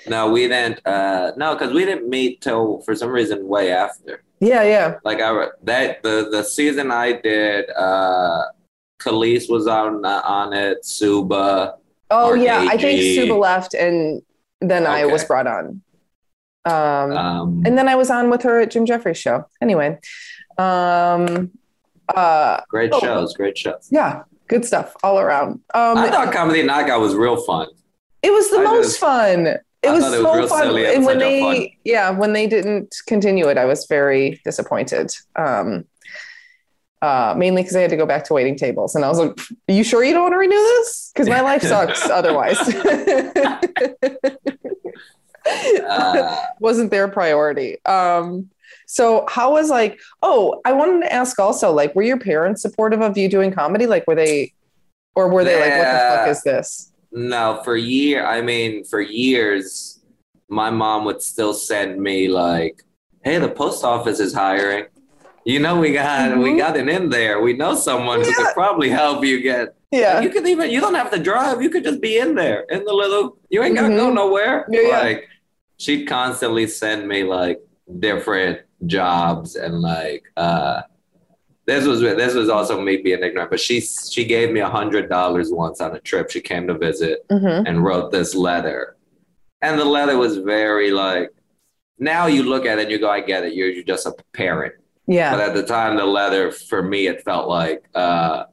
No, 0.07 0.31
we 0.31 0.46
didn't. 0.48 0.87
Uh, 0.87 1.33
no, 1.38 1.55
because 1.55 1.72
we 1.72 1.87
didn't 1.87 2.11
meet 2.11 2.42
till 2.42 2.83
for 2.83 2.94
some 2.94 3.09
reason 3.09 3.48
way 3.48 3.72
after. 3.72 4.22
Yeah, 4.38 4.62
yeah. 4.62 4.96
Like 5.03 5.22
I 5.22 5.46
that 5.62 6.03
the 6.03 6.29
the 6.31 6.42
season 6.42 6.90
I 6.90 7.12
did. 7.12 7.70
Uh, 7.70 8.42
Khalees 9.00 9.50
was 9.50 9.66
on 9.66 10.04
uh, 10.04 10.22
on 10.24 10.52
it. 10.52 10.85
Suba. 10.85 11.74
Oh 12.11 12.35
yeah, 12.35 12.66
I 12.68 12.76
think 12.76 13.00
Suba 13.00 13.35
left 13.35 13.74
and 13.74 14.22
then 14.61 14.87
I 14.87 15.04
was 15.07 15.24
brought 15.24 15.46
on. 15.46 15.83
Um, 16.66 17.12
Um, 17.12 17.62
and 17.66 17.76
then 17.76 17.88
I 17.88 17.94
was 17.94 18.11
on 18.11 18.30
with 18.30 18.42
her 18.42 18.61
at 18.61 18.70
Jim 18.70 18.87
Jeffries 18.87 19.18
show. 19.18 19.44
Anyway, 19.61 19.98
um, 20.57 21.50
uh, 22.14 22.61
great 22.68 22.90
oh. 22.92 23.00
shows. 23.00 23.35
Great 23.35 23.59
shows. 23.59 23.88
yeah, 23.90 24.22
good 24.48 24.64
stuff 24.64 24.94
all 25.02 25.18
around. 25.18 25.61
Um, 25.74 25.98
I 25.98 26.09
thought 26.11 26.33
Comedy 26.33 26.62
Knockout 26.62 27.00
was 27.00 27.14
real 27.14 27.37
fun. 27.37 27.68
it 28.22 28.30
was 28.30 28.50
the 28.50 28.59
I 28.61 28.64
most 28.64 28.87
just- 28.87 29.00
fun. 29.00 29.46
It 29.46 29.88
I 29.88 29.92
was 29.92 30.02
thought 30.02 30.14
it 30.14 30.22
was 30.22 30.50
so 30.50 30.74
real 30.74 30.87
fun. 30.87 30.94
and 30.96 31.04
when 31.04 31.18
they, 31.18 31.40
fun. 31.40 31.68
yeah, 31.85 32.09
when 32.09 32.33
they 32.33 32.46
didn't 32.46 32.96
continue 33.07 33.48
it, 33.48 33.59
I 33.59 33.66
was 33.66 33.85
very 33.87 34.40
disappointed. 34.42 35.12
Um, 35.37 35.85
uh, 37.04 37.34
mainly 37.36 37.62
because 37.62 37.76
I 37.76 37.82
had 37.82 37.90
to 37.90 37.96
go 37.96 38.06
back 38.06 38.24
to 38.24 38.32
waiting 38.32 38.56
tables, 38.56 38.94
and 38.94 39.04
I 39.04 39.08
was 39.08 39.18
like, 39.18 39.38
"Are 39.68 39.72
you 39.72 39.84
sure 39.84 40.02
you 40.02 40.12
don't 40.14 40.22
want 40.22 40.32
to 40.32 40.38
renew 40.38 40.54
this? 40.54 41.10
Because 41.12 41.28
my 41.28 41.40
life 41.40 41.62
sucks 41.62 42.08
otherwise." 42.20 42.58
Uh, 45.86 46.42
wasn't 46.58 46.90
their 46.90 47.06
priority. 47.06 47.76
Um, 47.84 48.48
so 48.86 49.26
how 49.28 49.52
was 49.52 49.68
like, 49.68 50.00
oh, 50.22 50.62
I 50.64 50.72
wanted 50.72 51.02
to 51.02 51.12
ask 51.12 51.38
also, 51.38 51.70
like, 51.70 51.94
were 51.94 52.02
your 52.02 52.18
parents 52.18 52.62
supportive 52.62 53.02
of 53.02 53.18
you 53.18 53.28
doing 53.28 53.52
comedy? 53.52 53.86
Like, 53.86 54.06
were 54.06 54.14
they, 54.14 54.54
or 55.14 55.28
were 55.28 55.44
they 55.44 55.60
like, 55.60 55.76
what 55.78 55.92
the 55.92 56.16
fuck 56.16 56.28
is 56.28 56.42
this? 56.42 56.92
no, 57.12 57.60
for 57.62 57.76
year. 57.76 58.26
I 58.26 58.40
mean, 58.40 58.84
for 58.84 59.02
years, 59.02 60.00
my 60.48 60.70
mom 60.70 61.04
would 61.04 61.20
still 61.20 61.52
send 61.52 62.00
me 62.00 62.28
like, 62.28 62.82
"Hey, 63.22 63.38
the 63.38 63.50
post 63.50 63.84
office 63.84 64.20
is 64.20 64.32
hiring. 64.32 64.86
You 65.44 65.61
know, 65.61 65.78
we 65.78 65.92
got 65.92 66.37
we 66.38 66.50
Mhm. 66.52 66.59
got 66.59 66.76
it 66.76 66.88
in 66.88 67.11
there. 67.11 67.40
We 67.40 67.52
know 67.52 67.74
someone 67.74 68.20
who 68.22 68.33
could 68.33 68.54
probably 68.54 68.88
help 68.88 69.24
you 69.24 69.40
get. 69.42 69.74
Yeah. 69.90 70.20
You 70.20 70.30
could 70.30 70.46
even 70.46 70.70
you 70.70 70.80
don't 70.80 70.94
have 70.94 71.11
to 71.11 71.18
drive. 71.18 71.61
You 71.62 71.68
could 71.70 71.85
just 71.85 72.00
be 72.00 72.18
in 72.18 72.35
there 72.35 72.64
in 72.70 72.85
the 72.85 72.92
little. 72.92 73.37
You 73.50 73.62
ain't 73.62 73.74
gotta 73.76 73.94
go 73.94 74.09
Mhm. 74.11 74.14
nowhere. 74.14 74.66
Yeah, 74.70 74.80
yeah. 74.80 75.00
like 75.02 75.28
she'd 75.76 76.07
constantly 76.07 76.66
send 76.66 77.07
me 77.07 77.24
like 77.24 77.61
different 78.00 78.61
jobs 78.87 79.57
and 79.57 79.80
like 79.80 80.24
uh 80.37 80.80
this 81.66 81.87
was 81.87 82.00
this 82.00 82.35
was 82.35 82.48
also 82.48 82.80
me 82.80 82.98
being 82.98 83.22
ignorant, 83.22 83.50
but 83.50 83.61
she 83.61 83.80
she 83.80 84.24
gave 84.24 84.50
me 84.50 84.61
a 84.61 84.68
hundred 84.68 85.09
dollars 85.11 85.50
once 85.52 85.80
on 85.80 85.94
a 85.94 86.00
trip. 86.00 86.30
She 86.30 86.40
came 86.40 86.66
to 86.68 86.74
visit 86.74 87.20
Mhm. 87.30 87.64
and 87.66 87.85
wrote 87.85 88.12
this 88.12 88.35
letter, 88.35 88.96
and 89.62 89.78
the 89.78 89.85
letter 89.85 90.16
was 90.16 90.38
very 90.38 90.90
like. 90.90 91.30
Now 91.98 92.26
you 92.26 92.42
look 92.42 92.66
at 92.66 92.78
it 92.80 92.83
and 92.83 92.90
you 92.90 92.98
go, 92.98 93.09
I 93.09 93.20
get 93.20 93.44
it. 93.44 93.54
You're, 93.54 93.68
you're 93.68 93.85
just 93.85 94.04
a 94.04 94.12
parent. 94.33 94.74
Yeah. 95.06 95.30
But 95.32 95.40
at 95.40 95.54
the 95.54 95.62
time, 95.62 95.96
the 95.96 96.06
leather 96.06 96.50
for 96.50 96.82
me, 96.82 97.06
it 97.06 97.22
felt 97.24 97.48
like, 97.48 97.84
uh, 97.94 98.44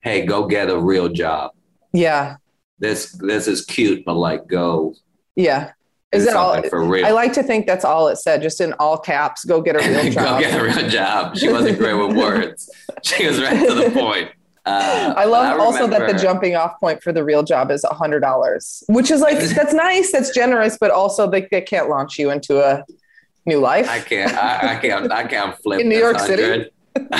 "Hey, 0.00 0.24
go 0.24 0.46
get 0.46 0.70
a 0.70 0.78
real 0.78 1.08
job. 1.08 1.52
Yeah. 1.92 2.36
This 2.78 3.12
this 3.12 3.46
is 3.46 3.64
cute, 3.64 4.04
but 4.04 4.14
like, 4.14 4.46
go 4.46 4.94
Yeah. 5.36 5.72
Is 6.10 6.26
that 6.26 6.36
all? 6.36 6.62
for 6.64 6.84
real." 6.84 7.06
I 7.06 7.10
like 7.10 7.32
to 7.34 7.42
think 7.42 7.66
that's 7.66 7.84
all 7.84 8.08
it 8.08 8.16
said, 8.16 8.42
just 8.42 8.60
in 8.60 8.72
all 8.74 8.98
caps. 8.98 9.44
Go 9.44 9.60
get 9.60 9.76
a 9.76 9.78
real 9.88 10.12
job. 10.12 10.40
go 10.40 10.40
get 10.40 10.58
a 10.58 10.62
real 10.62 10.88
job. 10.88 11.36
She 11.36 11.50
wasn't 11.50 11.78
great 11.78 11.94
with 11.94 12.16
words. 12.16 12.70
She 13.04 13.26
was 13.26 13.40
right 13.42 13.58
to 13.68 13.74
the 13.74 13.90
point. 13.90 14.30
Uh, 14.64 15.12
I 15.16 15.24
love 15.24 15.58
also 15.58 15.88
that 15.88 16.06
the 16.06 16.16
jumping 16.16 16.54
off 16.54 16.78
point 16.78 17.02
for 17.02 17.12
the 17.12 17.24
real 17.24 17.42
job 17.42 17.72
is 17.72 17.82
a 17.82 17.92
hundred 17.92 18.20
dollars, 18.20 18.84
which 18.88 19.10
is 19.10 19.20
like 19.20 19.38
that's 19.56 19.74
nice, 19.74 20.12
that's 20.12 20.32
generous, 20.32 20.78
but 20.78 20.92
also 20.92 21.28
they, 21.28 21.48
they 21.50 21.60
can't 21.60 21.88
launch 21.88 22.16
you 22.16 22.30
into 22.30 22.60
a 22.60 22.84
new 23.46 23.58
life. 23.58 23.88
I 23.88 24.00
can't. 24.00 24.34
I, 24.36 24.72
I 24.72 24.76
can't. 24.76 25.10
I 25.12 25.24
can't 25.24 25.56
flip 25.62 25.80
In 25.80 25.88
New 25.88 25.98
York 25.98 26.18
City? 26.18 26.70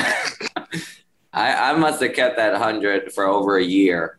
I 1.32 1.70
I 1.70 1.72
must 1.76 2.02
have 2.02 2.12
kept 2.14 2.36
that 2.36 2.54
hundred 2.56 3.12
for 3.12 3.24
over 3.24 3.56
a 3.56 3.64
year 3.64 4.18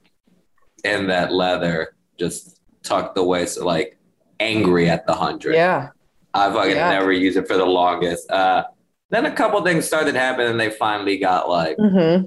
in 0.84 1.08
that 1.08 1.32
leather, 1.32 1.96
just 2.18 2.60
tucked 2.84 3.18
away, 3.18 3.46
so 3.46 3.66
like 3.66 3.98
angry 4.40 4.90
at 4.90 5.06
the 5.06 5.14
hundred. 5.14 5.56
yeah. 5.56 5.90
I 6.34 6.52
fucking 6.52 6.72
Yeah. 6.76 6.90
never 6.90 7.12
used 7.12 7.38
it 7.38 7.48
for 7.48 7.58
the 7.58 7.66
longest. 7.66 8.30
Uh, 8.32 8.64
then 9.12 9.28
a 9.28 9.32
couple 9.32 9.62
things 9.62 9.86
started 9.86 10.16
happening, 10.16 10.50
and 10.50 10.60
they 10.60 10.72
finally 10.72 11.18
got 11.18 11.48
like 11.50 11.78
hmm 11.78 12.24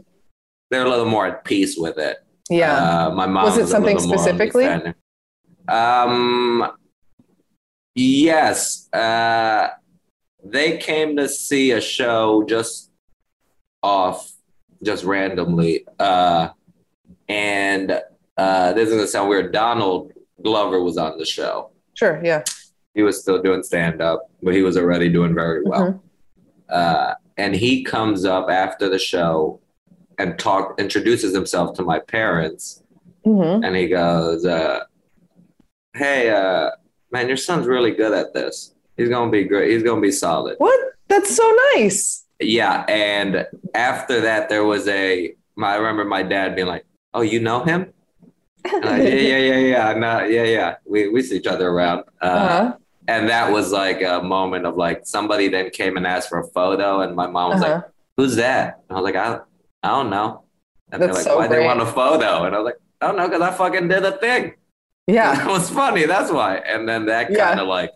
they're 0.71 0.85
a 0.85 0.89
little 0.89 1.05
more 1.07 1.27
at 1.27 1.45
peace 1.45 1.77
with 1.79 1.97
it. 1.99 2.17
Yeah. 2.51 2.75
Uh, 3.09 3.11
my 3.15 3.27
mom 3.27 3.45
Was 3.45 3.57
it 3.59 3.65
a 3.65 3.67
something 3.67 3.99
specifically? 4.01 4.67
Um, 5.69 6.73
yes. 7.97 8.89
Uh, 8.93 9.69
they 10.45 10.77
came 10.79 11.17
to 11.17 11.29
see 11.29 11.73
a 11.73 11.81
show 11.81 12.45
just 12.49 12.91
off, 13.83 14.31
just 14.85 15.03
randomly. 15.03 15.85
Uh, 15.99 16.51
and 17.29 18.01
uh, 18.37 18.73
this 18.75 18.89
is 18.89 18.95
gonna 18.95 19.07
sound 19.09 19.29
weird. 19.29 19.53
Donald 19.53 20.13
Glover 20.43 20.81
was 20.83 20.97
on 20.99 21.19
the 21.19 21.25
show. 21.27 21.71
sure. 21.95 22.21
Yeah. 22.23 22.45
He 22.95 23.03
was 23.03 23.21
still 23.21 23.43
doing 23.43 23.63
stand 23.63 24.01
up, 24.01 24.31
but 24.43 24.55
he 24.55 24.63
was 24.63 24.77
already 24.79 25.09
doing 25.11 25.35
very 25.35 25.63
well. 25.65 25.83
Mhm. 25.83 26.01
Uh, 26.69 27.15
and 27.37 27.55
he 27.55 27.83
comes 27.85 28.25
up 28.25 28.49
after 28.49 28.89
the 28.89 28.99
show 28.99 29.61
and 30.19 30.39
talk 30.39 30.79
introduces 30.81 31.35
himself 31.35 31.77
to 31.77 31.83
my 31.83 31.99
parents 31.99 32.83
hmm 33.25 33.61
and 33.65 33.75
he 33.77 33.89
goes, 33.89 34.47
uh, 34.47 34.85
"Hey, 35.95 36.31
uh, 36.31 36.71
man, 37.11 37.29
your 37.29 37.37
son's 37.37 37.67
really 37.67 37.93
good 37.93 38.13
at 38.13 38.35
this. 38.35 38.75
He's 38.97 39.09
gonna 39.09 39.31
be 39.31 39.45
great. 39.45 39.71
He's 39.73 39.83
gonna 39.83 40.01
be 40.01 40.13
solid." 40.13 40.57
What? 40.59 40.79
That's 41.09 41.35
so 41.37 41.49
nice. 41.75 42.25
Yeah. 42.41 42.85
And 42.89 43.47
after 43.75 44.21
that, 44.23 44.49
there 44.49 44.65
was 44.65 44.89
a. 44.89 45.35
My, 45.57 45.73
I 45.73 45.77
remember 45.77 46.05
my 46.05 46.23
dad 46.23 46.55
being 46.57 46.67
like, 46.69 46.85
"Oh, 47.15 47.23
you 47.23 47.41
know 47.41 47.63
him?" 47.65 47.93
I, 48.65 49.01
yeah, 49.03 49.39
yeah, 49.39 49.59
yeah, 49.59 49.95
yeah. 49.95 50.27
Yeah, 50.27 50.43
yeah. 50.43 50.75
We 50.85 51.09
we 51.09 51.23
see 51.23 51.37
each 51.37 51.47
other 51.47 51.69
around. 51.69 52.01
Uh, 52.21 52.27
Uh-huh. 52.27 52.77
And 53.09 53.29
that 53.29 53.53
was 53.53 53.71
like 53.71 54.03
a 54.03 54.21
moment 54.21 54.67
of 54.67 54.77
like 54.77 55.07
somebody 55.07 55.47
then 55.49 55.71
came 55.71 55.97
and 55.97 56.05
asked 56.07 56.29
for 56.29 56.41
a 56.41 56.47
photo, 56.49 57.01
and 57.03 57.15
my 57.15 57.29
mom 57.29 57.53
was 57.53 57.61
like, 57.61 57.71
Uh-huh. 57.73 57.83
"Who's 58.17 58.35
that?" 58.37 58.81
And 58.89 58.99
I 58.99 59.01
was 59.01 59.05
like, 59.05 59.15
"I, 59.15 59.39
I 59.85 59.89
don't 59.91 60.11
know." 60.11 60.43
And 60.91 61.01
they're 61.01 61.13
like, 61.13 61.23
so 61.23 61.37
"Why 61.39 61.47
they 61.47 61.65
want 61.65 61.81
a 61.81 61.87
photo?" 61.87 62.43
And 62.45 62.55
I 62.55 62.59
was 62.59 62.65
like, 62.67 62.81
"I 63.01 63.07
don't 63.07 63.17
know, 63.17 63.29
because 63.29 63.43
I 63.43 63.53
fucking 63.53 63.87
did 63.87 64.05
a 64.05 64.19
thing." 64.19 64.55
Yeah. 65.07 65.35
That 65.37 65.49
was 65.49 65.71
funny. 65.71 66.05
That's 66.07 66.31
why. 66.31 66.57
And 66.57 66.89
then 66.89 67.07
that 67.07 67.35
kind 67.35 67.61
of 67.61 67.69
like 67.69 67.93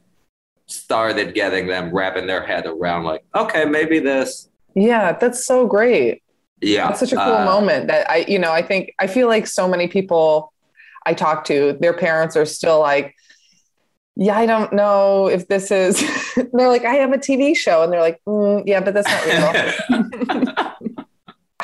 started 0.67 1.35
getting 1.35 1.67
them 1.67 1.91
wrapping 1.91 2.27
their 2.27 2.45
head 2.47 2.67
around 2.67 3.05
like, 3.05 3.25
okay, 3.35 3.65
maybe 3.65 3.99
this. 3.99 4.49
Yeah. 4.75 5.13
That's 5.13 5.45
so 5.45 5.67
great. 5.67 6.23
Yeah. 6.61 6.89
That's 6.89 7.01
such 7.01 7.13
a 7.13 7.17
cool 7.17 7.35
uh, 7.35 7.45
moment 7.45 7.89
that 7.89 8.09
I, 8.11 8.25
you 8.29 8.39
know, 8.39 8.53
I 8.53 8.63
think, 8.63 8.95
I 8.99 9.07
feel 9.07 9.27
like 9.27 9.47
so 9.47 9.67
many 9.69 9.89
people 9.89 10.53
I 11.07 11.15
talk 11.15 11.45
to, 11.47 11.77
their 11.81 11.95
parents 11.95 12.37
are 12.37 12.45
still 12.45 12.79
like, 12.79 13.15
yeah, 14.17 14.37
I 14.37 14.47
don't 14.47 14.73
know 14.73 15.29
if 15.29 15.49
this 15.49 15.71
is, 15.71 16.05
they're 16.53 16.69
like, 16.69 16.85
I 16.85 16.95
have 16.95 17.13
a 17.13 17.19
TV 17.19 17.57
show. 17.57 17.83
And 17.83 17.93
they're 17.93 18.01
like, 18.01 18.21
mm, 18.27 18.63
yeah, 18.67 18.81
but 18.81 18.95
that's 18.95 19.09
not 19.09 20.47
real. 20.47 20.55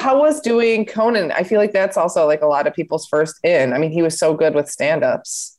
How 0.06 0.16
was 0.20 0.40
doing 0.40 0.86
Conan? 0.86 1.32
I 1.32 1.42
feel 1.42 1.58
like 1.58 1.72
that's 1.72 1.96
also 1.96 2.26
like 2.26 2.40
a 2.40 2.46
lot 2.46 2.68
of 2.68 2.74
people's 2.74 3.06
first 3.08 3.44
in. 3.44 3.72
I 3.72 3.78
mean, 3.78 3.90
he 3.90 4.02
was 4.02 4.16
so 4.16 4.34
good 4.34 4.54
with 4.54 4.68
stand 4.70 5.02
ups. 5.02 5.58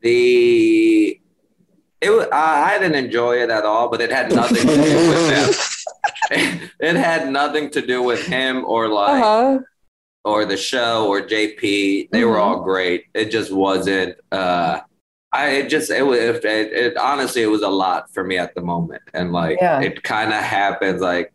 the 0.00 1.20
it 2.00 2.10
was, 2.10 2.26
I 2.32 2.74
I 2.76 2.78
didn't 2.78 3.04
enjoy 3.04 3.34
it 3.42 3.50
at 3.50 3.64
all, 3.64 3.90
but 3.90 4.00
it 4.00 4.10
had 4.10 4.32
nothing 4.32 4.66
to 4.66 4.74
do 4.74 5.08
with 5.10 5.28
them. 6.30 6.70
it 6.80 6.96
had 6.96 7.28
nothing 7.30 7.68
to 7.72 7.80
do 7.92 8.02
with 8.02 8.24
him 8.26 8.64
or 8.64 8.88
like 8.88 9.22
Uh-huh. 9.22 9.58
or 10.24 10.46
the 10.46 10.56
show 10.56 11.06
or 11.08 11.20
JP. 11.20 12.08
They 12.12 12.24
were 12.24 12.36
Mhm. 12.36 12.44
all 12.46 12.60
great. 12.60 13.04
It 13.12 13.26
just 13.30 13.52
wasn't. 13.52 14.16
Uh, 14.32 14.80
I 15.32 15.48
it 15.60 15.68
just 15.68 15.90
it 15.90 16.06
was 16.10 16.18
it, 16.18 16.44
it, 16.46 16.72
it 16.72 16.96
honestly 16.96 17.42
it 17.42 17.52
was 17.56 17.62
a 17.62 17.68
lot 17.84 18.10
for 18.14 18.24
me 18.24 18.38
at 18.38 18.54
the 18.54 18.62
moment, 18.62 19.02
and 19.12 19.32
like 19.32 19.58
Yeah. 19.60 19.80
it 19.82 20.02
kind 20.02 20.32
of 20.32 20.40
happens. 20.42 21.02
Like 21.02 21.28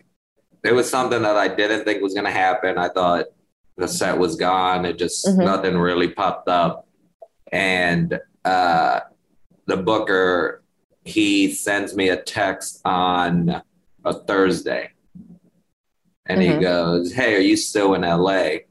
it 0.63 0.73
was 0.73 0.89
something 0.89 1.21
that 1.23 1.37
I 1.37 1.47
didn't 1.47 1.85
think 1.85 2.01
was 2.01 2.13
gonna 2.13 2.31
happen. 2.31 2.77
I 2.77 2.89
thought 2.89 3.25
the 3.77 3.87
set 3.87 4.17
was 4.17 4.35
gone. 4.35 4.85
It 4.85 4.97
just 4.97 5.25
Mhm. 5.25 5.45
nothing 5.45 5.77
really 5.77 6.09
popped 6.09 6.47
up, 6.49 6.87
and 7.51 8.19
uh, 8.45 9.01
the 9.67 9.77
booker 9.77 10.63
he 11.03 11.51
sends 11.51 11.95
me 11.95 12.09
a 12.09 12.17
text 12.21 12.79
on 12.85 13.61
a 14.05 14.13
Thursday. 14.13 14.91
And 16.27 16.41
he 16.41 16.49
Mhm. 16.49 16.61
goes, 16.61 17.11
Hey, 17.13 17.35
are 17.35 17.39
you 17.39 17.57
still 17.57 17.95
in 17.95 18.03
LA? 18.03 18.65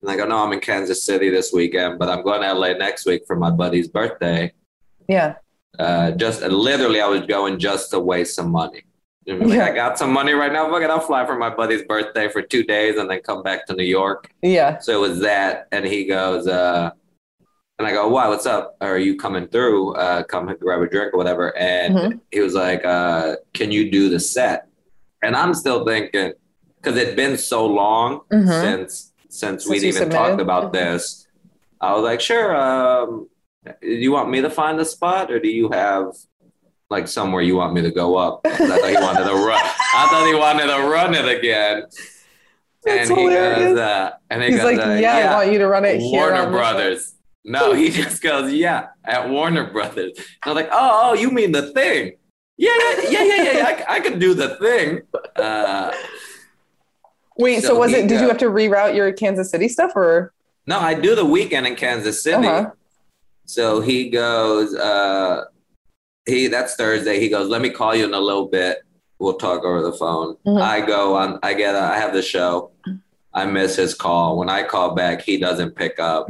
And 0.00 0.08
I 0.10 0.16
go, 0.16 0.24
No, 0.24 0.38
I'm 0.38 0.52
in 0.52 0.60
Kansas 0.60 1.02
City 1.04 1.30
this 1.30 1.52
weekend, 1.52 1.98
but 1.98 2.08
I'm 2.08 2.22
going 2.22 2.42
to 2.42 2.48
LA 2.54 2.74
next 2.74 3.06
week 3.06 3.22
for 3.26 3.34
my 3.36 3.50
buddy's 3.50 3.88
birthday. 3.88 4.52
Yeah. 5.08 5.34
Uh, 5.78 6.12
just 6.12 6.42
literally, 6.42 7.00
I 7.00 7.08
was 7.08 7.22
going 7.22 7.58
just 7.58 7.90
to 7.90 7.98
waste 7.98 8.36
some 8.36 8.50
money. 8.50 8.82
You 9.24 9.36
know, 9.38 9.46
like, 9.46 9.56
Yeah. 9.58 9.66
I 9.66 9.72
got 9.74 9.98
some 9.98 10.12
money 10.12 10.32
right 10.32 10.52
now. 10.52 10.70
Fuck 10.70 10.82
it, 10.82 10.90
I'll 10.90 11.00
fly 11.00 11.24
for 11.26 11.36
my 11.36 11.50
buddy's 11.50 11.82
birthday 11.84 12.28
for 12.28 12.42
two 12.42 12.64
days 12.64 12.98
and 12.98 13.08
then 13.10 13.20
come 13.20 13.42
back 13.42 13.66
to 13.66 13.74
New 13.74 13.84
York. 13.84 14.30
Yeah. 14.42 14.78
So 14.78 14.92
it 15.02 15.08
was 15.08 15.20
that. 15.20 15.68
And 15.72 15.84
he 15.84 16.04
goes, 16.06 16.46
uh, 16.46 16.90
and 17.78 17.86
I 17.88 17.92
go, 17.92 18.08
Why, 18.08 18.28
what's 18.28 18.46
up? 18.46 18.76
Are 18.80 18.98
you 18.98 19.16
coming 19.16 19.46
through? 19.48 19.94
Uh, 19.94 20.22
come 20.24 20.54
grab 20.60 20.82
a 20.82 20.86
drink 20.88 21.14
or 21.14 21.18
whatever. 21.18 21.56
And 21.56 21.94
Mhm. 21.96 22.20
he 22.30 22.40
was 22.40 22.54
like, 22.54 22.84
uh, 22.84 23.36
Can 23.54 23.70
you 23.72 23.90
do 23.90 24.08
the 24.08 24.20
set? 24.20 24.66
And 25.22 25.34
I'm 25.36 25.54
still 25.54 25.84
thinking, 25.84 26.32
because 26.76 26.96
it'd 26.96 27.16
been 27.16 27.36
so 27.36 27.66
long 27.66 28.20
Mhm. 28.32 28.48
since 28.60 29.08
since 29.28 29.62
Since 29.64 29.66
we'd 29.68 29.82
even 29.82 29.92
submitted? 29.92 30.16
talked 30.18 30.40
about 30.42 30.64
Mhm. 30.64 30.72
this. 30.72 31.26
I 31.80 31.94
was 31.94 32.02
like, 32.02 32.20
Sure. 32.20 32.54
Um, 32.54 33.28
do 33.64 33.88
you 33.88 34.12
want 34.12 34.28
me 34.30 34.42
to 34.42 34.50
find 34.50 34.78
the 34.78 34.84
spot 34.84 35.30
or 35.30 35.38
do 35.40 35.48
you 35.48 35.70
have 35.70 36.08
like 36.92 37.08
somewhere 37.08 37.42
you 37.42 37.56
want 37.56 37.74
me 37.74 37.82
to 37.82 37.90
go 37.90 38.16
up. 38.16 38.40
I 38.44 38.50
thought 38.56 38.88
he 38.88 38.94
wanted 38.94 39.24
to 39.24 39.34
run. 39.34 39.60
I 39.94 40.08
thought 40.10 40.26
he 40.26 40.34
wanted 40.34 40.66
to 40.66 40.88
run 40.88 41.14
it 41.14 41.26
again. 41.38 41.82
That's 42.84 43.10
and 43.10 43.18
he 43.18 43.24
hilarious. 43.24 43.58
goes, 43.58 43.78
uh, 43.78 44.10
and 44.30 44.42
he 44.42 44.50
He's 44.50 44.60
goes, 44.60 44.76
like, 44.76 44.86
uh, 44.86 44.92
yeah, 44.92 45.32
I 45.32 45.36
want 45.36 45.52
you 45.52 45.58
to 45.58 45.68
run 45.68 45.84
it 45.84 46.00
here. 46.00 46.10
Warner 46.20 46.36
on 46.36 46.38
the 46.40 46.44
show." 46.44 46.50
Brothers. 46.50 47.14
No, 47.44 47.72
he 47.72 47.90
just 47.90 48.22
goes, 48.22 48.52
yeah, 48.52 48.88
at 49.04 49.28
Warner 49.28 49.70
Brothers. 49.72 50.12
And 50.16 50.26
I 50.44 50.48
was 50.50 50.56
like, 50.56 50.68
oh, 50.72 51.00
oh, 51.10 51.14
you 51.14 51.30
mean 51.30 51.50
the 51.52 51.72
thing? 51.72 52.12
Yeah, 52.56 52.70
yeah, 52.78 52.94
yeah, 53.02 53.24
yeah, 53.24 53.42
yeah. 53.42 53.56
yeah. 53.58 53.84
I, 53.88 53.96
I 53.96 54.00
could 54.00 54.20
do 54.20 54.34
the 54.34 54.56
thing. 54.56 55.00
Uh, 55.34 55.90
Wait, 57.38 57.62
so, 57.62 57.68
So 57.68 57.78
was 57.78 57.90
he 57.90 57.96
it, 57.96 58.08
did 58.08 58.20
you 58.20 58.28
have 58.28 58.38
to 58.38 58.46
reroute 58.46 58.94
your 58.94 59.12
Kansas 59.12 59.50
City 59.50 59.68
stuff 59.68 59.92
or? 59.96 60.32
no, 60.66 60.78
I 60.78 60.94
do 60.94 61.16
the 61.16 61.24
weekend 61.24 61.66
in 61.66 61.74
Kansas 61.74 62.22
City. 62.22 62.46
Uh-huh. 62.46 62.70
So 63.44 63.80
he 63.80 64.08
goes, 64.10 64.74
uh, 64.74 65.44
he 66.26 66.48
that's 66.48 66.74
Thursday. 66.76 67.18
He 67.20 67.28
goes, 67.28 67.48
let 67.48 67.60
me 67.62 67.70
call 67.70 67.94
you 67.94 68.04
in 68.04 68.14
a 68.14 68.20
little 68.20 68.46
bit. 68.46 68.78
We'll 69.18 69.34
talk 69.34 69.62
over 69.64 69.82
the 69.82 69.92
phone. 69.92 70.36
Mhm. 70.46 70.60
I 70.60 70.80
go 70.84 71.16
on. 71.16 71.38
I 71.42 71.54
get. 71.54 71.74
I 71.76 71.96
have 71.98 72.12
the 72.12 72.22
show. 72.22 72.72
I 73.34 73.46
miss 73.46 73.76
his 73.76 73.94
call. 73.94 74.36
When 74.38 74.48
I 74.50 74.62
call 74.64 74.94
back, 74.94 75.22
he 75.22 75.38
doesn't 75.38 75.76
pick 75.76 75.98
up. 75.98 76.26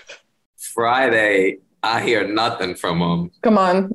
Friday, 0.58 1.58
I 1.82 2.00
hear 2.02 2.26
nothing 2.28 2.74
from 2.74 3.00
him. 3.00 3.30
Come 3.42 3.58
on. 3.58 3.92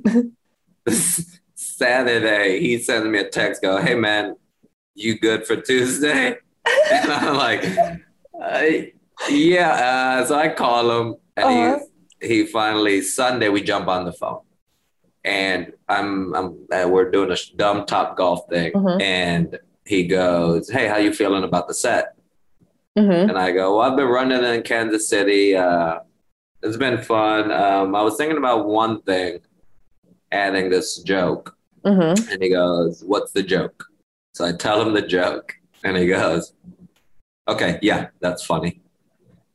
Saturday, 1.55 2.59
he 2.59 2.77
sends 2.79 3.07
me 3.07 3.19
a 3.19 3.29
text, 3.29 3.61
go, 3.61 3.81
hey 3.81 3.95
man, 3.95 4.35
you 4.95 5.17
good 5.19 5.45
for 5.45 5.55
Tuesday? 5.55 6.37
And 6.91 7.11
I'm 7.11 7.35
like, 7.35 7.63
uh, 8.41 8.65
yeah. 9.29 10.19
Uh, 10.21 10.25
so 10.25 10.35
I 10.35 10.47
call 10.49 10.89
him, 11.01 11.15
and 11.35 11.45
Uh-huh. 11.45 11.79
he, 12.21 12.27
he 12.27 12.45
finally, 12.45 13.01
Sunday, 13.01 13.49
we 13.49 13.61
jump 13.61 13.87
on 13.89 14.05
the 14.05 14.13
phone. 14.13 14.39
And 15.25 15.73
I'm, 15.87 16.33
I'm 16.35 16.57
uh, 16.71 16.87
we're 16.87 17.09
doing 17.09 17.31
a 17.31 17.37
dumb 17.55 17.85
Topgolf 17.85 18.49
thing. 18.49 18.73
Mhm. 18.73 19.01
And 19.01 19.59
he 19.85 20.05
goes, 20.07 20.69
"Hey, 20.69 20.87
how 20.87 20.97
you 20.97 21.13
feeling 21.13 21.43
about 21.43 21.67
the 21.67 21.73
set?" 21.73 22.15
hmm 22.97 23.09
And 23.09 23.37
I 23.37 23.51
go, 23.51 23.77
"Well, 23.77 23.89
I've 23.89 23.97
been 23.97 24.07
running 24.07 24.43
in 24.43 24.63
Kansas 24.63 25.07
City. 25.07 25.55
Uh, 25.55 25.99
it's 26.61 26.77
been 26.77 27.01
fun. 27.01 27.51
Um, 27.51 27.95
I 27.95 28.01
was 28.01 28.17
thinking 28.17 28.37
about 28.37 28.65
one 28.67 29.01
thing, 29.01 29.39
adding 30.31 30.69
this 30.69 30.99
joke." 30.99 31.55
hmm 31.85 32.13
And 32.31 32.41
he 32.41 32.49
goes, 32.49 33.03
What's 33.05 33.31
the 33.31 33.43
joke? 33.43 33.85
So 34.33 34.45
I 34.45 34.53
tell 34.53 34.81
him 34.81 34.93
the 34.93 35.01
joke, 35.01 35.55
and 35.83 35.97
he 35.97 36.07
goes, 36.07 36.53
Okay, 37.47 37.77
yeah, 37.81 38.07
that's 38.21 38.43
funny. 38.45 38.81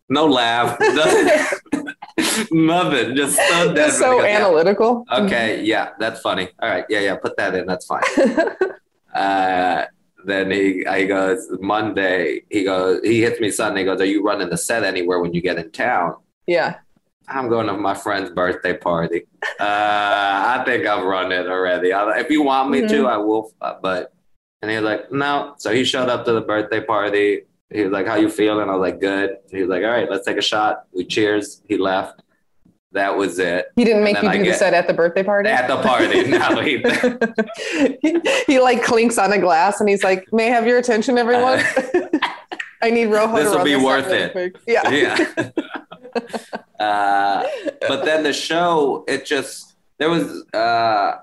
No 0.09 0.27
laugh, 0.27 0.79
nothing, 2.19 2.67
nothing, 2.67 3.17
just 3.17 3.37
so. 3.37 3.75
Just 3.75 3.99
so 3.99 4.11
He 4.13 4.17
goes, 4.19 4.25
"Yeah." 4.29 4.37
analytical. 4.39 5.05
Okay, 5.13 5.63
yeah, 5.65 5.91
that's 5.99 6.21
funny. 6.21 6.49
All 6.61 6.69
right, 6.69 6.85
yeah, 6.89 7.01
yeah, 7.01 7.17
put 7.17 7.37
that 7.37 7.55
in. 7.55 7.67
That's 7.67 7.87
fine. 7.87 8.03
Uh, 9.15 9.87
then 10.27 10.51
he, 10.51 10.85
he 10.95 11.07
goes 11.07 11.49
Monday. 11.61 12.43
He 12.51 12.63
goes, 12.65 13.01
he 13.03 13.23
hits 13.23 13.41
me 13.41 13.51
Sunday. 13.51 13.81
He 13.81 13.87
goes, 13.87 14.01
Are 14.01 14.05
you 14.05 14.23
running 14.23 14.51
the 14.51 14.57
set 14.59 14.85
anywhere 14.85 15.19
when 15.19 15.33
you 15.33 15.41
get 15.41 15.59
in 15.59 15.71
town? 15.71 16.17
yeah. 16.47 16.77
I'm 17.31 17.49
going 17.51 17.67
to 17.67 17.75
my 17.75 17.95
friend's 17.95 18.31
birthday 18.31 18.75
party. 18.75 19.27
Uh, 19.61 19.65
I 19.65 20.63
think 20.65 20.87
I've 20.87 21.05
run 21.05 21.31
it 21.31 21.47
already. 21.47 21.93
I, 21.93 22.21
if 22.21 22.31
you 22.31 22.43
want 22.43 22.71
me 22.71 22.87
to, 22.89 23.07
I 23.07 23.19
will. 23.19 23.53
uh, 23.61 23.75
But 23.83 24.15
and 24.63 24.71
he 24.71 24.77
was 24.79 24.85
like, 24.87 25.13
no. 25.13 25.55
So 25.59 25.71
he 25.73 25.85
showed 25.85 26.09
up 26.09 26.25
to 26.25 26.33
the 26.33 26.41
birthday 26.41 26.81
party. 26.81 27.43
He 27.71 27.83
was 27.83 27.93
like, 27.93 28.07
"How 28.07 28.17
you 28.17 28.31
feeling?" 28.31 28.69
I 28.69 28.73
was 28.73 28.81
like, 28.81 29.01
"Good." 29.01 29.37
He 29.51 29.61
was 29.61 29.69
like, 29.69 29.83
"All 29.85 29.91
right, 29.91 30.11
let's 30.11 30.25
take 30.27 30.39
a 30.39 30.43
shot." 30.43 30.85
We 30.93 31.05
cheers. 31.05 31.63
He 31.69 31.77
left. 31.77 32.23
That 32.93 33.17
was 33.19 33.39
it. 33.39 33.67
He 33.77 33.85
didn't 33.85 34.03
make 34.03 34.17
you 34.17 34.23
then 34.23 34.43
do 34.43 34.49
I 34.49 34.53
the 34.53 34.55
set 34.55 34.73
at 34.73 34.87
the 34.87 34.95
birthday 34.95 35.23
party. 35.23 35.51
At 35.51 35.69
the 35.69 35.77
party, 35.77 36.23
no, 36.29 36.61
he. 36.61 36.83
he, 38.03 38.21
he, 38.47 38.61
like 38.61 38.83
clinks 38.83 39.19
on 39.19 39.31
a 39.33 39.39
glass 39.39 39.81
and 39.81 39.89
he's 39.89 40.03
like, 40.03 40.33
"May 40.33 40.47
I 40.51 40.55
have 40.55 40.67
your 40.67 40.79
attention, 40.79 41.19
everyone? 41.19 41.61
I 42.83 42.91
need 42.91 43.07
Rojo 43.07 43.37
to 43.37 43.43
This'll 43.43 43.57
run 43.57 43.65
be 43.65 43.75
this 43.75 43.85
worth 43.85 44.09
it. 44.09 44.33
quick." 44.33 44.57
Yeah. 44.67 44.91
yeah. 44.91 45.51
uh, 46.81 47.47
but 47.87 48.07
then 48.07 48.23
the 48.23 48.33
show, 48.33 49.05
it 49.07 49.27
just 49.27 49.77
there 49.99 50.09
was. 50.09 50.45
Uh, 50.55 51.19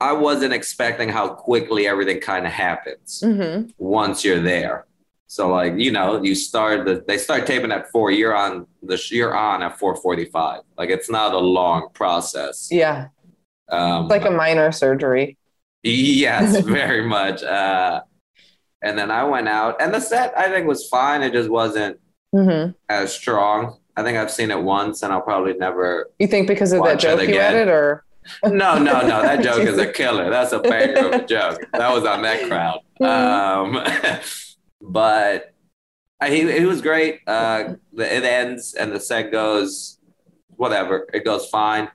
I 0.00 0.12
wasn't 0.14 0.52
expecting 0.52 1.10
how 1.10 1.28
quickly 1.28 1.86
everything 1.86 2.20
kind 2.20 2.46
of 2.46 2.52
happens. 2.52 3.22
hmm 3.24 3.64
once 3.78 4.24
you're 4.24 4.40
there. 4.40 4.86
So 5.32 5.48
like 5.48 5.78
you 5.78 5.90
know, 5.90 6.22
you 6.22 6.34
start 6.34 6.84
the 6.84 7.02
they 7.08 7.16
start 7.16 7.46
taping 7.46 7.72
at 7.72 7.90
four. 7.90 8.10
You're 8.10 8.36
on 8.36 8.66
the 8.82 9.02
you're 9.10 9.34
on 9.34 9.62
at 9.62 9.78
four 9.78 9.96
forty 9.96 10.26
five. 10.26 10.60
Like 10.76 10.90
it's 10.90 11.08
not 11.08 11.32
a 11.32 11.38
long 11.38 11.88
process. 11.94 12.68
Yeah. 12.70 13.08
Um, 13.70 14.02
It's 14.04 14.10
like 14.10 14.26
a 14.26 14.30
minor 14.30 14.70
surgery. 14.72 15.38
yes, 15.82 16.60
very 16.78 17.06
much. 17.08 17.42
Uh, 17.42 18.02
and 18.82 18.98
then 18.98 19.10
I 19.10 19.24
went 19.24 19.48
out, 19.48 19.80
and 19.80 19.94
the 19.94 20.00
set 20.00 20.36
I 20.36 20.50
think 20.50 20.66
was 20.66 20.86
fine. 20.88 21.22
It 21.22 21.32
just 21.32 21.48
wasn't 21.48 21.98
hmm 22.36 22.72
as 22.90 23.14
strong. 23.14 23.78
I 23.96 24.02
think 24.02 24.18
I've 24.18 24.30
seen 24.30 24.50
it 24.50 24.62
once, 24.62 25.02
and 25.02 25.14
I'll 25.14 25.22
probably 25.22 25.54
never. 25.54 26.10
You 26.18 26.26
think 26.26 26.46
because 26.46 26.74
of 26.74 26.84
that 26.84 26.98
joke 27.00 27.26
you 27.26 27.38
added, 27.38 27.68
or 27.68 28.04
No, 28.44 28.76
no, 28.78 29.00
no. 29.00 29.22
That 29.22 29.42
joke 29.48 29.62
is 29.66 29.78
a 29.78 29.90
killer. 29.90 30.28
That's 30.28 30.52
a 30.52 30.58
banger 30.58 31.06
of 31.06 31.12
a 31.22 31.24
joke. 31.24 31.58
That 31.72 31.90
was 31.94 32.04
on 32.04 32.20
that 32.20 32.46
crowd. 32.48 32.80
Um, 33.00 33.82
but 34.82 35.54
he, 36.26 36.50
he 36.52 36.64
was 36.66 36.82
great. 36.82 37.20
Uh, 37.26 37.74
the, 37.92 38.14
it 38.16 38.24
ends 38.24 38.74
and 38.74 38.92
the 38.92 39.00
set 39.00 39.30
goes, 39.32 39.98
whatever. 40.50 41.08
It 41.14 41.24
goes 41.24 41.48
fine. 41.48 41.88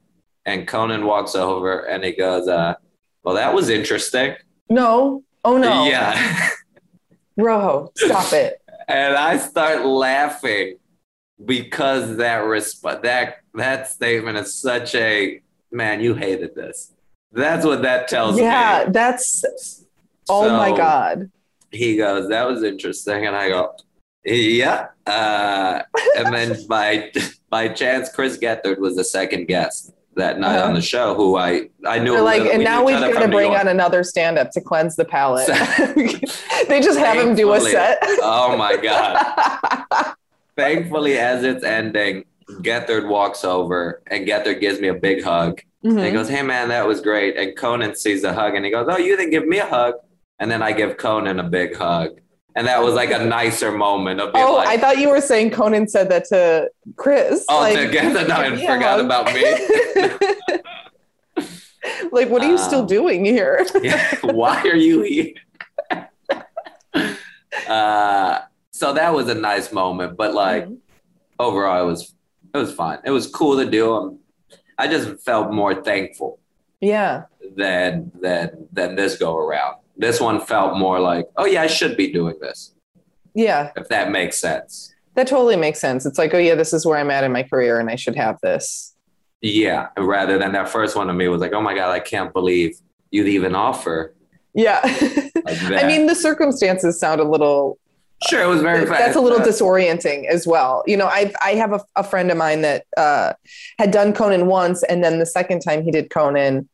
And 0.46 0.68
Conan 0.68 1.06
walks 1.06 1.36
over 1.36 1.82
and 1.82 2.04
he 2.04 2.14
goes, 2.14 2.48
uh, 2.48 2.76
"Well, 3.24 3.36
that 3.36 3.54
was 3.54 3.70
interesting." 3.70 4.36
no? 4.70 5.24
Oh 5.44 5.58
no! 5.58 5.86
Yeah. 5.86 6.50
Rojo, 7.38 7.92
stop 7.96 8.34
it. 8.34 8.62
and 8.88 9.16
I 9.16 9.38
start 9.38 9.86
laughing 9.86 10.78
because 11.44 12.18
that 12.18 12.44
resp- 12.44 13.02
that 13.04 13.38
that 13.54 13.90
statement 13.90 14.38
is 14.38 14.56
such 14.56 14.96
a 14.96 15.42
man. 15.72 16.00
You 16.02 16.16
hated 16.16 16.56
this. 16.56 16.94
That's 17.32 17.66
what 17.66 17.82
that 17.84 18.08
tells 18.08 18.38
Yeah, 18.38 18.44
me. 18.44 18.48
Yeah, 18.50 18.86
that's. 18.90 19.44
Oh 20.30 20.50
my 20.50 20.76
god. 20.76 21.30
He 21.78 21.98
goes, 21.98 22.28
"That 22.30 22.48
was 22.48 22.64
interesting," 22.64 23.26
and 23.28 23.36
I 23.36 23.50
go, 23.50 23.74
"Yeah." 24.26 24.88
Uh, 25.06 25.82
and 26.18 26.34
then 26.34 26.58
by 26.68 27.12
by 27.50 27.68
chance, 27.70 28.10
Chris 28.14 28.38
Gethard 28.38 28.80
was 28.80 28.96
the 28.96 29.04
second 29.04 29.48
guest 29.48 29.94
that 30.16 30.40
night 30.40 30.58
Uh-huh. 30.58 30.68
on 30.70 30.74
the 30.74 30.82
show, 30.82 31.14
who 31.14 31.38
I 31.38 31.70
I 31.86 32.00
knew. 32.00 32.20
Like, 32.20 32.42
and 32.42 32.64
now 32.64 32.84
we've 32.84 33.00
got 33.00 33.22
to 33.22 33.28
bring 33.28 33.56
on 33.56 33.68
another 33.68 34.04
stand-up 34.04 34.50
to 34.52 34.62
cleanse 34.62 34.96
the 34.96 35.06
palate. 35.06 35.48
they 36.68 36.82
just 36.82 36.98
have 37.00 37.18
him 37.18 37.36
do 37.36 37.54
a 37.54 37.62
set. 37.62 38.00
Oh 38.22 38.56
my 38.58 38.76
god! 38.78 40.16
Thankfully, 40.56 41.20
as 41.20 41.44
it's 41.44 41.64
ending, 41.64 42.26
Gethard 42.62 43.08
walks 43.08 43.44
over 43.46 44.02
and 44.08 44.26
Gethard 44.28 44.60
gives 44.60 44.80
me 44.82 44.88
a 44.88 44.94
big 44.94 45.24
hug. 45.24 45.62
And 45.84 46.00
he 46.00 46.12
goes, 46.12 46.28
Hey 46.28 46.42
man, 46.42 46.68
that 46.70 46.86
was 46.88 47.00
great. 47.00 47.38
And 47.38 47.56
Conan 47.56 47.96
sees 47.96 48.22
the 48.24 48.34
hug 48.34 48.56
and 48.56 48.66
he 48.66 48.72
goes, 48.72 48.88
Oh, 48.90 48.98
you 48.98 49.16
didn't 49.16 49.30
give 49.32 49.48
me 49.48 49.60
a 49.60 49.66
hug. 49.68 49.94
And 50.40 50.52
then 50.52 50.62
I 50.62 50.72
give 50.72 50.98
Conan 50.98 51.40
a 51.40 51.44
big 51.44 51.76
hug. 51.76 52.20
And 52.56 52.68
that 52.68 52.82
was 52.84 52.94
like 52.96 53.12
a 53.12 53.24
nicer 53.24 53.72
moment 53.72 54.20
of 54.20 54.34
being 54.34 54.46
Oh, 54.46 54.56
like, 54.56 54.68
I 54.68 54.78
thought 54.78 54.98
you 54.98 55.10
were 55.10 55.22
saying 55.22 55.52
Conan 55.52 55.88
said 55.88 56.10
that 56.10 56.26
to 56.26 56.70
Chris. 56.96 57.46
Oh, 57.50 57.60
like, 57.60 57.78
together. 57.78 58.28
No, 58.28 58.36
I 58.36 58.50
give 58.50 58.60
me 58.60 58.66
a 58.66 58.74
forgot 58.74 59.00
about 59.00 59.28
me. 59.34 59.44
like, 62.12 62.30
what 62.30 62.42
are 62.42 62.50
you 62.50 62.58
still 62.58 62.82
Um, 62.82 62.88
doing 62.88 63.24
here? 63.26 63.66
yeah, 63.84 64.16
why 64.24 64.62
are 64.64 64.76
you 64.76 65.02
here? 65.04 65.34
uh, 67.68 68.40
so 68.72 68.94
that 68.94 69.14
was 69.14 69.30
a 69.30 69.36
nice 69.36 69.72
moment, 69.72 70.18
but 70.18 70.34
like 70.34 70.66
Mhm. 70.66 70.78
overall, 71.40 71.84
it 71.84 71.86
was 71.86 72.14
it 72.54 72.58
was 72.58 72.74
fun. 72.74 73.00
It 73.06 73.12
was 73.12 73.28
cool 73.28 73.58
to 73.58 73.70
do. 73.70 73.94
Um, 73.94 74.20
I 74.80 74.88
just 74.88 75.20
felt 75.24 75.52
more 75.52 75.76
thankful 75.76 76.40
yeah. 76.82 77.24
than 77.56 78.12
than 78.20 78.68
than 78.72 78.96
this 78.96 79.18
go 79.18 79.36
around. 79.38 79.76
This 79.98 80.20
one 80.22 80.40
felt 80.40 80.78
more 80.78 81.00
like, 81.00 81.26
oh 81.38 81.46
yeah, 81.46 81.62
I 81.64 81.68
should 81.68 81.98
be 81.98 82.12
doing 82.12 82.36
this. 82.40 82.74
Yeah. 83.34 83.72
If 83.76 83.88
that 83.90 84.12
makes 84.12 84.38
sense. 84.38 84.94
That 85.16 85.28
totally 85.28 85.56
makes 85.56 85.80
sense. 85.80 86.06
It's 86.06 86.18
like, 86.18 86.34
oh 86.34 86.38
yeah, 86.38 86.56
this 86.56 86.74
is 86.74 86.86
where 86.86 86.98
I'm 86.98 87.10
at 87.12 87.24
in 87.24 87.32
my 87.32 87.44
career 87.44 87.80
and 87.80 87.90
I 87.90 87.96
should 87.96 88.16
have 88.16 88.40
this. 88.42 88.96
Yeah, 89.42 89.88
rather 89.98 90.38
than 90.38 90.52
that 90.54 90.70
first 90.70 90.96
one 90.96 91.08
to 91.08 91.14
me 91.14 91.28
was 91.28 91.42
like, 91.42 91.54
oh 91.54 91.62
my 91.62 91.74
god, 91.76 91.92
I 91.92 92.00
can't 92.00 92.34
believe 92.34 92.76
you'd 93.12 93.28
even 93.28 93.56
offer 93.56 94.14
Yeah. 94.54 94.80
like. 95.46 95.62
I 95.64 95.86
mean, 95.88 96.08
the 96.08 96.16
circumstances 96.16 97.00
sound 97.00 97.22
a 97.22 97.24
little 97.24 97.78
sure, 98.28 98.42
it 98.42 98.48
was 98.48 98.62
very. 98.64 98.86
that's 98.86 99.16
a 99.16 99.22
little 99.22 99.40
disorienting 99.40 100.28
as 100.28 100.48
well. 100.48 100.84
You 100.88 100.98
know, 100.98 101.06
I 101.06 101.32
I 101.44 101.52
have 101.52 101.72
a, 101.74 101.82
a 101.96 102.04
friend 102.04 102.32
of 102.32 102.38
mine 102.38 102.62
that 102.64 102.86
uh, 102.98 103.34
had 103.78 103.92
done 103.92 104.14
Conan 104.14 104.48
once, 104.48 104.82
and 104.84 105.04
then 105.04 105.20
the 105.20 105.26
second 105.26 105.60
time 105.62 105.84
he 105.84 105.92
did 105.92 106.10
Conan, 106.10 106.68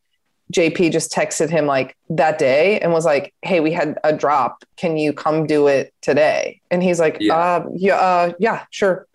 JP 0.54 0.92
just 0.92 1.12
texted 1.12 1.50
him 1.50 1.66
like 1.66 1.96
that 2.10 2.38
day 2.38 2.80
and 2.80 2.94
was 2.94 3.06
like, 3.06 3.34
"Hey, 3.42 3.60
we 3.60 3.72
had 3.72 3.98
a 4.04 4.14
drop. 4.14 4.64
Can 4.78 4.96
you 4.98 5.12
come 5.14 5.46
do 5.48 5.68
it 5.68 5.94
today?" 6.02 6.62
And 6.72 6.82
he's 6.84 7.00
like, 7.00 7.18
Yeah. 7.20 7.36
"Uh, 7.36 7.66
yeah, 7.76 7.96
uh, 7.96 8.34
yeah, 8.40 8.64
sure." 8.70 9.08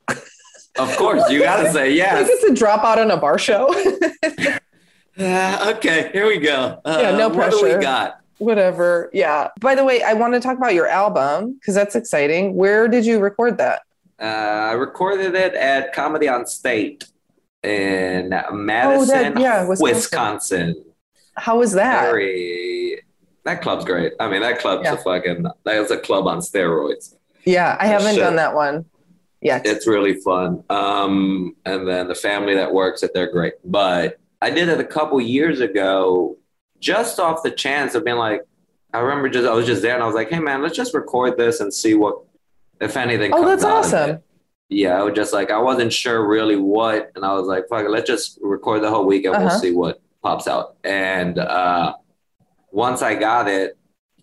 Of 0.78 0.97
course, 0.97 1.28
you 1.30 1.41
gotta 1.41 1.72
say 1.72 1.89
Like 1.89 1.97
yes. 1.97 2.28
it's 2.30 2.45
a 2.45 2.55
drop 2.55 2.84
out 2.84 2.99
on 2.99 3.11
a 3.11 3.16
bar 3.16 3.36
show. 3.39 3.66
Uh, 5.18 5.72
okay, 5.76 6.11
here 6.12 6.26
we 6.26 6.39
go. 6.39 6.80
Uh, 6.84 6.99
Yeah, 7.01 7.16
no 7.16 7.28
What 7.28 7.51
do 7.51 7.59
pressure. 7.61 7.78
we 7.78 7.82
got? 7.82 8.20
Whatever. 8.39 9.11
Yeah. 9.12 9.49
By 9.61 9.74
the 9.74 9.82
way, 9.84 10.03
I 10.05 10.12
want 10.14 10.34
to 10.34 10.41
talk 10.41 10.57
about 10.57 10.74
your 10.74 10.86
album 10.86 11.55
because 11.55 11.74
that's 11.74 11.97
exciting. 11.97 12.55
Where 12.55 12.86
did 12.86 13.05
you 13.05 13.18
record 13.18 13.59
that? 13.59 13.82
Uh, 14.20 14.24
I 14.24 14.72
recorded 14.72 15.34
it 15.34 15.55
at 15.55 15.93
Comedy 15.93 16.28
on 16.28 16.47
State 16.47 17.07
in 17.64 18.28
Madison, 18.53 19.36
Oh, 19.36 19.41
yeah, 19.41 19.66
Wisconsin. 19.66 19.95
Wisconsin. 19.97 20.84
How 21.39 21.59
was 21.59 21.72
that? 21.72 22.03
Very. 22.03 23.03
That 23.45 23.62
club's 23.62 23.84
great. 23.84 24.12
I 24.20 24.28
mean, 24.28 24.43
that 24.43 24.59
club's 24.59 24.84
Yeah. 24.84 24.95
a 24.95 24.97
fucking. 24.99 25.47
That 25.64 25.80
was 25.80 25.91
a 25.91 25.99
club 25.99 26.26
on 26.26 26.41
steroids. 26.41 27.14
Yeah, 27.45 27.76
I 27.80 27.86
haven't 27.86 28.16
done 28.16 28.36
that 28.36 28.55
one 28.55 28.84
yet. 29.41 29.64
It's 29.64 29.86
really 29.86 30.14
fun. 30.14 30.64
Um, 30.68 31.57
and 31.64 31.89
then 31.89 32.09
the 32.09 32.14
family 32.14 32.55
that 32.57 32.72
works 32.74 33.03
it, 33.03 33.12
they're 33.14 33.30
great. 33.32 33.55
But 33.64 34.18
I 34.43 34.51
did 34.51 34.68
it 34.68 34.80
a 34.80 34.84
couple 34.84 35.18
years 35.20 35.61
ago, 35.61 36.36
just 36.80 37.18
off 37.18 37.43
the 37.43 37.51
chance 37.51 37.95
of 37.95 38.05
being 38.05 38.18
like, 38.18 38.43
I 38.93 38.99
remember 39.01 39.28
just 39.30 39.47
I 39.49 39.53
was 39.55 39.66
just 39.66 39.80
there 39.82 39.95
and 39.95 40.03
I 40.03 40.07
was 40.07 40.14
like, 40.14 40.28
hey 40.30 40.41
man, 40.41 40.62
let's 40.62 40.76
just 40.76 40.93
record 40.95 41.36
this 41.39 41.61
and 41.61 41.72
see 41.72 41.95
what, 41.95 42.18
if 42.80 42.97
anything. 42.97 43.32
oh, 43.34 43.47
that's 43.47 43.64
awesome. 43.64 44.18
Yeah, 44.68 44.99
I 45.01 45.03
was 45.03 45.14
just 45.14 45.32
like 45.32 45.51
I 45.51 45.59
wasn't 45.59 45.93
sure 45.93 46.26
really 46.28 46.57
what, 46.57 47.11
and 47.14 47.24
I 47.24 47.32
was 47.32 47.47
like, 47.47 47.68
fuck 47.68 47.84
it, 47.84 47.91
let's 47.91 48.07
just 48.09 48.39
record 48.43 48.82
the 48.82 48.91
whole 48.91 49.07
week 49.07 49.24
and 49.24 49.34
Uh-huh. 49.34 49.47
we'll 49.51 49.59
see 49.59 49.72
what 49.72 50.01
pops 50.23 50.49
out. 50.49 50.77
And 50.85 51.39
uh, 51.39 51.95
once 52.71 53.03
I 53.03 53.14
got 53.14 53.49
it, 53.49 53.77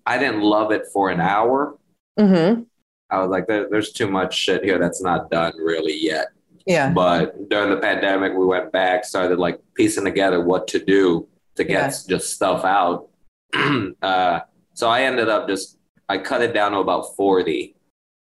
I 0.06 0.18
didn't 0.18 0.42
love 0.42 0.72
it 0.72 0.84
for 0.94 1.10
an 1.10 1.20
hour. 1.22 1.78
hmm 2.20 2.62
I 3.12 3.20
was 3.22 3.30
like, 3.30 3.46
there, 3.48 3.70
there's 3.70 3.92
too 3.92 4.10
much 4.10 4.36
shit 4.36 4.64
here 4.64 4.80
that's 4.80 5.02
not 5.02 5.30
done 5.30 5.54
really 5.58 5.96
yet. 5.96 6.30
Yeah. 6.66 6.92
But 6.92 7.50
during 7.50 7.70
the 7.70 7.78
pandemic, 7.78 8.34
we 8.34 8.46
went 8.46 8.72
back, 8.72 9.06
started 9.06 9.38
like 9.38 9.60
piecing 9.76 10.04
together 10.06 10.42
what 10.44 10.68
to 10.70 10.80
do 10.84 11.28
to 11.56 11.64
get 11.64 11.92
Yeah. 11.92 11.98
just 12.10 12.34
stuff 12.34 12.66
out. 12.66 13.10
uh, 14.02 14.40
so 14.74 14.90
I 14.90 15.04
ended 15.04 15.30
up 15.30 15.48
just 15.48 15.78
I 16.10 16.18
cut 16.18 16.42
it 16.42 16.54
down 16.54 16.72
to 16.72 16.80
about 16.80 17.16
40. 17.16 17.76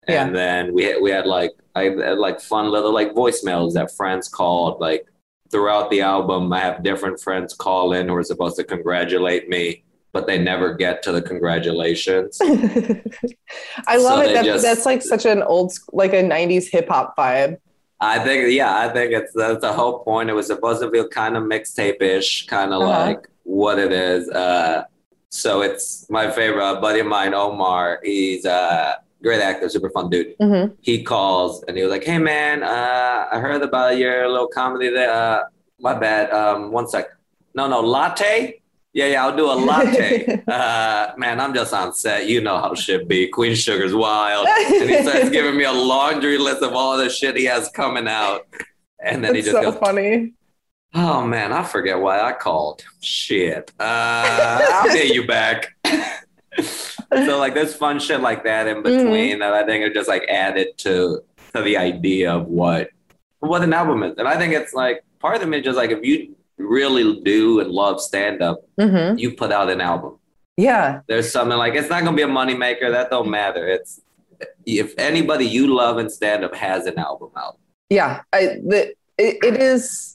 Yeah. 0.07 0.25
And 0.25 0.35
then 0.35 0.73
we 0.73 0.83
had, 0.85 0.95
we 1.01 1.11
had 1.11 1.27
like 1.27 1.51
I 1.75 1.83
had 1.83 2.17
like 2.17 2.41
fun 2.41 2.69
little 2.71 2.91
like 2.91 3.13
voicemails 3.13 3.73
that 3.73 3.95
friends 3.95 4.27
called 4.27 4.81
like 4.81 5.05
throughout 5.51 5.89
the 5.89 6.01
album. 6.01 6.51
I 6.53 6.59
have 6.59 6.83
different 6.83 7.19
friends 7.19 7.53
call 7.53 7.93
in 7.93 8.07
who 8.07 8.15
are 8.15 8.23
supposed 8.23 8.55
to 8.57 8.63
congratulate 8.63 9.49
me, 9.49 9.83
but 10.13 10.27
they 10.27 10.37
never 10.37 10.73
get 10.73 11.03
to 11.03 11.11
the 11.11 11.21
congratulations. 11.21 12.39
I 13.87 13.97
love 13.97 14.19
So 14.19 14.21
it. 14.21 14.27
they 14.27 14.33
That, 14.33 14.45
just- 14.45 14.63
that's 14.63 14.85
like 14.85 15.01
such 15.01 15.25
an 15.25 15.43
old, 15.43 15.73
like 15.91 16.13
a 16.13 16.23
'90s 16.23 16.67
hip 16.71 16.87
hop 16.89 17.15
vibe. 17.17 17.57
I 18.03 18.17
think, 18.19 18.51
yeah, 18.51 18.79
I 18.79 18.89
think 18.91 19.11
it's 19.11 19.31
that's 19.33 19.61
the 19.61 19.71
whole 19.73 19.99
point. 20.03 20.29
It 20.29 20.33
was 20.33 20.47
supposed 20.47 20.81
to 20.81 20.89
feel 20.89 21.07
kind 21.07 21.37
of 21.37 21.43
mixtape 21.43 22.01
ish, 22.01 22.47
kind 22.47 22.73
of 22.73 22.81
Uh-huh. 22.81 23.05
like 23.05 23.27
what 23.43 23.77
it 23.77 23.91
is. 23.91 24.27
Uh, 24.29 24.85
so 25.29 25.61
it's 25.61 26.09
my 26.09 26.29
favorite 26.31 26.65
uh, 26.65 26.81
buddy 26.81 26.99
of 27.01 27.07
mine, 27.07 27.33
Omar. 27.35 27.99
He's 28.03 28.45
a 28.45 28.97
great 29.21 29.41
actor, 29.41 29.69
super 29.69 29.89
fun 29.89 30.09
dude. 30.09 30.37
Mhm. 30.39 30.75
He 30.81 31.03
calls 31.03 31.63
and 31.67 31.77
he 31.77 31.83
was 31.83 31.91
like, 31.91 32.03
"Hey 32.03 32.17
man, 32.17 32.63
uh, 32.63 33.27
I 33.31 33.39
heard 33.39 33.61
about 33.61 33.97
your 33.97 34.27
little 34.29 34.47
comedy 34.47 34.89
there. 34.89 35.11
Uh, 35.11 35.43
my 35.79 35.93
bad. 35.93 36.31
Um, 36.31 36.71
one 36.71 36.87
sec. 36.87 37.07
No, 37.53 37.67
no, 37.67 37.81
latte. 37.81 38.61
Yeah, 38.93 39.05
yeah, 39.07 39.23
I'll 39.25 39.35
do 39.35 39.49
a 39.49 39.53
latte. 39.53 40.43
uh, 40.47 41.11
man, 41.17 41.39
I'm 41.39 41.53
just 41.53 41.73
on 41.73 41.93
set. 41.93 42.27
You 42.27 42.41
know 42.41 42.57
how 42.57 42.73
shit 42.75 43.07
be. 43.07 43.27
Queen 43.27 43.55
Sugar's 43.55 43.93
wild." 43.93 44.47
and 44.47 44.89
he 44.89 45.01
starts 45.01 45.29
giving 45.37 45.55
me 45.57 45.63
a 45.63 45.71
laundry 45.71 46.37
list 46.37 46.61
of 46.61 46.73
all 46.73 46.97
the 46.97 47.09
shit 47.09 47.37
he 47.37 47.45
has 47.45 47.69
coming 47.69 48.07
out. 48.07 48.45
And 49.03 49.23
then 49.23 49.33
he 49.35 49.41
That's 49.41 49.53
just 49.53 49.63
so 49.63 49.71
goes, 49.71 49.79
funny. 49.79 50.33
Oh 50.93 51.25
man, 51.25 51.53
I 51.53 51.63
forget 51.63 51.99
why 51.99 52.19
I 52.19 52.33
called. 52.33 52.83
Shit. 52.99 53.71
Uh, 53.79 54.59
I'll 54.73 54.93
get 54.93 55.13
you 55.13 55.25
back. 55.25 55.73
so 57.13 57.37
like 57.39 57.53
there's 57.53 57.75
fun 57.75 57.99
shit 57.99 58.21
like 58.21 58.43
that 58.43 58.67
in 58.67 58.81
between 58.83 59.39
that 59.39 59.53
I 59.53 59.65
think 59.65 59.83
are 59.85 59.93
just 59.93 60.07
like 60.09 60.23
added 60.29 60.77
to 60.79 61.21
to 61.53 61.61
the 61.61 61.77
idea 61.77 62.31
of 62.33 62.47
what 62.47 62.89
what 63.39 63.61
an 63.63 63.73
album 63.73 64.03
is. 64.03 64.17
And 64.17 64.27
I 64.27 64.37
think 64.37 64.53
it's 64.53 64.73
like 64.73 65.03
part 65.19 65.41
of 65.41 65.49
me 65.49 65.57
is 65.59 65.63
just 65.65 65.77
like 65.77 65.91
if 65.91 66.03
you 66.03 66.35
really 66.57 67.21
do 67.21 67.59
and 67.59 67.69
love 67.71 67.99
stand 68.01 68.41
up, 68.41 68.61
hmm 68.79 69.17
you 69.17 69.33
put 69.35 69.51
out 69.51 69.69
an 69.69 69.81
album 69.81 70.17
Yeah. 70.57 71.01
there's 71.07 71.31
something 71.31 71.57
like 71.57 71.73
it's 71.75 71.89
not 71.89 72.03
gonna 72.03 72.15
be 72.15 72.23
a 72.23 72.27
moneymaker. 72.27 72.91
That 72.91 73.09
don't 73.09 73.29
matter. 73.29 73.67
It's 73.67 74.01
if 74.65 74.93
anybody 74.97 75.45
you 75.45 75.67
love 75.75 75.97
in 75.99 76.09
stand 76.09 76.43
up 76.43 76.55
has 76.55 76.85
an 76.85 76.97
album 76.97 77.29
out. 77.37 77.57
yeah 77.89 78.21
i 78.33 78.57
the, 78.71 78.93
it, 79.17 79.37
it 79.43 79.61
is 79.61 80.10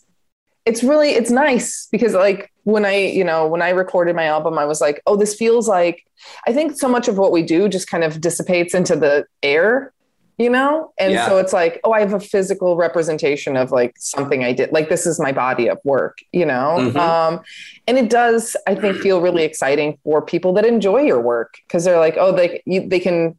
it's 0.66 0.82
really 0.82 1.10
it's 1.10 1.30
nice 1.30 1.88
because 1.90 2.12
like 2.12 2.52
when 2.64 2.84
i 2.84 2.94
you 2.96 3.24
know 3.24 3.46
when 3.46 3.62
i 3.62 3.70
recorded 3.70 4.14
my 4.16 4.24
album 4.24 4.58
i 4.58 4.64
was 4.64 4.80
like 4.80 5.00
oh 5.06 5.16
this 5.16 5.34
feels 5.34 5.68
like 5.68 6.04
i 6.46 6.52
think 6.52 6.76
so 6.76 6.88
much 6.88 7.08
of 7.08 7.16
what 7.16 7.32
we 7.32 7.42
do 7.42 7.68
just 7.68 7.88
kind 7.88 8.04
of 8.04 8.20
dissipates 8.20 8.74
into 8.74 8.96
the 8.96 9.24
air 9.42 9.92
you 10.38 10.50
know 10.50 10.92
and 10.98 11.12
Yeah. 11.12 11.26
so 11.28 11.38
it's 11.38 11.52
like 11.52 11.80
oh 11.84 11.92
i 11.92 12.00
have 12.00 12.12
a 12.12 12.20
physical 12.20 12.76
representation 12.76 13.56
of 13.56 13.70
like 13.70 13.94
something 13.96 14.44
i 14.44 14.52
did 14.52 14.72
like 14.72 14.88
this 14.88 15.06
is 15.06 15.18
my 15.20 15.32
body 15.32 15.68
of 15.68 15.78
work 15.84 16.18
you 16.32 16.44
know 16.44 16.76
Mhm. 16.78 16.96
um 16.96 17.40
and 17.86 17.96
it 17.96 18.10
does 18.10 18.56
i 18.66 18.74
think 18.74 18.96
feel 18.98 19.20
really 19.22 19.44
exciting 19.44 19.96
for 20.04 20.20
people 20.20 20.52
that 20.54 20.66
enjoy 20.66 21.00
your 21.00 21.20
work 21.20 21.54
because 21.66 21.84
they're 21.84 21.98
like 22.00 22.16
oh 22.18 22.32
they 22.32 22.60
you, 22.66 22.86
they 22.86 23.00
can 23.00 23.38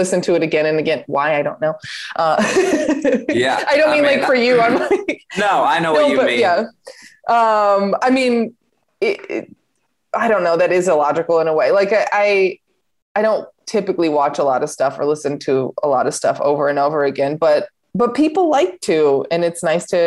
listen 0.00 0.20
to 0.26 0.32
it 0.36 0.42
again 0.48 0.66
and 0.70 0.78
again. 0.84 1.00
Why? 1.14 1.28
I 1.38 1.42
don't 1.46 1.60
know. 1.64 1.74
Uh 2.16 2.36
Yeah, 3.44 3.56
i 3.72 3.76
don't 3.78 3.90
I 3.90 3.94
mean, 3.94 4.02
mean, 4.04 4.18
like 4.18 4.26
for 4.30 4.34
you. 4.46 4.54
I'm 4.64 4.76
like 4.90 5.22
No, 5.44 5.52
I 5.74 5.76
know 5.82 5.92
no, 5.94 6.02
what 6.02 6.10
you 6.10 6.16
but 6.22 6.26
mean. 6.32 6.40
yeah. 6.46 6.58
Um 7.36 7.94
i 8.06 8.10
mean 8.18 8.54
it, 9.00 9.18
it, 9.36 9.44
i 10.14 10.26
don't 10.30 10.44
know. 10.46 10.56
That 10.62 10.72
is 10.78 10.88
illogical 10.88 11.36
in 11.42 11.48
a 11.48 11.54
way. 11.60 11.68
Like 11.80 11.92
I, 11.92 12.04
I 12.12 12.28
i 13.18 13.22
don't 13.22 13.46
typically 13.66 14.08
watch 14.20 14.36
a 14.38 14.44
lot 14.52 14.62
of 14.64 14.70
stuff 14.70 14.98
or 14.98 15.04
listen 15.14 15.38
to 15.48 15.52
a 15.82 15.88
lot 15.88 16.06
of 16.08 16.14
stuff 16.20 16.40
over 16.40 16.64
and 16.70 16.78
over 16.78 17.00
again 17.04 17.36
but 17.36 17.68
but 18.00 18.14
people 18.14 18.44
like 18.58 18.80
to 18.80 19.26
and 19.30 19.44
it's 19.48 19.62
nice 19.62 19.84
to 19.94 20.00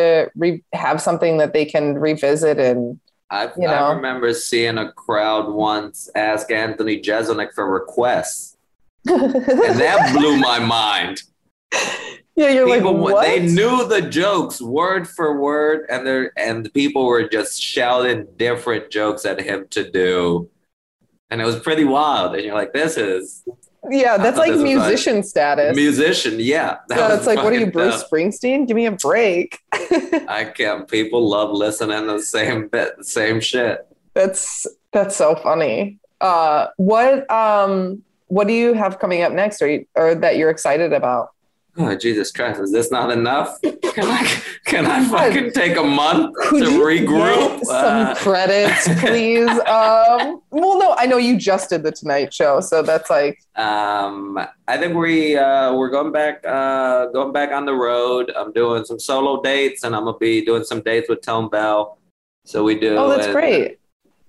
re- 0.44 0.64
have 0.74 0.98
something 1.08 1.38
that 1.42 1.54
they 1.54 1.66
can 1.74 1.86
revisit 2.08 2.58
and 2.70 3.00
I, 3.30 3.50
you 3.58 3.68
I 3.68 3.94
remember 3.94 4.34
seeing 4.34 4.78
a 4.78 4.92
crowd 4.92 5.46
once 5.54 6.10
ask 6.16 6.52
Anthony 6.52 7.00
Jeselnik 7.02 7.54
for 7.54 7.66
requests, 7.80 8.58
and 9.08 9.80
that 9.80 10.14
blew 10.14 10.38
my 10.38 10.60
mind. 10.60 11.22
yeah 12.36 12.50
you're 12.50 12.68
People, 12.68 12.94
like 12.94 13.02
what 13.02 13.22
they 13.26 13.40
knew 13.46 13.88
the 13.88 14.02
jokes 14.02 14.62
word 14.62 15.08
for 15.08 15.40
word, 15.40 15.86
and 15.90 16.06
they 16.06 16.28
and 16.38 16.66
the 16.66 16.70
people 16.70 17.06
were 17.06 17.28
just 17.28 17.62
shouting 17.62 18.28
different 18.38 18.92
jokes 18.92 19.26
at 19.26 19.42
him 19.42 19.68
to 19.72 19.90
do, 19.90 20.50
and 21.30 21.42
it 21.42 21.46
was 21.46 21.60
pretty 21.60 21.86
wild. 21.86 22.36
And 22.36 22.44
you're 22.44 22.56
like, 22.56 22.74
this 22.74 22.98
is 22.98 23.44
yeah 23.90 24.16
that's 24.16 24.38
like 24.38 24.52
was 24.52 24.62
like 24.62 24.74
musician 24.74 25.24
status 25.24 25.76
musician, 25.76 26.40
yeah. 26.40 26.78
That 26.88 27.18
it's 27.18 27.26
like 27.26 27.38
what 27.38 27.52
are 27.52 27.58
you 27.58 27.72
bruce 27.72 28.04
springsteen 28.04 28.68
give 28.68 28.76
me 28.76 28.86
a 28.86 28.92
break 28.92 29.58
I 30.28 30.52
can't. 30.56 30.88
People 30.88 31.28
love 31.28 31.52
listening 31.52 32.06
to 32.06 32.14
the 32.14 32.22
same 32.22 32.68
bit, 32.68 32.98
the 32.98 33.04
same 33.04 33.40
shit. 33.40 33.86
That's 34.14 34.68
that's 34.94 35.16
so 35.16 35.36
funny. 35.36 36.00
Uh, 36.20 36.68
what 36.78 37.30
um 37.32 38.04
what 38.32 38.48
do 38.48 38.54
you 38.54 38.74
have 38.74 38.98
coming 39.00 39.22
up 39.24 39.32
next, 39.34 39.62
or 39.62 39.68
you, 39.70 39.86
or 39.96 40.16
that 40.16 40.38
you're 40.38 40.50
excited 40.50 40.94
about? 40.94 41.30
Oh 41.78 41.96
Jesus 41.96 42.32
Christ! 42.32 42.60
Is 42.60 42.72
this 42.72 42.92
not 42.92 43.12
enough? 43.12 43.50
Can 43.96 44.06
I 44.06 44.42
can 44.66 44.86
I 44.86 45.04
fucking 45.06 45.52
take 45.52 45.76
a 45.76 45.84
month 45.84 46.34
Could 46.48 46.64
to 46.64 46.70
regroup? 46.80 47.60
some 47.66 48.08
Uh, 48.08 48.16
credits, 48.16 48.88
please. 49.02 49.50
um, 49.50 50.42
well, 50.50 50.80
no, 50.80 50.96
I 50.98 51.06
know 51.08 51.18
you 51.18 51.38
just 51.38 51.70
did 51.70 51.84
the 51.84 51.92
Tonight 51.92 52.34
Show, 52.34 52.62
so 52.62 52.82
that's 52.82 53.10
like 53.10 53.38
um, 53.58 54.38
I 54.68 54.78
think 54.78 54.96
we 54.96 55.36
uh, 55.38 55.74
we're 55.76 55.90
going 55.90 56.12
back 56.14 56.36
uh, 56.48 57.08
going 57.08 57.34
back 57.34 57.52
on 57.52 57.66
the 57.66 57.74
road. 57.74 58.32
I'm 58.38 58.54
doing 58.54 58.86
some 58.86 59.00
solo 59.00 59.42
dates, 59.42 59.84
and 59.84 59.94
I'm 59.96 60.06
gonna 60.06 60.18
be 60.18 60.44
doing 60.46 60.64
some 60.64 60.80
dates 60.82 61.10
with 61.10 61.22
Tone 61.22 61.50
Bell. 61.50 61.98
So 62.46 62.64
we 62.64 62.76
do. 62.80 62.96
oh, 62.98 63.10
that's 63.10 63.28
great. 63.28 63.80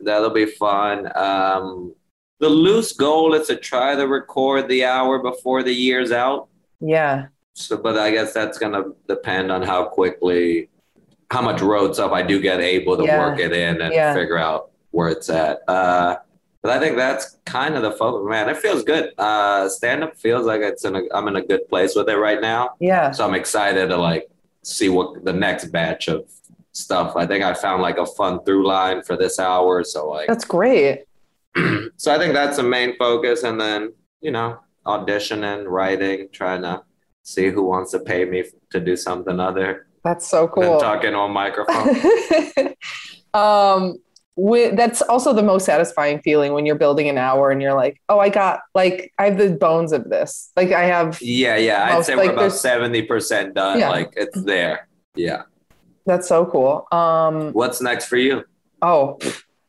That'll 0.00 0.30
be 0.30 0.46
fun. 0.46 1.10
Um, 1.16 1.94
the 2.42 2.48
loose 2.48 2.90
goal 2.92 3.34
is 3.34 3.46
to 3.46 3.54
try 3.54 3.94
to 3.94 4.04
record 4.08 4.66
the 4.66 4.84
hour 4.84 5.20
before 5.20 5.62
the 5.62 5.72
year's 5.72 6.10
out. 6.10 6.48
Yeah, 6.80 7.26
So, 7.54 7.76
but 7.76 7.96
I 7.96 8.10
guess 8.10 8.32
that's 8.32 8.58
gonna 8.58 8.82
depend 9.06 9.52
on 9.52 9.62
how 9.62 9.84
quickly, 9.84 10.68
how 11.30 11.40
much 11.40 11.60
road 11.62 11.94
stuff 11.94 12.10
I 12.10 12.22
do 12.22 12.40
get 12.40 12.58
able 12.60 12.96
to 12.96 13.04
Yeah. 13.04 13.20
work 13.20 13.38
it 13.38 13.52
in 13.52 13.80
and 13.80 13.94
Yeah. 13.94 14.12
figure 14.12 14.38
out 14.38 14.70
where 14.90 15.08
it's 15.08 15.30
at. 15.30 15.60
Uh, 15.68 16.16
but 16.62 16.72
I 16.72 16.80
think 16.80 16.96
that's 16.96 17.38
kind 17.44 17.76
of 17.76 17.82
the 17.82 17.92
focus. 17.92 18.28
Man, 18.28 18.48
it 18.48 18.56
feels 18.56 18.82
good. 18.82 19.12
Uh, 19.18 19.68
stand 19.68 20.02
up 20.02 20.16
feels 20.16 20.44
like 20.44 20.62
it's 20.62 20.84
in 20.84 20.96
a, 20.96 21.02
I'm 21.14 21.28
in 21.28 21.36
a 21.36 21.42
good 21.42 21.68
place 21.68 21.94
with 21.94 22.08
it 22.08 22.16
right 22.16 22.40
now. 22.40 22.70
yeah, 22.80 23.12
So 23.12 23.24
I'm 23.24 23.34
excited 23.34 23.88
to 23.90 23.96
like 23.96 24.28
see 24.64 24.88
what 24.88 25.24
the 25.24 25.32
next 25.32 25.66
batch 25.66 26.08
of 26.08 26.24
stuff. 26.72 27.14
I 27.14 27.24
think 27.26 27.44
I 27.44 27.54
found 27.54 27.82
like 27.82 27.98
a 27.98 28.06
fun 28.06 28.42
through 28.44 28.66
line 28.66 29.02
for 29.02 29.16
this 29.16 29.38
hour. 29.38 29.84
So 29.84 30.08
like, 30.08 30.26
that's 30.26 30.44
great. 30.44 31.04
so 31.96 32.14
I 32.14 32.18
think 32.18 32.34
that's 32.34 32.56
the 32.56 32.62
main 32.62 32.96
focus, 32.96 33.42
and 33.42 33.60
then 33.60 33.92
you 34.20 34.30
know 34.30 34.58
auditioning, 34.86 35.64
writing, 35.66 36.28
trying 36.32 36.62
to 36.62 36.82
see 37.22 37.50
who 37.50 37.62
wants 37.64 37.92
to 37.92 38.00
pay 38.00 38.24
me 38.24 38.44
to 38.70 38.80
do 38.80 38.96
something 38.96 39.38
other 39.38 39.86
That's 40.04 40.26
so 40.26 40.48
cool. 40.48 40.78
talking 40.78 41.14
on 41.14 41.30
microphone. 41.30 42.74
um 43.34 43.98
with, 44.34 44.76
that's 44.76 45.02
also 45.02 45.34
the 45.34 45.42
most 45.42 45.66
satisfying 45.66 46.18
feeling 46.22 46.54
when 46.54 46.64
you're 46.64 46.74
building 46.74 47.06
an 47.10 47.18
hour 47.18 47.50
and 47.50 47.60
you're 47.60 47.74
like 47.74 48.00
oh 48.08 48.18
i 48.18 48.30
got 48.30 48.60
like 48.74 49.12
i 49.18 49.26
have 49.26 49.36
the 49.36 49.50
bones 49.50 49.92
of 49.92 50.08
this 50.08 50.50
like 50.56 50.72
i 50.72 50.84
have 50.84 51.20
yeah, 51.20 51.56
yeah, 51.56 51.94
I'd 51.96 52.04
say 52.04 52.14
like, 52.14 52.28
we're 52.28 52.32
about 52.32 52.52
seventy 52.52 53.02
percent 53.02 53.54
done. 53.54 53.78
Yeah. 53.78 53.90
Like 53.90 54.14
it's 54.16 54.42
there. 54.42 54.88
Yeah. 55.14 55.42
that's 56.06 56.26
so 56.28 56.46
cool 56.46 56.86
um 56.92 57.52
What's 57.52 57.82
next 57.82 58.06
for 58.06 58.16
you? 58.16 58.44
oh 58.80 59.18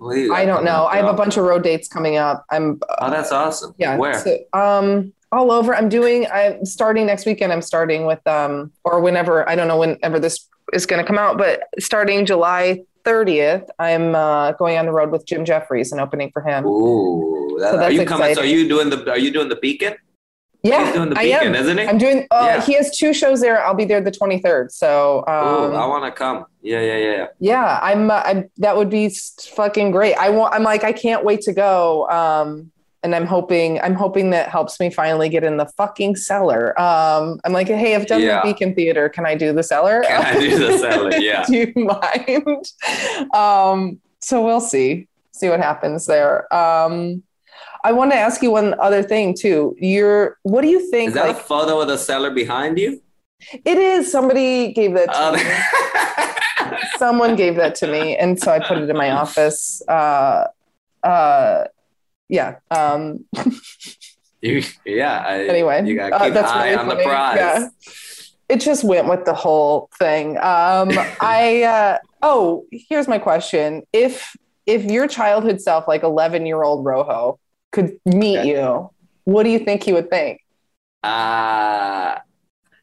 What 0.03 0.15
do 0.15 0.19
you 0.21 0.27
got 0.29 0.37
i 0.39 0.45
don't 0.45 0.63
know 0.65 0.85
i 0.85 0.97
have 0.97 1.05
a 1.07 1.13
bunch 1.13 1.37
of 1.37 1.43
road 1.45 1.63
dates 1.63 1.87
coming 1.87 2.17
up 2.17 2.45
i'm 2.51 2.79
Oh, 2.99 3.09
that's 3.09 3.31
awesome. 3.31 3.73
yeah 3.77 3.95
Where? 3.97 4.19
so, 4.19 4.37
um 4.53 5.13
all 5.31 5.51
over 5.51 5.73
i'm 5.75 5.89
doing 5.89 6.27
i'm 6.31 6.65
starting 6.65 7.05
next 7.05 7.25
weekend 7.25 7.51
i'm 7.53 7.61
starting 7.61 8.05
with 8.05 8.25
um 8.27 8.71
or 8.83 8.99
whenever 8.99 9.47
i 9.49 9.55
don't 9.55 9.67
know 9.67 9.77
whenever 9.77 10.19
this 10.19 10.47
is 10.73 10.85
going 10.85 11.01
to 11.01 11.07
come 11.07 11.17
out 11.17 11.37
but 11.37 11.61
starting 11.79 12.25
july 12.25 12.79
30th 13.05 13.65
i'm 13.79 14.15
uh, 14.15 14.51
going 14.53 14.77
on 14.77 14.85
the 14.85 14.91
road 14.91 15.11
with 15.11 15.25
jim 15.25 15.43
jefferies 15.45 15.91
and 15.91 15.99
opening 15.99 16.29
for 16.31 16.41
him 16.41 16.65
Ooh, 16.65 17.57
that, 17.59 17.71
So 17.71 17.75
are 17.77 17.79
that's 17.79 17.93
you 17.95 18.05
coming? 18.05 18.35
So 18.35 18.41
are 18.41 18.45
you 18.45 18.67
doing 18.67 18.89
the? 18.89 19.09
Are 19.11 19.17
you 19.17 19.31
doing 19.31 19.49
the 19.49 19.55
Beacon? 19.57 19.93
Yeah 20.63 20.85
He's 20.85 20.93
doing 20.95 21.09
the 21.09 21.19
i 21.19 21.23
Beacon, 21.23 21.47
am 21.47 21.55
isn't 21.55 21.77
he? 21.77 21.85
i'm 21.87 21.97
doing 21.97 22.27
uh, 22.31 22.45
Yeah. 22.45 22.61
he 22.61 22.73
has 22.73 22.95
two 22.97 23.13
shows 23.13 23.41
there 23.41 23.63
i'll 23.65 23.73
be 23.73 23.85
there 23.85 24.01
the 24.01 24.11
23rd 24.11 24.71
so 24.71 25.23
um 25.27 25.73
Ooh, 25.73 25.75
I 25.75 25.85
want 25.85 26.05
to 26.05 26.11
come. 26.11 26.45
Yeah, 26.61 26.79
yeah, 26.81 26.97
yeah. 26.97 27.27
yeah 27.39 27.79
i'm 27.81 28.09
uh, 28.09 28.21
i'm 28.25 28.49
that 28.57 28.77
would 28.77 28.89
be 28.89 29.09
fucking 29.55 29.91
great 29.91 30.15
i 30.15 30.29
want 30.29 30.53
i'm 30.53 30.63
like 30.63 30.83
i 30.83 30.93
can't 30.93 31.23
wait 31.25 31.41
to 31.41 31.53
go 31.53 32.07
um 32.09 32.71
and 33.03 33.13
i'm 33.13 33.25
hoping 33.25 33.81
i'm 33.81 33.95
hoping 33.95 34.29
that 34.29 34.47
helps 34.47 34.79
me 34.79 34.89
finally 34.89 35.27
get 35.27 35.43
in 35.43 35.57
the 35.57 35.65
fucking 35.75 36.15
cellar 36.15 36.79
um 36.79 37.37
i'm 37.43 37.51
like 37.51 37.67
hey 37.67 37.93
i've 37.95 38.07
done 38.07 38.21
Yeah. 38.21 38.41
the 38.41 38.53
beacon 38.53 38.73
theater 38.73 39.09
can 39.09 39.25
i 39.25 39.35
do 39.35 39.51
the 39.51 39.63
cellar 39.63 40.03
Can 40.03 40.21
I 40.25 40.39
do 40.39 40.57
the 40.57 40.77
cellar? 40.77 41.11
Yeah. 41.19 41.43
do 41.45 41.53
you 41.57 41.73
mind 41.75 42.65
um 43.33 43.99
so 44.21 44.41
we'll 44.41 44.61
see 44.61 45.09
see 45.33 45.49
what 45.49 45.59
happens 45.59 46.05
there 46.05 46.51
um 46.53 47.23
I 47.83 47.91
want 47.91 48.11
to 48.11 48.17
ask 48.17 48.41
you 48.41 48.51
one 48.51 48.79
other 48.79 49.03
thing 49.03 49.33
too. 49.33 49.75
You're 49.79 50.37
what 50.43 50.61
do 50.61 50.67
you 50.69 50.89
think? 50.89 51.09
Is 51.09 51.13
that 51.15 51.27
like, 51.27 51.37
a 51.37 51.39
photo 51.39 51.81
of 51.81 51.87
the 51.87 51.97
cellar 51.97 52.31
behind 52.31 52.77
you? 52.79 53.01
it 53.65 53.77
is. 53.77 54.11
Somebody 54.11 54.71
gave 54.71 54.93
that 54.93 55.07
to 55.07 55.15
Oh, 55.15 55.33
me. 55.33 56.77
Someone 56.97 57.35
gave 57.35 57.55
that 57.57 57.75
to 57.75 57.87
me, 57.87 58.15
and 58.15 58.39
so 58.39 58.51
I 58.51 58.59
put 58.59 58.77
it 58.77 58.89
in 58.89 58.95
my 58.95 59.11
office. 59.11 59.81
Uh, 59.87 60.47
uh, 61.03 61.65
yeah. 62.29 62.55
Um, 62.71 63.25
you, 64.41 64.63
yeah. 64.85 65.23
I, 65.27 65.43
anyway, 65.45 65.85
you 65.85 65.95
got 65.95 66.09
to 66.09 66.15
uh, 66.15 66.19
keep 66.25 66.35
an 66.35 66.45
eye 66.45 66.63
really 66.69 66.75
on 66.77 66.87
the 66.87 66.95
funny. 66.95 67.05
prize. 67.05 67.37
Yeah. 67.37 67.67
It 68.49 68.61
just 68.61 68.83
went 68.83 69.07
with 69.09 69.25
the 69.25 69.33
whole 69.33 69.89
thing. 69.99 70.37
Um, 70.37 70.91
I 71.21 71.63
uh, 71.63 71.97
oh, 72.21 72.65
here's 72.71 73.07
my 73.09 73.19
question: 73.19 73.83
If 73.91 74.35
if 74.65 74.85
your 74.85 75.07
childhood 75.07 75.59
self, 75.59 75.87
like 75.87 76.03
11 76.03 76.45
year 76.45 76.63
old 76.63 76.85
Rojo, 76.85 77.39
could 77.73 77.97
meet 78.05 78.37
Okay. 78.39 78.49
you, 78.51 78.89
what 79.25 79.43
do 79.43 79.49
you 79.49 79.59
think 79.59 79.83
he 79.83 79.91
would 79.91 80.09
think? 80.09 80.39
Uh, 81.03 82.15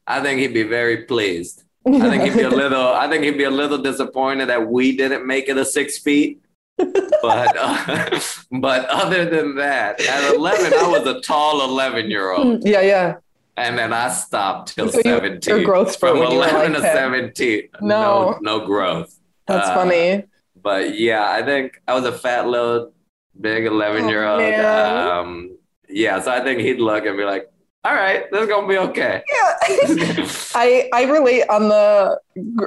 I 0.07 0.21
think 0.23 0.41
he'd 0.41 0.53
be 0.55 0.63
very 0.65 0.99
pleased. 1.05 1.65
I 1.87 1.99
think 2.11 2.23
he'd 2.25 2.35
be 2.35 2.43
a 2.43 2.51
little. 2.65 2.89
I 2.89 3.09
think 3.09 3.25
he'd 3.25 3.39
be 3.39 3.45
a 3.45 3.51
little 3.63 3.79
disappointed 3.79 4.49
that 4.51 4.69
we 4.69 4.95
didn't 4.97 5.27
make 5.27 5.49
it 5.49 5.57
a 5.57 5.65
six 5.65 5.99
feet. 5.99 6.41
But 7.23 7.55
uh, 7.59 8.19
but 8.67 8.87
other 8.89 9.27
than 9.27 9.55
that, 9.57 10.01
at 10.01 10.35
eleven, 10.35 10.73
I 10.73 10.89
was 10.89 11.07
a 11.07 11.21
tall 11.21 11.63
eleven 11.63 12.11
year 12.11 12.31
old, 12.33 12.67
yeah, 12.67 12.81
yeah. 12.81 13.17
and 13.59 13.77
then 13.79 13.93
I 13.93 14.09
stopped 14.09 14.75
till 14.75 14.89
So 14.89 15.03
seventeen. 15.03 15.57
Your 15.57 15.65
growth 15.65 15.99
From 16.01 16.19
when 16.19 16.31
you 16.33 16.39
were 16.39 16.45
eleven 16.49 16.73
like 16.73 16.81
to 16.83 16.89
10. 16.89 16.97
seventeen, 16.97 17.63
No. 17.83 18.39
no, 18.41 18.59
no 18.59 18.67
growth. 18.67 19.15
That's 19.47 19.69
Uh, 19.69 19.75
funny. 19.75 20.25
But 20.63 20.99
yeah, 20.99 21.31
I 21.31 21.43
think 21.43 21.67
I 21.87 21.93
was 21.95 22.07
a 22.07 22.13
fat 22.13 22.47
little, 22.49 22.93
big 23.41 23.67
eleven 23.67 24.09
year 24.09 24.27
old. 24.27 24.43
Oh, 24.43 25.21
um, 25.21 25.57
yeah, 25.89 26.21
so 26.21 26.31
I 26.31 26.43
think 26.43 26.61
he'd 26.61 26.79
look 26.81 27.05
and 27.07 27.17
be 27.17 27.25
like, 27.25 27.51
"All 27.85 27.95
right, 27.95 28.31
this 28.31 28.43
is 28.43 28.49
gonna 28.49 28.69
be 28.69 28.79
okay." 28.79 29.23
Yeah. 29.33 29.57
I 30.55 30.89
I 30.93 31.05
relate 31.05 31.45
on 31.49 31.69
the 31.69 32.19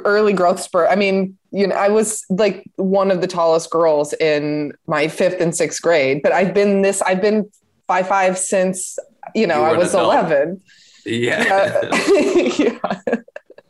early 0.04 0.32
growth 0.32 0.60
spurt. 0.60 0.88
I 0.90 0.96
mean, 0.96 1.36
you 1.50 1.66
know, 1.66 1.74
I 1.76 1.88
was 1.88 2.24
like 2.28 2.64
one 2.76 3.10
of 3.10 3.20
the 3.20 3.26
tallest 3.26 3.70
girls 3.70 4.12
in 4.14 4.72
my 4.86 5.08
fifth 5.08 5.40
and 5.40 5.54
sixth 5.54 5.80
grade, 5.82 6.20
but 6.22 6.32
I've 6.32 6.52
been 6.54 6.82
this. 6.82 7.00
I've 7.02 7.22
been 7.22 7.50
five 7.86 8.08
five 8.08 8.38
since 8.38 8.98
you 9.34 9.46
know 9.46 9.60
You 9.60 9.74
I 9.74 9.76
was 9.76 9.94
eleven. 9.94 10.60
yeah. 11.06 11.80
yeah. 12.58 12.78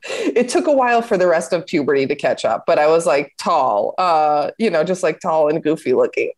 It 0.08 0.48
took 0.48 0.66
a 0.66 0.72
while 0.72 1.00
for 1.02 1.16
the 1.16 1.26
rest 1.26 1.52
of 1.52 1.66
puberty 1.66 2.06
to 2.06 2.14
catch 2.14 2.44
up, 2.44 2.64
but 2.66 2.78
I 2.78 2.86
was 2.86 3.06
like 3.06 3.32
tall, 3.38 3.94
uh, 3.98 4.50
you 4.58 4.70
know, 4.70 4.84
just 4.84 5.02
like 5.02 5.20
tall 5.20 5.48
and 5.48 5.62
goofy 5.62 5.94
looking. 5.94 6.32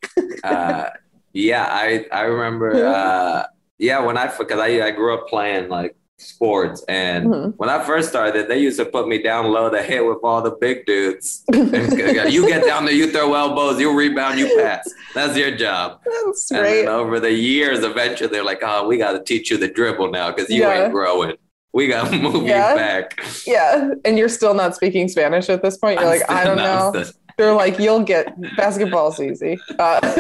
uh, 0.44 0.90
yeah, 1.32 1.66
I 1.70 2.06
I 2.12 2.22
remember. 2.22 2.84
Uh, 2.86 3.44
yeah, 3.78 4.00
when 4.00 4.16
I 4.16 4.26
because 4.38 4.58
I 4.58 4.86
I 4.86 4.90
grew 4.90 5.12
up 5.14 5.28
playing 5.28 5.68
like 5.68 5.94
sports, 6.18 6.82
and 6.88 7.26
Mhm. 7.26 7.54
when 7.58 7.68
I 7.68 7.84
first 7.84 8.08
started, 8.08 8.48
they 8.48 8.58
used 8.58 8.78
to 8.78 8.86
put 8.86 9.06
me 9.06 9.20
down 9.22 9.46
low 9.52 9.68
to 9.68 9.82
hit 9.82 10.06
with 10.06 10.16
all 10.22 10.40
the 10.40 10.52
big 10.52 10.86
dudes. 10.86 11.44
You 11.52 12.46
get 12.48 12.64
down 12.64 12.86
there, 12.86 12.94
you 12.94 13.10
throw 13.10 13.34
elbows, 13.34 13.78
you 13.78 13.92
rebound, 13.92 14.38
you 14.38 14.46
pass. 14.56 14.88
That's 15.14 15.36
your 15.36 15.54
job. 15.56 16.00
That's 16.24 16.50
And 16.50 16.88
over 16.88 17.20
the 17.20 17.32
years, 17.32 17.80
eventually, 17.84 18.30
they're 18.30 18.44
like, 18.44 18.62
"Oh, 18.62 18.86
we 18.88 18.96
got 18.96 19.12
to 19.12 19.22
teach 19.22 19.50
you 19.50 19.58
the 19.58 19.68
dribble 19.68 20.10
now 20.10 20.30
because 20.32 20.48
you 20.50 20.62
Yeah. 20.62 20.84
ain't 20.84 20.92
growing. 20.92 21.36
We 21.76 21.88
got 21.88 22.10
to 22.10 22.18
move 22.26 22.46
Yeah. 22.46 22.74
back." 22.74 23.20
Yeah, 23.46 23.90
and 24.06 24.16
you're 24.18 24.30
still 24.30 24.54
not 24.54 24.74
speaking 24.74 25.08
Spanish 25.08 25.48
at 25.50 25.60
this 25.62 25.76
point. 25.76 26.00
You're 26.00 26.08
like, 26.08 26.28
I 26.30 26.42
don't 26.44 26.56
know. 26.56 27.04
They're 27.38 27.52
like, 27.54 27.78
you'll 27.78 28.02
get 28.02 28.32
basketball's 28.56 29.20
easy. 29.20 29.58
Uh, 29.78 30.00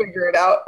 figure 0.00 0.30
it 0.30 0.36
out. 0.36 0.60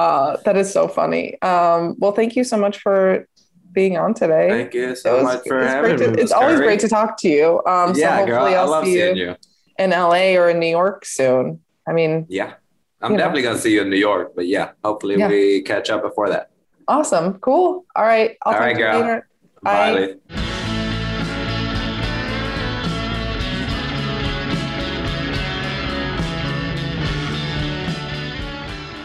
uh, 0.00 0.36
that 0.44 0.56
is 0.56 0.72
so 0.72 0.88
funny. 0.88 1.40
Um, 1.40 1.94
well, 1.98 2.10
thank 2.10 2.34
you 2.34 2.42
so 2.42 2.56
much 2.56 2.78
for 2.80 3.28
being 3.72 3.96
on 3.96 4.12
today. 4.12 4.48
Thank 4.48 4.74
you 4.74 4.96
so 4.96 5.16
was- 5.16 5.24
much 5.24 5.42
for 5.46 5.64
having 5.64 5.96
to- 5.98 6.10
me. 6.10 6.20
It's 6.22 6.32
always 6.32 6.58
great 6.58 6.80
to 6.80 6.88
talk 6.88 7.16
to 7.18 7.28
you. 7.28 7.62
Um, 7.64 7.94
so 7.94 8.00
yeah, 8.00 8.16
hopefully 8.16 8.30
girl, 8.32 8.44
I 8.44 8.52
I'll 8.54 8.68
love 8.68 8.84
see 8.86 8.98
you 8.98 9.14
you. 9.14 9.36
in 9.78 9.90
LA 9.90 10.34
or 10.36 10.50
in 10.50 10.58
New 10.58 10.66
York 10.66 11.04
soon. 11.04 11.60
I 11.88 11.92
mean, 11.92 12.26
Yeah. 12.28 12.54
I'm 13.00 13.12
know. 13.12 13.18
definitely 13.18 13.42
gonna 13.42 13.58
see 13.58 13.72
you 13.74 13.82
in 13.82 13.88
New 13.90 13.96
York, 13.96 14.32
but 14.34 14.46
yeah, 14.48 14.70
hopefully 14.84 15.16
Yeah. 15.16 15.28
we 15.28 15.62
catch 15.62 15.88
up 15.90 16.02
before 16.02 16.28
that. 16.30 16.49
Awesome, 16.90 17.38
cool. 17.38 17.86
All 17.94 18.04
right, 18.04 18.36
I'll 18.44 18.52
All 18.52 18.58
talk 18.58 18.66
right, 18.66 18.72
to 18.74 18.78
you 18.78 18.84
girl. 18.84 19.00
later. 19.00 19.28
Bye. 19.62 19.92
Bye. 19.92 20.00
Lee. 20.00 20.16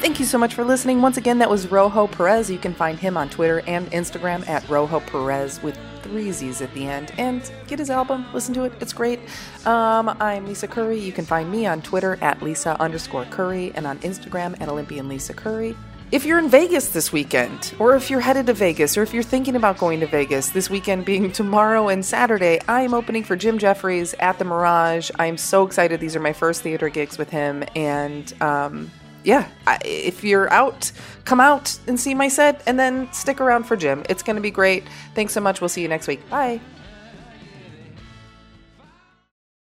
Thank 0.02 0.20
you 0.20 0.26
so 0.26 0.38
much 0.38 0.54
for 0.54 0.64
listening. 0.64 1.02
Once 1.02 1.18
again, 1.18 1.40
that 1.40 1.50
was 1.50 1.68
Rojo 1.68 2.08
Perez. 2.08 2.50
You 2.50 2.60
can 2.60 2.74
find 2.74 2.98
him 2.98 3.18
on 3.18 3.28
Twitter 3.28 3.62
and 3.66 3.90
Instagram 3.92 4.48
at 4.48 4.68
Rojo 4.70 5.00
Perez 5.00 5.62
with 5.64 5.78
three 6.04 6.32
Z's 6.32 6.62
at 6.62 6.72
the 6.76 6.86
end. 6.86 7.12
And 7.18 7.52
get 7.68 7.80
his 7.80 7.90
album, 7.90 8.26
listen 8.32 8.54
to 8.54 8.64
it, 8.64 8.74
it's 8.80 8.94
great. 8.94 9.20
Um, 9.66 10.10
I'm 10.20 10.46
Lisa 10.46 10.68
Curry. 10.68 11.00
You 11.00 11.12
can 11.12 11.26
find 11.26 11.52
me 11.52 11.66
on 11.66 11.82
Twitter 11.82 12.20
at 12.22 12.42
Lisa 12.44 12.80
underscore 12.80 13.26
Curry 13.26 13.72
and 13.74 13.88
on 13.88 13.98
Instagram 14.00 14.60
at 14.62 14.70
Olympian 14.70 15.10
Lisa 15.10 15.34
Curry. 15.34 15.76
If 16.12 16.24
you're 16.24 16.38
in 16.38 16.50
Vegas 16.50 16.90
this 16.90 17.12
weekend, 17.12 17.74
or 17.80 17.96
if 17.96 18.12
you're 18.12 18.20
headed 18.20 18.46
to 18.46 18.54
Vegas, 18.54 18.96
or 18.96 19.02
if 19.02 19.12
you're 19.12 19.24
thinking 19.24 19.56
about 19.56 19.80
going 19.80 20.00
to 20.02 20.08
Vegas, 20.08 20.50
this 20.50 20.70
weekend 20.70 21.04
being 21.04 21.32
tomorrow 21.32 21.90
and 21.90 22.06
Saturday, 22.06 22.60
I 22.68 22.82
am 22.82 22.94
opening 22.94 23.24
for 23.24 23.36
Jim 23.36 23.58
Jefferies 23.58 24.14
at 24.20 24.38
the 24.38 24.46
Mirage. 24.46 25.10
I'm 25.18 25.36
so 25.36 25.66
excited. 25.66 26.00
These 26.00 26.16
are 26.16 26.20
my 26.20 26.32
first 26.32 26.62
theater 26.62 26.90
gigs 26.90 27.18
with 27.18 27.32
him. 27.32 27.64
And 27.76 28.32
um, 28.40 28.92
yeah, 29.24 29.50
I, 29.66 29.80
if 29.84 30.24
you're 30.24 30.52
out, 30.54 30.92
come 31.26 31.40
out 31.40 31.78
and 31.88 32.00
see 32.00 32.14
my 32.14 32.28
set 32.28 32.62
and 32.68 32.80
then 32.80 33.12
stick 33.12 33.42
around 33.42 33.64
for 33.64 33.76
Jim. 33.76 34.04
It's 34.08 34.22
going 34.22 34.36
to 34.36 34.44
be 34.44 34.52
great. 34.52 34.84
Thanks 35.16 35.34
so 35.34 35.42
much. 35.42 35.60
We'll 35.60 35.70
see 35.70 35.82
you 35.82 35.88
next 35.88 36.08
week. 36.08 36.30
Bye. 36.30 36.62